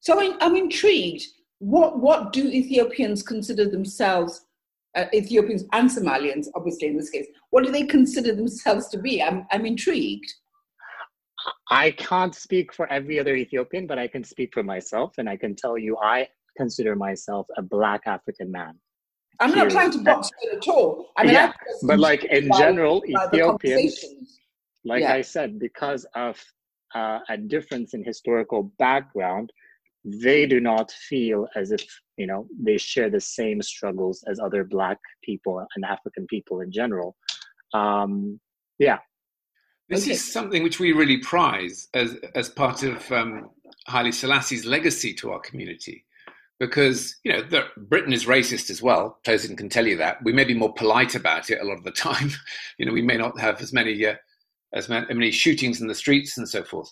So 0.00 0.20
I'm 0.40 0.56
intrigued. 0.56 1.24
What 1.58 2.00
what 2.00 2.32
do 2.32 2.48
Ethiopians 2.48 3.22
consider 3.22 3.68
themselves 3.68 4.44
uh, 4.96 5.06
Ethiopians 5.14 5.64
and 5.72 5.90
Somalians, 5.90 6.46
obviously 6.54 6.88
in 6.88 6.96
this 6.96 7.10
case, 7.10 7.26
what 7.50 7.64
do 7.64 7.70
they 7.70 7.84
consider 7.84 8.34
themselves 8.34 8.88
to 8.88 8.98
be? 8.98 9.22
I'm, 9.22 9.46
I'm 9.50 9.66
intrigued. 9.66 10.32
I 11.70 11.90
can't 11.92 12.34
speak 12.34 12.72
for 12.72 12.90
every 12.92 13.18
other 13.18 13.34
Ethiopian, 13.34 13.86
but 13.86 13.98
I 13.98 14.06
can 14.06 14.22
speak 14.22 14.50
for 14.52 14.62
myself, 14.62 15.14
and 15.18 15.28
I 15.28 15.36
can 15.36 15.56
tell 15.56 15.76
you 15.76 15.96
I 15.98 16.28
consider 16.56 16.94
myself 16.94 17.46
a 17.56 17.62
Black 17.62 18.02
African 18.06 18.50
man. 18.52 18.78
I'm 19.40 19.54
not 19.54 19.70
trying 19.70 19.90
to 19.92 19.98
box 19.98 20.30
you 20.42 20.52
at 20.56 20.68
all. 20.68 21.08
I 21.16 21.24
mean, 21.24 21.34
yeah, 21.34 21.52
but 21.82 21.98
like 21.98 22.24
in 22.24 22.50
general, 22.56 23.02
Ethiopians, 23.08 24.04
like 24.84 25.02
yeah. 25.02 25.14
I 25.14 25.22
said, 25.22 25.58
because 25.58 26.06
of 26.14 26.40
uh, 26.94 27.20
a 27.28 27.36
difference 27.36 27.94
in 27.94 28.04
historical 28.04 28.72
background, 28.78 29.50
they 30.04 30.46
do 30.46 30.60
not 30.60 30.90
feel 30.90 31.46
as 31.54 31.70
if 31.70 31.84
you 32.16 32.26
know 32.26 32.46
they 32.60 32.76
share 32.76 33.08
the 33.08 33.20
same 33.20 33.62
struggles 33.62 34.24
as 34.28 34.40
other 34.40 34.64
black 34.64 34.98
people 35.22 35.64
and 35.76 35.84
african 35.84 36.26
people 36.26 36.60
in 36.60 36.72
general 36.72 37.14
um 37.72 38.38
yeah 38.78 38.98
this 39.92 40.04
okay. 40.04 40.12
is 40.12 40.32
something 40.32 40.62
which 40.62 40.80
we 40.80 40.92
really 40.92 41.18
prize 41.18 41.88
as 41.92 42.16
as 42.34 42.48
part 42.48 42.82
of 42.82 43.12
um, 43.12 43.50
Haile 43.88 44.10
Selassie's 44.10 44.64
legacy 44.64 45.12
to 45.14 45.32
our 45.32 45.40
community, 45.40 46.06
because 46.58 47.16
you 47.24 47.32
know 47.32 47.42
the, 47.42 47.66
Britain 47.76 48.14
is 48.14 48.24
racist 48.24 48.70
as 48.70 48.80
well. 48.80 49.18
Tosin 49.24 49.56
can 49.56 49.68
tell 49.68 49.86
you 49.86 49.98
that. 49.98 50.22
We 50.24 50.32
may 50.32 50.44
be 50.44 50.54
more 50.54 50.72
polite 50.72 51.14
about 51.14 51.50
it 51.50 51.60
a 51.60 51.64
lot 51.64 51.76
of 51.76 51.84
the 51.84 51.90
time. 52.08 52.30
you 52.78 52.86
know, 52.86 52.92
we 52.92 53.02
may 53.02 53.18
not 53.18 53.38
have 53.38 53.60
as 53.60 53.74
many 53.74 54.06
uh, 54.06 54.14
as 54.72 54.88
many 54.88 55.30
shootings 55.30 55.82
in 55.82 55.88
the 55.88 55.94
streets 55.94 56.38
and 56.38 56.48
so 56.48 56.62
forth. 56.62 56.90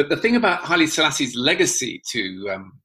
But 0.00 0.08
the 0.08 0.16
thing 0.16 0.34
about 0.34 0.64
Haile 0.64 0.86
Selassie's 0.86 1.36
legacy 1.36 2.00
to 2.12 2.48
um, 2.54 2.80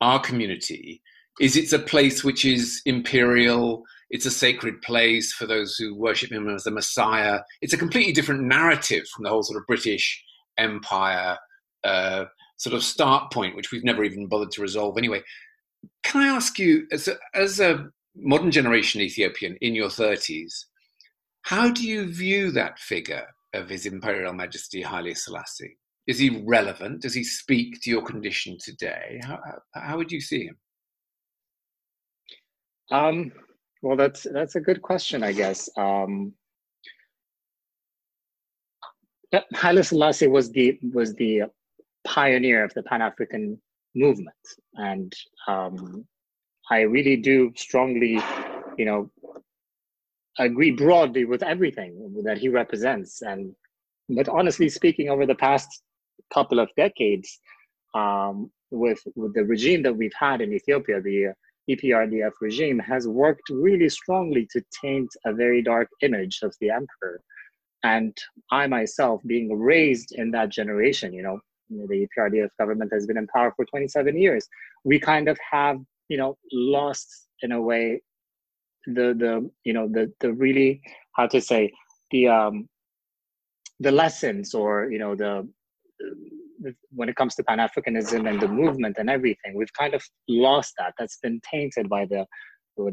our 0.00 0.20
community 0.20 1.02
is 1.40 1.56
it's 1.56 1.72
a 1.72 1.80
place 1.80 2.22
which 2.22 2.44
is 2.44 2.80
imperial. 2.86 3.82
It's 4.10 4.24
a 4.24 4.30
sacred 4.30 4.80
place 4.82 5.32
for 5.32 5.46
those 5.46 5.74
who 5.74 5.96
worship 5.96 6.30
him 6.30 6.48
as 6.48 6.62
the 6.62 6.70
Messiah. 6.70 7.40
It's 7.60 7.72
a 7.72 7.76
completely 7.76 8.12
different 8.12 8.44
narrative 8.44 9.02
from 9.08 9.24
the 9.24 9.30
whole 9.30 9.42
sort 9.42 9.60
of 9.60 9.66
British 9.66 10.24
Empire 10.56 11.38
uh, 11.82 12.26
sort 12.56 12.76
of 12.76 12.84
start 12.84 13.32
point, 13.32 13.56
which 13.56 13.72
we've 13.72 13.82
never 13.82 14.04
even 14.04 14.28
bothered 14.28 14.52
to 14.52 14.62
resolve 14.62 14.96
anyway. 14.96 15.20
Can 16.04 16.22
I 16.22 16.28
ask 16.28 16.56
you, 16.56 16.86
as 16.92 17.08
a, 17.08 17.16
as 17.34 17.58
a 17.58 17.88
modern 18.14 18.52
generation 18.52 19.00
Ethiopian 19.00 19.56
in 19.60 19.74
your 19.74 19.88
30s, 19.88 20.66
how 21.42 21.68
do 21.68 21.84
you 21.84 22.06
view 22.06 22.52
that 22.52 22.78
figure 22.78 23.26
of 23.54 23.68
His 23.68 23.86
Imperial 23.86 24.32
Majesty 24.32 24.82
Haile 24.82 25.16
Selassie? 25.16 25.76
Is 26.08 26.18
he 26.18 26.42
relevant? 26.46 27.02
Does 27.02 27.12
he 27.12 27.22
speak 27.22 27.82
to 27.82 27.90
your 27.90 28.02
condition 28.02 28.56
today? 28.58 29.20
How, 29.22 29.38
how 29.74 29.96
would 29.98 30.10
you 30.10 30.22
see 30.22 30.46
him? 30.46 30.56
Um, 32.90 33.30
well, 33.82 33.96
that's 33.96 34.26
that's 34.32 34.54
a 34.54 34.60
good 34.60 34.80
question, 34.80 35.22
I 35.22 35.32
guess. 35.32 35.68
Um, 35.76 36.32
Haile 39.54 39.84
Selassie 39.84 40.26
was 40.26 40.50
the 40.50 40.78
was 40.94 41.14
the 41.14 41.42
pioneer 42.06 42.64
of 42.64 42.72
the 42.72 42.82
Pan 42.84 43.02
African 43.02 43.60
movement, 43.94 44.34
and 44.76 45.12
um, 45.46 46.06
I 46.70 46.80
really 46.80 47.16
do 47.16 47.52
strongly, 47.54 48.18
you 48.78 48.86
know, 48.86 49.10
agree 50.38 50.70
broadly 50.70 51.26
with 51.26 51.42
everything 51.42 52.22
that 52.24 52.38
he 52.38 52.48
represents. 52.48 53.20
And 53.20 53.54
but 54.08 54.30
honestly 54.30 54.70
speaking, 54.70 55.10
over 55.10 55.26
the 55.26 55.34
past 55.34 55.82
couple 56.32 56.58
of 56.58 56.68
decades 56.76 57.38
um, 57.94 58.50
with, 58.70 59.00
with 59.16 59.34
the 59.34 59.44
regime 59.44 59.82
that 59.82 59.96
we've 59.96 60.18
had 60.18 60.40
in 60.40 60.52
Ethiopia, 60.52 61.00
the 61.00 61.28
EPRDF 61.70 62.32
regime 62.40 62.78
has 62.78 63.06
worked 63.06 63.48
really 63.50 63.88
strongly 63.88 64.46
to 64.52 64.62
taint 64.82 65.08
a 65.26 65.32
very 65.32 65.62
dark 65.62 65.88
image 66.02 66.40
of 66.42 66.54
the 66.60 66.70
emperor. 66.70 67.20
And 67.82 68.16
I 68.50 68.66
myself, 68.66 69.22
being 69.26 69.56
raised 69.58 70.12
in 70.12 70.30
that 70.32 70.50
generation, 70.50 71.12
you 71.12 71.22
know, 71.22 71.38
the 71.70 72.06
EPRDF 72.06 72.48
government 72.58 72.92
has 72.92 73.06
been 73.06 73.18
in 73.18 73.26
power 73.28 73.52
for 73.54 73.64
27 73.66 74.16
years. 74.16 74.48
We 74.84 74.98
kind 74.98 75.28
of 75.28 75.38
have, 75.50 75.78
you 76.08 76.16
know, 76.16 76.36
lost 76.52 77.28
in 77.42 77.52
a 77.52 77.60
way 77.60 78.00
the 78.94 79.14
the 79.18 79.50
you 79.64 79.72
know 79.72 79.88
the 79.88 80.12
the 80.20 80.32
really 80.32 80.80
how 81.12 81.26
to 81.26 81.40
say 81.40 81.70
the 82.10 82.28
um 82.28 82.68
the 83.80 83.90
lessons 83.90 84.54
or 84.54 84.90
you 84.90 84.98
know 84.98 85.14
the 85.14 85.46
when 86.90 87.08
it 87.08 87.16
comes 87.16 87.34
to 87.36 87.44
Pan 87.44 87.58
Africanism 87.58 88.28
and 88.28 88.40
the 88.40 88.48
movement 88.48 88.96
and 88.98 89.08
everything, 89.08 89.54
we've 89.54 89.72
kind 89.72 89.94
of 89.94 90.02
lost 90.28 90.74
that. 90.78 90.94
That's 90.98 91.18
been 91.18 91.40
tainted 91.50 91.88
by 91.88 92.06
the 92.06 92.26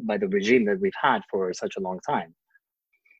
by 0.03 0.17
the 0.17 0.27
regime 0.27 0.65
that 0.65 0.79
we've 0.79 0.99
had 0.99 1.21
for 1.29 1.53
such 1.53 1.75
a 1.77 1.79
long 1.79 1.99
time. 2.07 2.33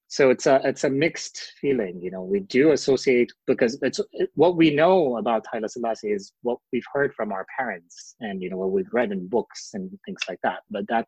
So 0.08 0.30
it's 0.30 0.46
a 0.46 0.62
it's 0.64 0.84
a 0.84 0.90
mixed 0.90 1.54
feeling. 1.60 2.00
You 2.02 2.12
know, 2.12 2.24
we 2.24 2.42
do 2.42 2.72
associate 2.72 3.32
because 3.48 3.78
it's 3.82 4.00
what 4.36 4.56
we 4.56 4.74
know 4.74 5.18
about 5.18 5.46
Haile 5.52 5.68
Selassie 5.68 6.12
is 6.12 6.32
what 6.44 6.60
we've 6.72 6.86
heard 6.94 7.14
from 7.14 7.32
our 7.32 7.46
parents 7.58 8.16
and 8.20 8.42
you 8.42 8.50
know 8.50 8.58
what 8.58 8.72
we've 8.72 8.94
read 8.94 9.12
in 9.12 9.28
books 9.28 9.72
and 9.74 9.90
things 10.06 10.22
like 10.30 10.40
that. 10.44 10.60
But 10.70 10.88
that 10.90 11.08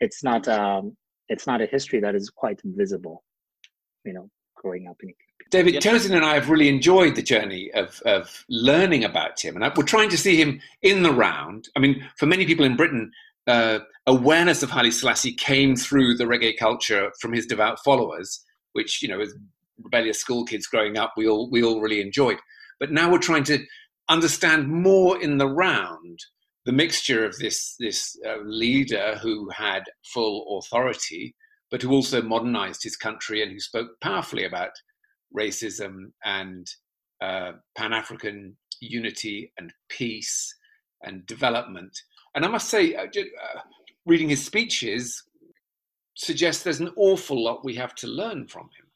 it's 0.00 0.22
not 0.22 0.46
um 0.48 0.96
it's 1.28 1.46
not 1.46 1.60
a 1.60 1.66
history 1.66 2.00
that 2.00 2.14
is 2.14 2.30
quite 2.30 2.60
visible. 2.64 3.24
You 4.04 4.12
know, 4.14 4.30
growing 4.56 4.86
up 4.86 4.96
in 5.02 5.12
David 5.50 5.74
yep. 5.74 5.82
Tosin 5.82 6.14
and 6.14 6.24
I 6.24 6.34
have 6.34 6.50
really 6.50 6.68
enjoyed 6.68 7.14
the 7.14 7.22
journey 7.22 7.70
of, 7.72 8.02
of 8.04 8.44
learning 8.48 9.04
about 9.04 9.42
him, 9.42 9.54
and 9.54 9.64
I, 9.64 9.72
we're 9.74 9.84
trying 9.84 10.10
to 10.10 10.18
see 10.18 10.36
him 10.36 10.60
in 10.82 11.02
the 11.02 11.12
round. 11.12 11.68
I 11.76 11.80
mean, 11.80 12.06
for 12.16 12.26
many 12.26 12.44
people 12.44 12.66
in 12.66 12.76
Britain, 12.76 13.10
uh, 13.46 13.78
awareness 14.06 14.62
of 14.62 14.70
Haile 14.70 14.92
Selassie 14.92 15.32
came 15.32 15.74
through 15.74 16.16
the 16.16 16.24
reggae 16.24 16.56
culture 16.56 17.10
from 17.20 17.32
his 17.32 17.46
devout 17.46 17.78
followers, 17.82 18.44
which 18.74 19.02
you 19.02 19.08
know, 19.08 19.20
as 19.20 19.34
rebellious 19.82 20.18
school 20.18 20.44
kids 20.44 20.66
growing 20.66 20.98
up, 20.98 21.14
we 21.16 21.26
all 21.26 21.50
we 21.50 21.62
all 21.62 21.80
really 21.80 22.00
enjoyed. 22.00 22.38
But 22.78 22.92
now 22.92 23.10
we're 23.10 23.18
trying 23.18 23.44
to 23.44 23.64
understand 24.08 24.68
more 24.68 25.20
in 25.20 25.38
the 25.38 25.48
round 25.48 26.18
the 26.66 26.72
mixture 26.72 27.24
of 27.24 27.38
this 27.38 27.74
this 27.78 28.18
uh, 28.26 28.36
leader 28.44 29.18
who 29.22 29.48
had 29.48 29.84
full 30.12 30.58
authority, 30.58 31.34
but 31.70 31.80
who 31.80 31.92
also 31.92 32.20
modernized 32.20 32.82
his 32.82 32.96
country 32.96 33.42
and 33.42 33.50
who 33.50 33.60
spoke 33.60 33.88
powerfully 34.02 34.44
about 34.44 34.72
racism 35.36 36.12
and 36.24 36.66
uh, 37.20 37.52
Pan 37.76 37.92
African 37.92 38.56
unity 38.80 39.52
and 39.58 39.72
peace 39.88 40.54
and 41.02 41.26
development. 41.26 41.96
And 42.34 42.44
I 42.44 42.48
must 42.48 42.68
say, 42.68 42.94
uh, 42.94 43.04
uh, 43.04 43.60
reading 44.06 44.28
his 44.28 44.44
speeches 44.44 45.22
suggests 46.16 46.62
there's 46.62 46.80
an 46.80 46.92
awful 46.96 47.42
lot 47.42 47.64
we 47.64 47.74
have 47.76 47.94
to 47.96 48.06
learn 48.06 48.46
from 48.46 48.64
him. 48.64 48.86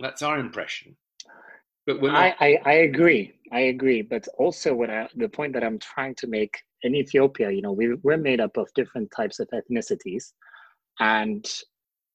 That's 0.00 0.22
our 0.22 0.38
impression. 0.38 0.96
But 1.86 2.02
not... 2.02 2.14
I, 2.14 2.34
I, 2.40 2.58
I 2.64 2.72
agree. 2.72 3.34
I 3.52 3.60
agree. 3.60 4.02
But 4.02 4.26
also, 4.38 4.74
what 4.74 4.90
I, 4.90 5.08
the 5.16 5.28
point 5.28 5.52
that 5.54 5.64
I'm 5.64 5.78
trying 5.78 6.14
to 6.16 6.26
make 6.26 6.54
in 6.82 6.94
Ethiopia, 6.94 7.50
you 7.50 7.62
know, 7.62 7.72
we, 7.72 7.94
we're 8.02 8.16
made 8.16 8.40
up 8.40 8.56
of 8.56 8.68
different 8.74 9.10
types 9.14 9.40
of 9.40 9.48
ethnicities. 9.52 10.32
And 10.98 11.46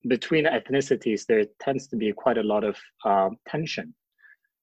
between 0.08 0.45
ethnicities, 0.45 1.26
there 1.26 1.45
tends 1.62 1.88
to 1.88 1.95
be 1.95 2.12
quite 2.12 2.38
a 2.38 2.43
lot 2.43 2.64
of 2.64 2.78
uh, 3.06 3.30
tension. 3.47 3.93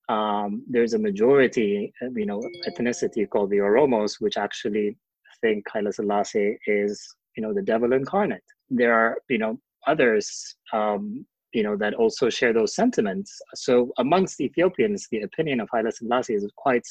Um, 0.09 0.65
there's 0.69 0.95
a 0.95 0.99
majority, 0.99 1.93
you 2.15 2.27
know, 2.27 2.43
ethnicity 2.69 3.29
called 3.29 3.51
the 3.51 3.59
Oromos, 3.59 4.21
which 4.21 4.37
actually 4.37 4.97
think 5.41 5.65
Haile 5.73 5.93
Selassie 5.93 6.59
is, 6.67 7.03
you 7.37 7.43
know, 7.43 7.55
the 7.55 7.63
devil 7.63 7.93
incarnate. 7.93 8.43
There 8.71 8.93
are, 8.93 9.19
you 9.29 9.39
know, 9.39 9.59
others 9.87 10.57
um, 10.73 11.25
you 11.53 11.63
know, 11.63 11.77
that 11.77 11.95
also 11.95 12.31
share 12.31 12.53
those 12.53 12.75
sentiments. 12.75 13.41
So 13.55 13.93
amongst 13.99 14.41
Ethiopians, 14.41 15.07
the 15.11 15.23
opinion 15.23 15.61
of 15.61 15.69
Haile 15.73 15.91
Selassie 15.93 16.35
is 16.35 16.51
quite 16.57 16.87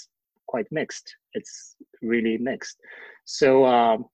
quite 0.47 0.67
mixed. 0.71 1.15
It's 1.33 1.75
really 2.01 2.37
mixed. 2.37 2.77
So 3.25 3.65
um, 3.65 4.05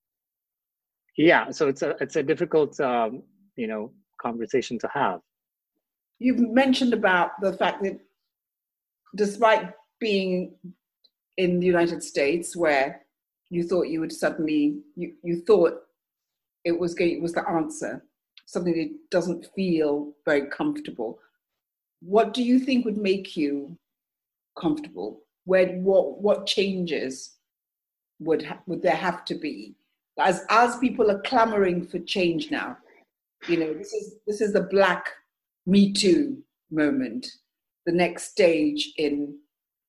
yeah, 1.17 1.51
so 1.51 1.67
it's 1.67 1.81
a 1.81 1.95
it's 1.99 2.15
a 2.15 2.23
difficult 2.23 2.79
um, 2.79 3.23
you 3.55 3.67
know 3.67 3.91
conversation 4.17 4.77
to 4.79 4.89
have. 4.93 5.21
You've 6.19 6.39
mentioned 6.39 6.93
about 6.93 7.39
the 7.41 7.53
fact 7.53 7.83
that 7.83 7.99
despite 9.15 9.73
being 9.99 10.55
in 11.37 11.59
the 11.59 11.65
United 11.65 12.03
States, 12.03 12.55
where 12.55 13.01
you 13.49 13.63
thought 13.63 13.87
you 13.87 13.99
would 13.99 14.11
suddenly 14.11 14.79
you, 14.95 15.13
you 15.23 15.41
thought 15.41 15.81
it 16.65 16.77
was 16.77 16.95
it 16.99 17.21
was 17.21 17.33
the 17.33 17.47
answer, 17.49 18.03
something 18.45 18.73
that 18.73 19.09
doesn't 19.09 19.47
feel 19.55 20.13
very 20.25 20.47
comfortable. 20.47 21.19
What 22.01 22.33
do 22.33 22.43
you 22.43 22.59
think 22.59 22.85
would 22.85 22.97
make 22.97 23.37
you 23.37 23.77
comfortable? 24.59 25.21
Where 25.45 25.67
what 25.77 26.21
what 26.21 26.45
changes 26.45 27.35
would 28.19 28.43
ha- 28.43 28.59
would 28.65 28.81
there 28.81 28.95
have 28.95 29.23
to 29.25 29.35
be 29.35 29.75
as 30.19 30.43
as 30.49 30.77
people 30.77 31.09
are 31.11 31.21
clamoring 31.21 31.85
for 31.85 31.99
change 31.99 32.51
now? 32.51 32.77
You 33.47 33.57
know, 33.59 33.73
this 33.73 33.93
is 33.93 34.15
this 34.25 34.41
is 34.41 34.53
the 34.53 34.63
Black 34.63 35.07
Me 35.65 35.93
Too 35.93 36.37
moment, 36.71 37.27
the 37.85 37.91
next 37.91 38.31
stage 38.31 38.93
in 38.97 39.37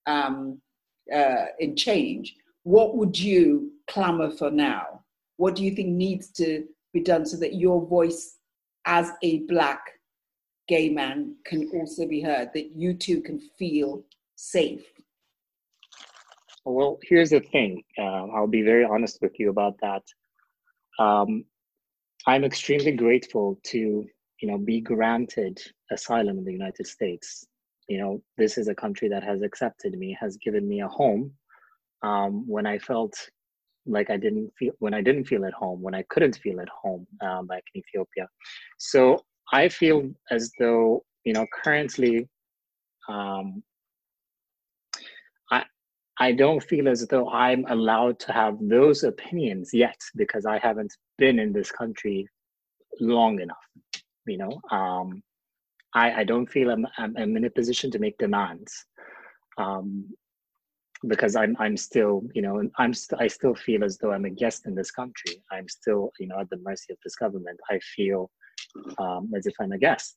um, 0.07 0.61
uh, 1.15 1.47
in 1.59 1.77
change. 1.77 2.37
What 2.63 2.97
would 2.97 3.19
you 3.19 3.73
clamor 3.89 4.31
for 4.31 4.51
now? 4.51 5.05
What 5.37 5.57
do 5.57 5.65
you 5.65 5.71
think 5.71 5.89
needs 5.89 6.31
to 6.33 6.65
be 6.93 7.01
done 7.01 7.25
so 7.25 7.37
that 7.39 7.55
your 7.55 7.87
voice 7.87 8.37
as 8.85 9.13
a 9.23 9.41
black 9.41 9.81
gay 10.67 10.89
man 10.89 11.35
can 11.45 11.71
also 11.75 12.07
be 12.07 12.21
heard, 12.21 12.51
that 12.55 12.77
you 12.77 12.95
too 12.95 13.21
can 13.21 13.41
feel 13.59 14.05
safe? 14.37 14.85
Well, 16.65 16.99
here's 17.03 17.31
the 17.31 17.41
thing. 17.41 17.83
Uh, 17.97 18.27
I'll 18.27 18.47
be 18.47 18.63
very 18.63 18.85
honest 18.85 19.19
with 19.23 19.39
you 19.39 19.49
about 19.51 19.77
that. 19.81 20.03
Um, 21.03 21.45
I'm 22.29 22.45
extremely 22.45 22.93
grateful 22.93 23.59
to, 23.69 23.79
you 23.79 24.49
know, 24.49 24.59
be 24.59 24.83
granted 24.83 25.59
asylum 25.91 26.37
in 26.37 26.45
the 26.45 26.53
United 26.53 26.87
States. 26.87 27.47
You 27.89 28.01
know, 28.01 28.23
this 28.37 28.59
is 28.59 28.69
a 28.69 28.75
country 28.75 29.09
that 29.09 29.25
has 29.25 29.41
accepted 29.41 29.99
me, 29.99 30.15
has 30.21 30.37
given 30.37 30.69
me 30.69 30.83
a 30.83 30.89
home 30.89 31.33
um, 32.03 32.47
when 32.47 32.67
I 32.67 32.81
felt 32.81 33.15
like 33.87 34.11
I 34.11 34.19
didn't 34.19 34.53
feel 34.59 34.75
when 34.79 34.93
I 34.93 35.01
didn't 35.01 35.25
feel 35.25 35.47
at 35.47 35.55
home, 35.55 35.81
when 35.81 35.95
I 35.95 36.05
couldn't 36.11 36.37
feel 36.37 36.61
at 36.61 36.69
home 36.69 37.07
um, 37.23 37.47
back 37.47 37.63
in 37.75 37.81
Ethiopia. 37.81 38.29
So 38.77 39.25
I 39.55 39.71
feel 39.71 40.11
as 40.31 40.53
though 40.59 41.05
you 41.25 41.33
know 41.33 41.47
currently, 41.65 42.29
um, 43.09 43.63
I 45.51 45.65
I 46.19 46.33
don't 46.33 46.63
feel 46.63 46.89
as 46.89 47.07
though 47.07 47.31
I'm 47.31 47.65
allowed 47.71 48.21
to 48.21 48.33
have 48.33 48.59
those 48.61 49.03
opinions 49.03 49.71
yet 49.73 49.99
because 50.15 50.45
I 50.45 50.59
haven't 50.59 50.93
been 51.19 51.39
in 51.39 51.53
this 51.53 51.71
country 51.71 52.29
long 53.01 53.41
enough. 53.41 53.57
You 54.27 54.39
know, 54.39 54.61
um, 54.71 55.23
I 55.95 56.21
I 56.21 56.25
don't 56.25 56.47
feel 56.47 56.71
I'm, 56.71 56.87
I'm, 56.99 57.17
I'm 57.17 57.37
in 57.37 57.45
a 57.45 57.51
position 57.51 57.91
to 57.93 57.99
make 57.99 58.19
demands. 58.19 58.85
Um, 59.59 60.07
because 61.07 61.37
I'm 61.37 61.57
I'm 61.61 61.77
still 61.77 62.23
you 62.35 62.43
know 62.43 62.63
I'm 62.79 62.93
st- 62.93 63.21
I 63.21 63.29
still 63.29 63.55
feel 63.55 63.85
as 63.85 63.99
though 63.99 64.13
I'm 64.13 64.25
a 64.25 64.31
guest 64.31 64.67
in 64.67 64.75
this 64.75 64.91
country. 64.91 65.43
I'm 65.53 65.69
still 65.69 66.11
you 66.19 66.27
know 66.27 66.41
at 66.41 66.51
the 66.51 66.59
mercy 66.59 66.93
of 66.93 66.99
this 67.05 67.15
government. 67.15 67.59
I 67.71 67.79
feel 67.97 68.31
um, 68.99 69.31
as 69.37 69.47
if 69.47 69.55
I'm 69.61 69.73
a 69.73 69.79
guest. 69.79 70.17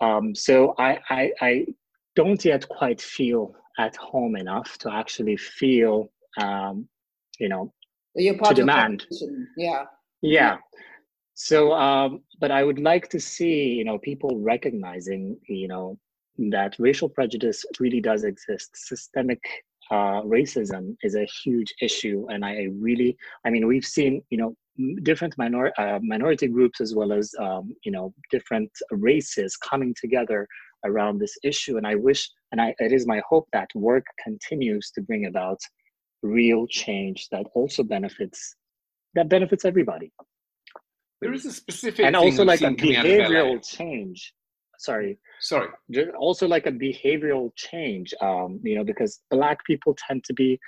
Um, 0.00 0.34
so 0.34 0.74
I, 0.78 0.98
I 1.10 1.32
I 1.40 1.66
don't 2.16 2.44
yet 2.44 2.68
quite 2.68 3.00
feel 3.00 3.54
at 3.78 3.96
home 3.96 4.36
enough 4.36 4.76
to 4.78 4.92
actually 4.92 5.36
feel 5.36 6.10
um, 6.40 6.88
you 7.38 7.48
know 7.48 7.72
You're 8.16 8.38
part 8.38 8.56
to 8.56 8.62
demand. 8.62 9.06
Yeah. 9.56 9.84
Yeah. 10.22 10.58
So, 11.34 11.72
um, 11.72 12.22
but 12.40 12.50
I 12.50 12.62
would 12.62 12.78
like 12.78 13.08
to 13.10 13.20
see, 13.20 13.66
you 13.66 13.84
know, 13.84 13.98
people 13.98 14.38
recognizing, 14.38 15.36
you 15.48 15.68
know, 15.68 15.98
that 16.50 16.76
racial 16.78 17.08
prejudice 17.08 17.64
really 17.80 18.00
does 18.00 18.24
exist. 18.24 18.70
Systemic 18.74 19.42
uh, 19.90 20.22
racism 20.22 20.96
is 21.02 21.16
a 21.16 21.26
huge 21.42 21.74
issue, 21.80 22.26
and 22.30 22.44
I 22.44 22.68
really, 22.72 23.16
I 23.44 23.50
mean, 23.50 23.66
we've 23.66 23.84
seen, 23.84 24.22
you 24.30 24.38
know, 24.38 24.56
different 25.02 25.36
minor 25.36 25.72
uh, 25.78 25.98
minority 26.02 26.48
groups 26.48 26.80
as 26.80 26.94
well 26.94 27.12
as, 27.12 27.34
um, 27.38 27.74
you 27.84 27.92
know, 27.92 28.14
different 28.30 28.70
races 28.90 29.56
coming 29.56 29.94
together 30.00 30.46
around 30.84 31.18
this 31.18 31.36
issue. 31.44 31.76
And 31.76 31.86
I 31.86 31.94
wish, 31.94 32.30
and 32.52 32.60
I, 32.60 32.74
it 32.78 32.92
is 32.92 33.06
my 33.06 33.20
hope 33.28 33.48
that 33.52 33.68
work 33.74 34.04
continues 34.22 34.90
to 34.92 35.02
bring 35.02 35.26
about 35.26 35.58
real 36.22 36.66
change 36.68 37.28
that 37.30 37.46
also 37.54 37.82
benefits 37.82 38.56
that 39.14 39.28
benefits 39.28 39.64
everybody. 39.64 40.12
There 41.20 41.32
is 41.32 41.46
a 41.46 41.52
specific 41.52 42.04
and 42.04 42.16
thing 42.16 42.24
also 42.24 42.44
like 42.44 42.60
a 42.60 42.68
seen 42.68 42.76
coming 42.76 42.96
out 42.96 43.06
of 43.06 43.12
LA. 43.12 43.16
behavioral 43.18 43.64
change. 43.64 44.34
Sorry. 44.78 45.18
Sorry. 45.40 45.68
also 46.18 46.48
like 46.48 46.66
a 46.66 46.72
behavioral 46.72 47.50
change 47.56 48.12
um 48.20 48.60
you 48.62 48.74
know 48.76 48.84
because 48.84 49.20
black 49.30 49.64
people 49.64 49.96
tend 50.06 50.24
to 50.24 50.32
be 50.32 50.58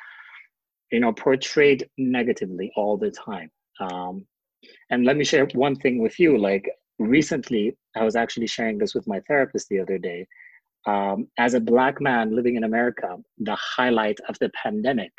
you 0.93 1.01
know 1.01 1.13
portrayed 1.13 1.89
negatively 1.99 2.71
all 2.77 2.97
the 2.97 3.11
time. 3.11 3.51
Um 3.81 4.27
and 4.91 5.05
let 5.05 5.17
me 5.17 5.25
share 5.25 5.47
one 5.55 5.77
thing 5.77 6.01
with 6.01 6.19
you. 6.21 6.39
Like 6.39 6.71
recently 6.99 7.77
i 7.97 8.05
was 8.05 8.17
actually 8.17 8.47
sharing 8.47 8.79
this 8.79 8.95
with 8.95 9.07
my 9.07 9.21
therapist 9.27 9.69
the 9.69 9.81
other 9.81 9.99
day. 9.99 10.27
Um, 10.87 11.29
as 11.39 11.55
a 11.55 11.61
black 11.61 12.01
man 12.01 12.37
living 12.37 12.57
in 12.57 12.65
america 12.65 13.17
the 13.39 13.57
highlight 13.57 14.19
of 14.29 14.39
the 14.39 14.51
pandemic 14.51 15.13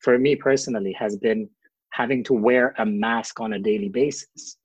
for 0.00 0.18
me 0.18 0.34
personally 0.34 0.92
has 0.98 1.16
been 1.16 1.48
having 1.94 2.24
to 2.24 2.34
wear 2.34 2.74
a 2.78 2.86
mask 2.86 3.40
on 3.40 3.52
a 3.52 3.58
daily 3.58 3.88
basis. 3.88 4.58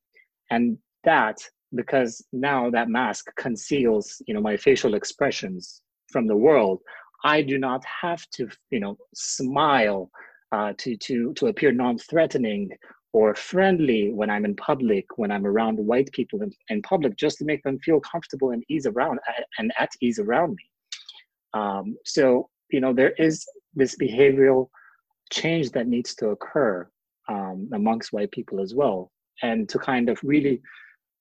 And 0.52 0.78
that 1.04 1.38
because 1.76 2.26
now 2.34 2.70
that 2.70 2.90
mask 2.90 3.28
conceals 3.38 4.22
you 4.26 4.34
know 4.34 4.42
my 4.42 4.58
facial 4.58 4.96
expressions 4.96 5.82
from 6.12 6.26
the 6.28 6.36
world 6.36 6.80
i 7.24 7.42
do 7.42 7.58
not 7.58 7.84
have 7.86 8.26
to 8.32 8.48
you 8.72 8.80
know 8.80 8.98
smile 9.14 10.10
uh, 10.52 10.74
to 10.78 10.98
to 10.98 11.32
to 11.34 11.48
appear 11.48 11.72
non-threatening 11.72 12.70
or 13.14 13.36
friendly 13.36 14.12
when 14.12 14.30
i'm 14.30 14.46
in 14.46 14.56
public 14.56 15.06
when 15.18 15.32
i'm 15.32 15.46
around 15.46 15.78
white 15.78 16.12
people 16.12 16.42
in, 16.42 16.52
in 16.70 16.82
public 16.82 17.16
just 17.16 17.38
to 17.38 17.46
make 17.46 17.62
them 17.64 17.78
feel 17.80 18.00
comfortable 18.00 18.52
and 18.52 18.64
ease 18.70 18.88
around 18.88 19.20
and 19.58 19.72
at 19.80 19.90
ease 20.02 20.20
around 20.20 20.56
me. 20.56 20.66
Um, 21.54 21.96
so 22.06 22.50
you 22.72 22.82
know 22.82 22.94
there 22.94 23.14
is 23.18 23.46
this 23.76 23.96
behavioral 23.96 24.70
change 25.32 25.72
that 25.72 25.88
needs 25.88 26.16
to 26.16 26.30
occur 26.30 26.88
um, 27.30 27.70
amongst 27.74 28.14
white 28.14 28.32
people 28.32 28.60
as 28.62 28.74
well 28.74 29.12
and 29.42 29.70
to 29.70 29.80
kind 29.80 30.10
of 30.10 30.20
really 30.24 30.62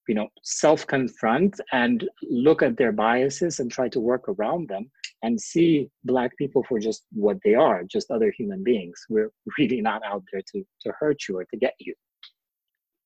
you 0.08 0.14
know 0.14 0.28
self 0.42 0.86
confront 0.86 1.60
and 1.72 2.08
look 2.22 2.62
at 2.62 2.76
their 2.76 2.92
biases 2.92 3.60
and 3.60 3.70
try 3.70 3.88
to 3.88 4.00
work 4.00 4.24
around 4.28 4.68
them 4.68 4.90
and 5.22 5.40
see 5.40 5.90
black 6.04 6.30
people 6.38 6.64
for 6.68 6.78
just 6.78 7.04
what 7.12 7.36
they 7.44 7.54
are 7.54 7.82
just 7.84 8.10
other 8.10 8.32
human 8.36 8.64
beings 8.64 8.98
we're 9.08 9.30
really 9.58 9.80
not 9.80 10.00
out 10.04 10.22
there 10.32 10.42
to 10.50 10.64
to 10.80 10.92
hurt 10.98 11.18
you 11.28 11.38
or 11.38 11.44
to 11.44 11.56
get 11.56 11.74
you 11.78 11.94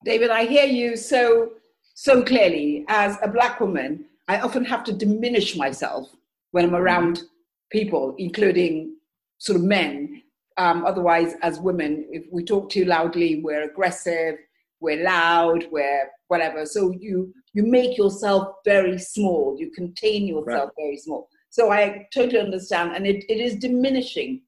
David, 0.05 0.31
I 0.31 0.45
hear 0.47 0.67
you 0.67 0.97
so 0.97 1.53
so 1.95 2.23
clearly. 2.23 2.85
As 2.89 3.19
a 3.23 3.29
black 3.29 3.61
woman, 3.61 4.07
I 4.29 4.41
often 4.41 4.65
have 4.65 4.85
to 4.85 4.93
diminish 4.93 5.57
myself 5.57 6.09
when 6.51 6.65
I'm 6.65 6.75
around 6.75 7.23
people, 7.71 8.15
including 8.19 8.97
sort 9.39 9.57
of 9.57 9.65
men. 9.65 10.22
Um, 10.57 10.85
otherwise, 10.85 11.35
as 11.43 11.61
women, 11.61 12.07
if 12.11 12.25
we 12.31 12.45
talk 12.45 12.71
too 12.71 12.85
loudly, 12.85 13.41
we're 13.43 13.63
aggressive, 13.63 14.37
we're 14.81 15.03
loud, 15.03 15.67
we're 15.71 16.09
whatever. 16.29 16.67
So 16.67 16.93
you 16.99 17.33
you 17.55 17.65
make 17.65 17.99
yourself 17.99 18.49
very 18.65 18.99
small. 18.99 19.57
You 19.59 19.71
contain 19.71 20.27
yourself 20.27 20.71
very 20.77 20.97
small. 20.97 21.29
So 21.51 21.71
I 21.71 22.09
totally 22.15 22.41
understand, 22.41 22.97
and 22.97 23.07
it, 23.07 23.25
it 23.29 23.41
is 23.41 23.57
diminishing. 23.57 24.43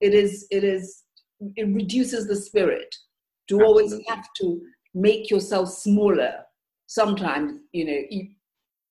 It 0.00 0.14
is 0.14 0.46
it 0.50 0.64
is 0.64 1.04
it 1.56 1.68
reduces 1.68 2.26
the 2.26 2.36
spirit 2.36 2.94
to 3.48 3.62
always 3.62 3.94
have 4.08 4.26
to 4.40 4.60
make 4.94 5.30
yourself 5.30 5.68
smaller. 5.70 6.34
Sometimes 6.86 7.60
you 7.72 7.84
know 7.84 8.00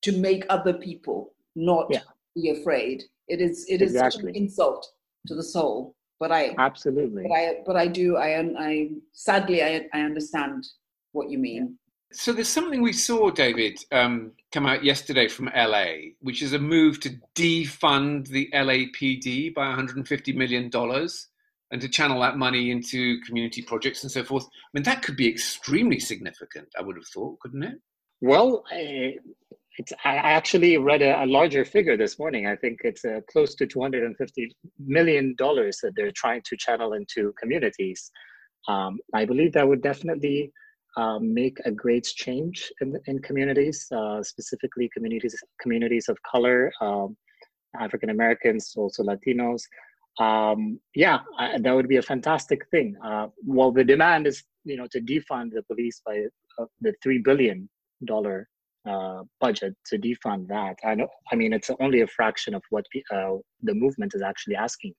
to 0.03 0.17
make 0.17 0.45
other 0.49 0.73
people 0.73 1.33
not 1.55 1.87
Yeah. 1.89 2.01
be 2.35 2.51
afraid. 2.51 3.03
It 3.27 3.41
is 3.41 3.65
it 3.67 3.81
is 3.81 3.93
such 3.97 4.15
an 4.17 4.29
insult 4.35 4.87
to 5.27 5.35
the 5.35 5.43
soul. 5.43 5.95
But 6.19 6.31
I 6.31 6.55
absolutely 6.57 7.23
but 7.23 7.33
I 7.33 7.55
but 7.65 7.75
I 7.75 7.87
do 7.87 8.17
I 8.17 8.39
un- 8.39 8.55
I 8.57 8.89
sadly 9.11 9.63
I 9.63 9.87
I 9.93 10.01
understand 10.01 10.67
what 11.11 11.29
you 11.29 11.37
mean. 11.37 11.77
So 12.13 12.31
there's 12.31 12.47
something 12.47 12.81
we 12.81 12.93
saw, 12.93 13.29
David, 13.29 13.83
um, 13.91 14.31
come 14.53 14.65
out 14.65 14.81
yesterday 14.83 15.27
from 15.27 15.51
LA, 15.53 16.13
which 16.21 16.41
is 16.41 16.53
a 16.53 16.59
move 16.59 17.01
to 17.01 17.09
defund 17.35 18.29
the 18.29 18.49
LAPD 18.53 19.53
by 19.53 19.67
150 19.67 20.31
million 20.31 20.69
dollars 20.69 21.27
and 21.71 21.81
to 21.81 21.89
channel 21.89 22.21
that 22.21 22.37
money 22.37 22.71
into 22.71 23.19
community 23.21 23.61
projects 23.61 24.03
and 24.03 24.11
so 24.11 24.23
forth. 24.23 24.45
I 24.45 24.69
mean, 24.73 24.83
that 24.83 25.01
could 25.01 25.17
be 25.17 25.27
extremely 25.27 25.99
significant. 25.99 26.69
I 26.77 26.81
would 26.81 26.95
have 26.95 27.07
thought, 27.07 27.39
couldn't 27.39 27.63
it? 27.63 27.81
Well, 28.21 28.63
eh, 28.71 29.11
it's 29.77 29.93
I 30.03 30.15
actually 30.15 30.77
read 30.77 31.01
a, 31.01 31.23
a, 31.23 31.25
larger 31.25 31.63
figure 31.63 31.97
this 31.97 32.17
morning. 32.17 32.47
I 32.47 32.55
think 32.55 32.79
it's 32.83 33.05
uh, 33.05 33.21
close 33.31 33.53
to 33.55 33.67
250 33.67 34.55
million 34.79 35.35
dollars 35.37 35.79
that 35.83 35.93
they're 35.95 36.11
trying 36.11 36.41
to 36.45 36.57
channel 36.57 36.93
into 36.93 37.33
communities. 37.39 38.11
Um, 38.67 38.99
I 39.13 39.25
believe 39.25 39.53
that 39.53 39.67
would 39.67 39.83
definitely 39.83 40.51
um, 40.97 41.33
make 41.33 41.59
a 41.63 41.71
great 41.71 42.05
change 42.05 42.71
in, 42.81 42.99
in 43.05 43.19
communities, 43.19 43.87
uh, 43.95 44.23
specifically 44.23 44.89
communities 44.93 45.35
communities 45.61 46.09
of 46.09 46.17
color, 46.23 46.71
um, 46.81 47.15
African 47.79 48.09
Americans, 48.09 48.73
also 48.75 49.03
Latinos. 49.03 49.61
Um, 50.19 50.79
yeah, 50.95 51.19
I, 51.37 51.59
that 51.59 51.75
would 51.75 51.87
be 51.87 51.97
a 51.97 52.01
fantastic 52.01 52.67
thing. 52.71 52.95
Uh, 53.05 53.27
well, 53.45 53.71
the 53.71 53.83
demand 53.83 54.25
is 54.25 54.43
you 54.63 54.75
know 54.75 54.87
to 54.91 54.99
defund 54.99 55.51
the 55.53 55.61
police 55.63 56.01
by 56.03 56.23
uh, 56.57 56.65
the 56.81 56.93
three 57.03 57.19
billion 57.19 57.69
dollar 58.05 58.47
uh, 58.87 59.23
budget 59.39 59.75
to 59.87 59.97
defund 59.97 60.47
that. 60.47 60.77
I 60.83 60.95
know. 60.95 61.07
I 61.31 61.35
mean, 61.35 61.53
it's 61.53 61.69
only 61.79 62.01
a 62.01 62.07
fraction 62.07 62.53
of 62.53 62.63
what 62.69 62.85
uh, 63.13 63.35
the 63.61 63.73
movement 63.73 64.13
is 64.15 64.21
actually 64.21 64.55
asking, 64.55 64.93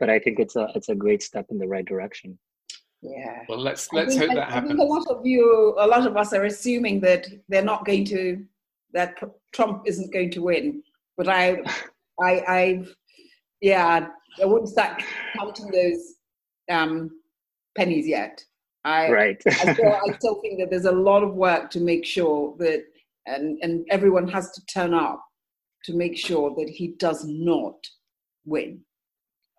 but 0.00 0.10
I 0.10 0.18
think 0.18 0.38
it's 0.38 0.56
a 0.56 0.68
it's 0.74 0.88
a 0.88 0.94
great 0.94 1.22
step 1.22 1.46
in 1.50 1.58
the 1.58 1.68
right 1.68 1.84
direction. 1.84 2.38
Yeah. 3.02 3.42
Well, 3.48 3.58
let's 3.58 3.92
let's 3.92 4.16
think, 4.16 4.30
hope 4.30 4.36
that 4.36 4.48
I, 4.48 4.52
happens. 4.52 4.72
I 4.72 4.76
think 4.76 4.80
a 4.80 4.92
lot 4.92 5.06
of 5.08 5.24
you, 5.24 5.74
a 5.78 5.86
lot 5.86 6.06
of 6.06 6.16
us 6.16 6.32
are 6.32 6.44
assuming 6.44 7.00
that 7.00 7.26
they're 7.48 7.62
not 7.62 7.84
going 7.84 8.04
to, 8.06 8.44
that 8.92 9.18
Trump 9.52 9.82
isn't 9.86 10.12
going 10.12 10.30
to 10.32 10.42
win. 10.42 10.82
But 11.16 11.28
I, 11.28 11.62
I, 12.20 12.42
I, 12.48 12.84
yeah, 13.60 14.08
I 14.40 14.44
wouldn't 14.44 14.70
start 14.70 15.02
counting 15.36 15.70
those 15.70 16.14
um, 16.70 17.10
pennies 17.76 18.06
yet. 18.06 18.44
I, 18.84 19.10
right. 19.10 19.42
I, 19.46 19.74
still, 19.74 19.92
I 19.92 20.12
still 20.18 20.40
think 20.40 20.58
that 20.60 20.70
there's 20.70 20.86
a 20.86 20.92
lot 20.92 21.22
of 21.22 21.34
work 21.34 21.70
to 21.72 21.80
make 21.80 22.04
sure 22.04 22.54
that, 22.58 22.84
and 23.28 23.58
and 23.62 23.86
everyone 23.90 24.28
has 24.28 24.50
to 24.52 24.64
turn 24.66 24.94
up 24.94 25.22
to 25.84 25.94
make 25.94 26.16
sure 26.16 26.54
that 26.56 26.68
he 26.68 26.88
does 26.98 27.24
not 27.26 27.78
win. 28.44 28.80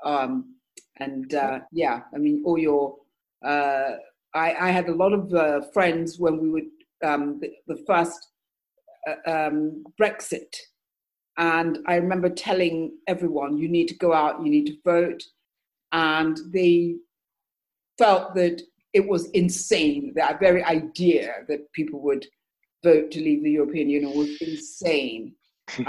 Um, 0.03 0.55
and 0.97 1.33
uh, 1.33 1.59
yeah, 1.71 2.01
I 2.13 2.17
mean, 2.17 2.43
all 2.45 2.57
your 2.57 2.95
uh, 3.45 3.91
I, 4.33 4.53
I, 4.59 4.71
had 4.71 4.89
a 4.89 4.95
lot 4.95 5.13
of 5.13 5.33
uh, 5.33 5.61
friends 5.73 6.19
when 6.19 6.39
we 6.39 6.49
would 6.49 6.69
um, 7.03 7.39
the, 7.39 7.51
the, 7.67 7.81
first 7.87 8.27
uh, 9.07 9.31
um, 9.31 9.83
Brexit, 9.99 10.55
and 11.37 11.79
I 11.87 11.95
remember 11.95 12.29
telling 12.29 12.97
everyone, 13.07 13.57
"You 13.57 13.69
need 13.69 13.87
to 13.87 13.95
go 13.95 14.13
out, 14.13 14.43
you 14.43 14.51
need 14.51 14.67
to 14.67 14.77
vote," 14.83 15.23
and 15.93 16.37
they 16.51 16.97
felt 17.97 18.35
that 18.35 18.61
it 18.93 19.07
was 19.07 19.29
insane. 19.31 20.13
That 20.15 20.39
very 20.39 20.63
idea 20.63 21.33
that 21.47 21.71
people 21.71 22.01
would 22.01 22.27
vote 22.83 23.11
to 23.11 23.21
leave 23.21 23.43
the 23.43 23.51
European 23.51 23.89
Union 23.89 24.17
was 24.17 24.29
insane. 24.41 25.33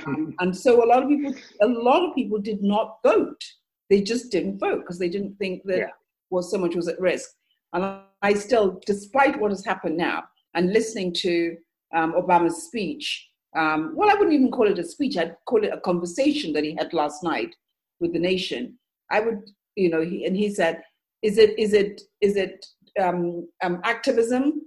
um, 0.06 0.34
and 0.40 0.56
so 0.56 0.84
a 0.84 0.86
lot 0.86 1.02
of 1.02 1.08
people, 1.08 1.34
a 1.62 1.66
lot 1.66 2.08
of 2.08 2.14
people 2.14 2.38
did 2.38 2.62
not 2.62 2.98
vote. 3.04 3.42
They 3.88 4.00
just 4.00 4.30
didn't 4.30 4.58
vote 4.58 4.80
because 4.80 4.98
they 4.98 5.08
didn't 5.08 5.36
think 5.36 5.62
that 5.64 5.78
yeah. 5.78 5.90
was 6.30 6.50
so 6.50 6.58
much 6.58 6.76
was 6.76 6.88
at 6.88 7.00
risk. 7.00 7.30
And 7.72 8.00
I 8.22 8.34
still, 8.34 8.80
despite 8.86 9.40
what 9.40 9.50
has 9.50 9.64
happened 9.64 9.96
now, 9.96 10.24
and 10.54 10.72
listening 10.72 11.12
to 11.14 11.56
um, 11.94 12.12
Obama's 12.12 12.64
speech, 12.64 13.28
um, 13.56 13.92
well, 13.94 14.10
I 14.10 14.14
wouldn't 14.14 14.34
even 14.34 14.50
call 14.50 14.68
it 14.68 14.78
a 14.78 14.84
speech, 14.84 15.16
I'd 15.16 15.36
call 15.46 15.64
it 15.64 15.72
a 15.72 15.80
conversation 15.80 16.52
that 16.52 16.64
he 16.64 16.74
had 16.76 16.92
last 16.92 17.22
night 17.22 17.54
with 18.00 18.12
the 18.12 18.18
nation. 18.18 18.78
I 19.10 19.20
would, 19.20 19.42
you 19.76 19.90
know, 19.90 20.02
he, 20.02 20.24
and 20.24 20.36
he 20.36 20.52
said, 20.52 20.82
is 21.22 21.38
it, 21.38 21.58
is 21.58 21.72
it, 21.72 22.02
is 22.20 22.36
it 22.36 22.64
um, 22.98 23.48
um 23.62 23.80
activism 23.84 24.62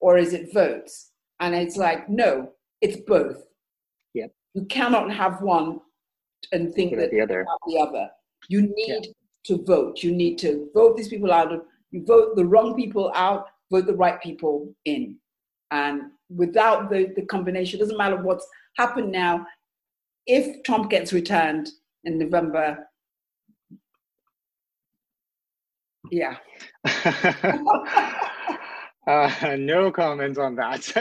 or 0.00 0.18
is 0.18 0.32
it 0.32 0.52
votes? 0.52 1.10
And 1.44 1.54
it's 1.54 1.76
like, 1.76 2.08
no, 2.08 2.50
it's 2.80 2.96
both. 2.96 3.42
Yep. 4.14 4.32
You 4.54 4.64
cannot 4.66 5.12
have 5.12 5.42
one 5.42 5.80
and 6.52 6.74
think 6.74 6.96
that 6.96 7.10
the 7.10 7.20
other. 7.20 7.46
the 7.66 7.78
other. 7.78 8.08
You 8.48 8.62
need 8.62 9.14
to 9.44 9.62
vote. 9.64 10.02
You 10.02 10.12
need 10.12 10.38
to 10.38 10.68
vote 10.74 10.96
these 10.96 11.08
people 11.08 11.32
out 11.32 11.52
you 11.94 12.04
vote 12.04 12.34
the 12.34 12.44
wrong 12.44 12.74
people 12.74 13.12
out, 13.14 13.46
vote 13.70 13.86
the 13.86 13.94
right 13.94 14.20
people 14.20 14.74
in. 14.84 15.16
And 15.70 16.10
without 16.28 16.90
the, 16.90 17.12
the 17.14 17.22
combination, 17.22 17.78
it 17.78 17.82
doesn't 17.82 17.96
matter 17.96 18.16
what's 18.16 18.44
happened 18.76 19.12
now. 19.12 19.46
If 20.26 20.64
Trump 20.64 20.90
gets 20.90 21.12
returned 21.12 21.68
in 22.02 22.18
November, 22.18 22.88
yeah. 26.10 26.38
uh, 29.06 29.56
no 29.58 29.90
comment 29.90 30.38
on 30.38 30.56
that. 30.56 30.92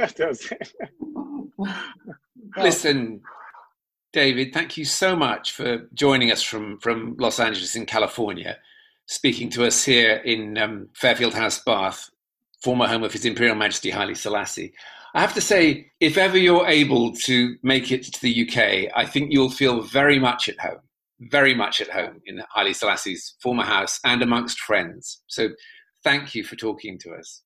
Listen, 2.58 3.22
David, 4.12 4.54
thank 4.54 4.78
you 4.78 4.86
so 4.86 5.16
much 5.16 5.52
for 5.52 5.88
joining 5.94 6.32
us 6.32 6.42
from, 6.42 6.80
from 6.80 7.16
Los 7.18 7.40
Angeles 7.40 7.76
in 7.76 7.86
California 7.86 8.58
speaking 9.06 9.50
to 9.52 9.66
us 9.66 9.84
here 9.84 10.16
in 10.26 10.58
um, 10.58 10.90
Fairfield 10.96 11.34
House, 11.34 11.62
Bath, 11.64 12.10
former 12.62 12.88
home 12.88 13.04
of 13.04 13.14
His 13.14 13.26
Imperial 13.26 13.56
Majesty 13.56 13.90
Haile 13.90 14.16
Selassie. 14.16 14.74
I 15.16 15.22
have 15.22 15.34
to 15.36 15.42
say, 15.42 15.92
if 16.00 16.18
ever 16.18 16.38
you're 16.38 16.68
able 16.68 17.14
to 17.26 17.56
make 17.62 17.92
it 17.92 18.04
to 18.04 18.22
the 18.22 18.48
UK, 18.48 18.92
I 18.96 19.06
think 19.06 19.32
you'll 19.32 19.52
feel 19.52 19.82
very 19.82 20.18
much 20.18 20.50
at 20.50 20.60
home, 20.60 20.80
very 21.20 21.54
much 21.54 21.82
at 21.82 21.90
home 21.90 22.22
in 22.26 22.42
Haile 22.56 22.74
Selassie's 22.74 23.36
former 23.40 23.64
house 23.64 24.00
and 24.04 24.24
amongst 24.24 24.60
friends. 24.60 25.22
So 25.28 25.50
thank 26.04 26.34
you 26.34 26.44
for 26.44 26.56
talking 26.56 26.98
to 27.00 27.12
us. 27.12 27.43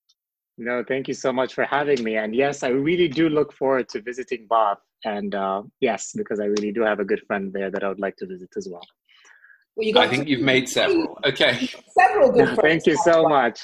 No, 0.57 0.83
thank 0.87 1.07
you 1.07 1.13
so 1.13 1.31
much 1.31 1.53
for 1.53 1.65
having 1.65 2.03
me. 2.03 2.17
And 2.17 2.35
yes, 2.35 2.63
I 2.63 2.69
really 2.69 3.07
do 3.07 3.29
look 3.29 3.53
forward 3.53 3.89
to 3.89 4.01
visiting 4.01 4.47
Bath. 4.47 4.79
And 5.05 5.35
uh, 5.35 5.63
yes, 5.79 6.13
because 6.15 6.39
I 6.39 6.45
really 6.45 6.71
do 6.71 6.81
have 6.81 6.99
a 6.99 7.05
good 7.05 7.21
friend 7.27 7.53
there 7.53 7.69
that 7.69 7.83
I 7.83 7.89
would 7.89 7.99
like 7.99 8.15
to 8.17 8.25
visit 8.25 8.49
as 8.57 8.67
well. 8.69 8.81
Well, 9.75 9.99
I 9.99 10.07
think 10.07 10.27
you've 10.27 10.41
made 10.41 10.67
several. 10.67 11.19
Okay. 11.23 11.69
Several 11.95 12.31
good 12.31 12.55
friends. 12.55 12.61
Thank 12.61 12.87
you 12.87 12.97
so 13.03 13.29
much. 13.29 13.61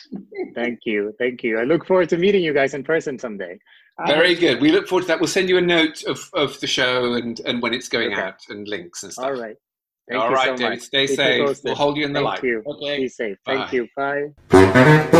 Thank 0.54 0.82
you. 0.86 1.12
Thank 1.18 1.42
you. 1.42 1.58
I 1.58 1.64
look 1.64 1.88
forward 1.88 2.10
to 2.10 2.18
meeting 2.18 2.44
you 2.44 2.54
guys 2.54 2.76
in 2.76 2.84
person 2.84 3.18
someday. 3.18 3.58
Very 4.06 4.36
good. 4.36 4.62
We 4.62 4.72
look 4.72 4.88
forward 4.88 5.04
to 5.04 5.08
that. 5.08 5.20
We'll 5.20 5.28
send 5.28 5.50
you 5.50 5.58
a 5.58 5.62
note 5.62 6.04
of, 6.04 6.30
of 6.34 6.60
the 6.60 6.68
show 6.68 7.14
and, 7.14 7.40
and 7.42 7.64
when 7.64 7.74
it's 7.74 7.88
going 7.88 8.14
okay. 8.14 8.22
out 8.22 8.40
and 8.50 8.68
links 8.68 9.02
and 9.02 9.12
stuff. 9.12 9.26
All 9.26 9.34
right. 9.34 9.56
Thank 10.08 10.22
All 10.22 10.32
right, 10.32 10.50
so 10.50 10.56
David. 10.58 10.70
Much. 10.70 10.82
Stay 10.82 11.08
Keep 11.08 11.16
safe. 11.16 11.60
We'll 11.64 11.76
hold 11.76 11.98
you 11.98 12.06
in 12.06 12.14
the 12.14 12.20
Thank 12.20 12.26
light. 12.26 12.44
You. 12.44 12.64
Okay. 12.66 12.98
Be 12.98 13.08
safe. 13.08 13.38
Bye. 13.46 13.56
Thank 13.56 13.74
you. 13.74 13.88
Bye. 13.96 15.20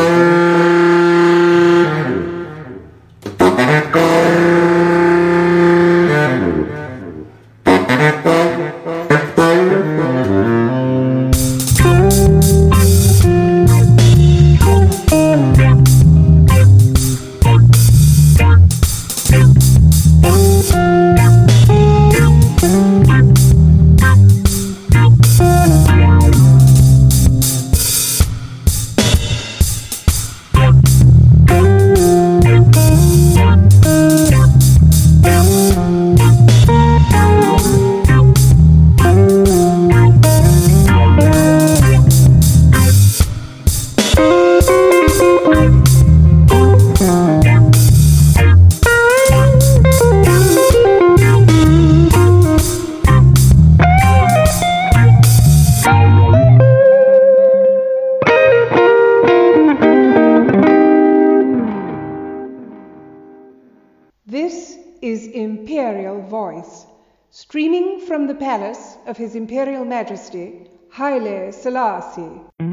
Majesty 70.04 70.68
Haile 70.90 71.54
Selassie. 71.54 72.42
Mm-hmm. 72.62 72.73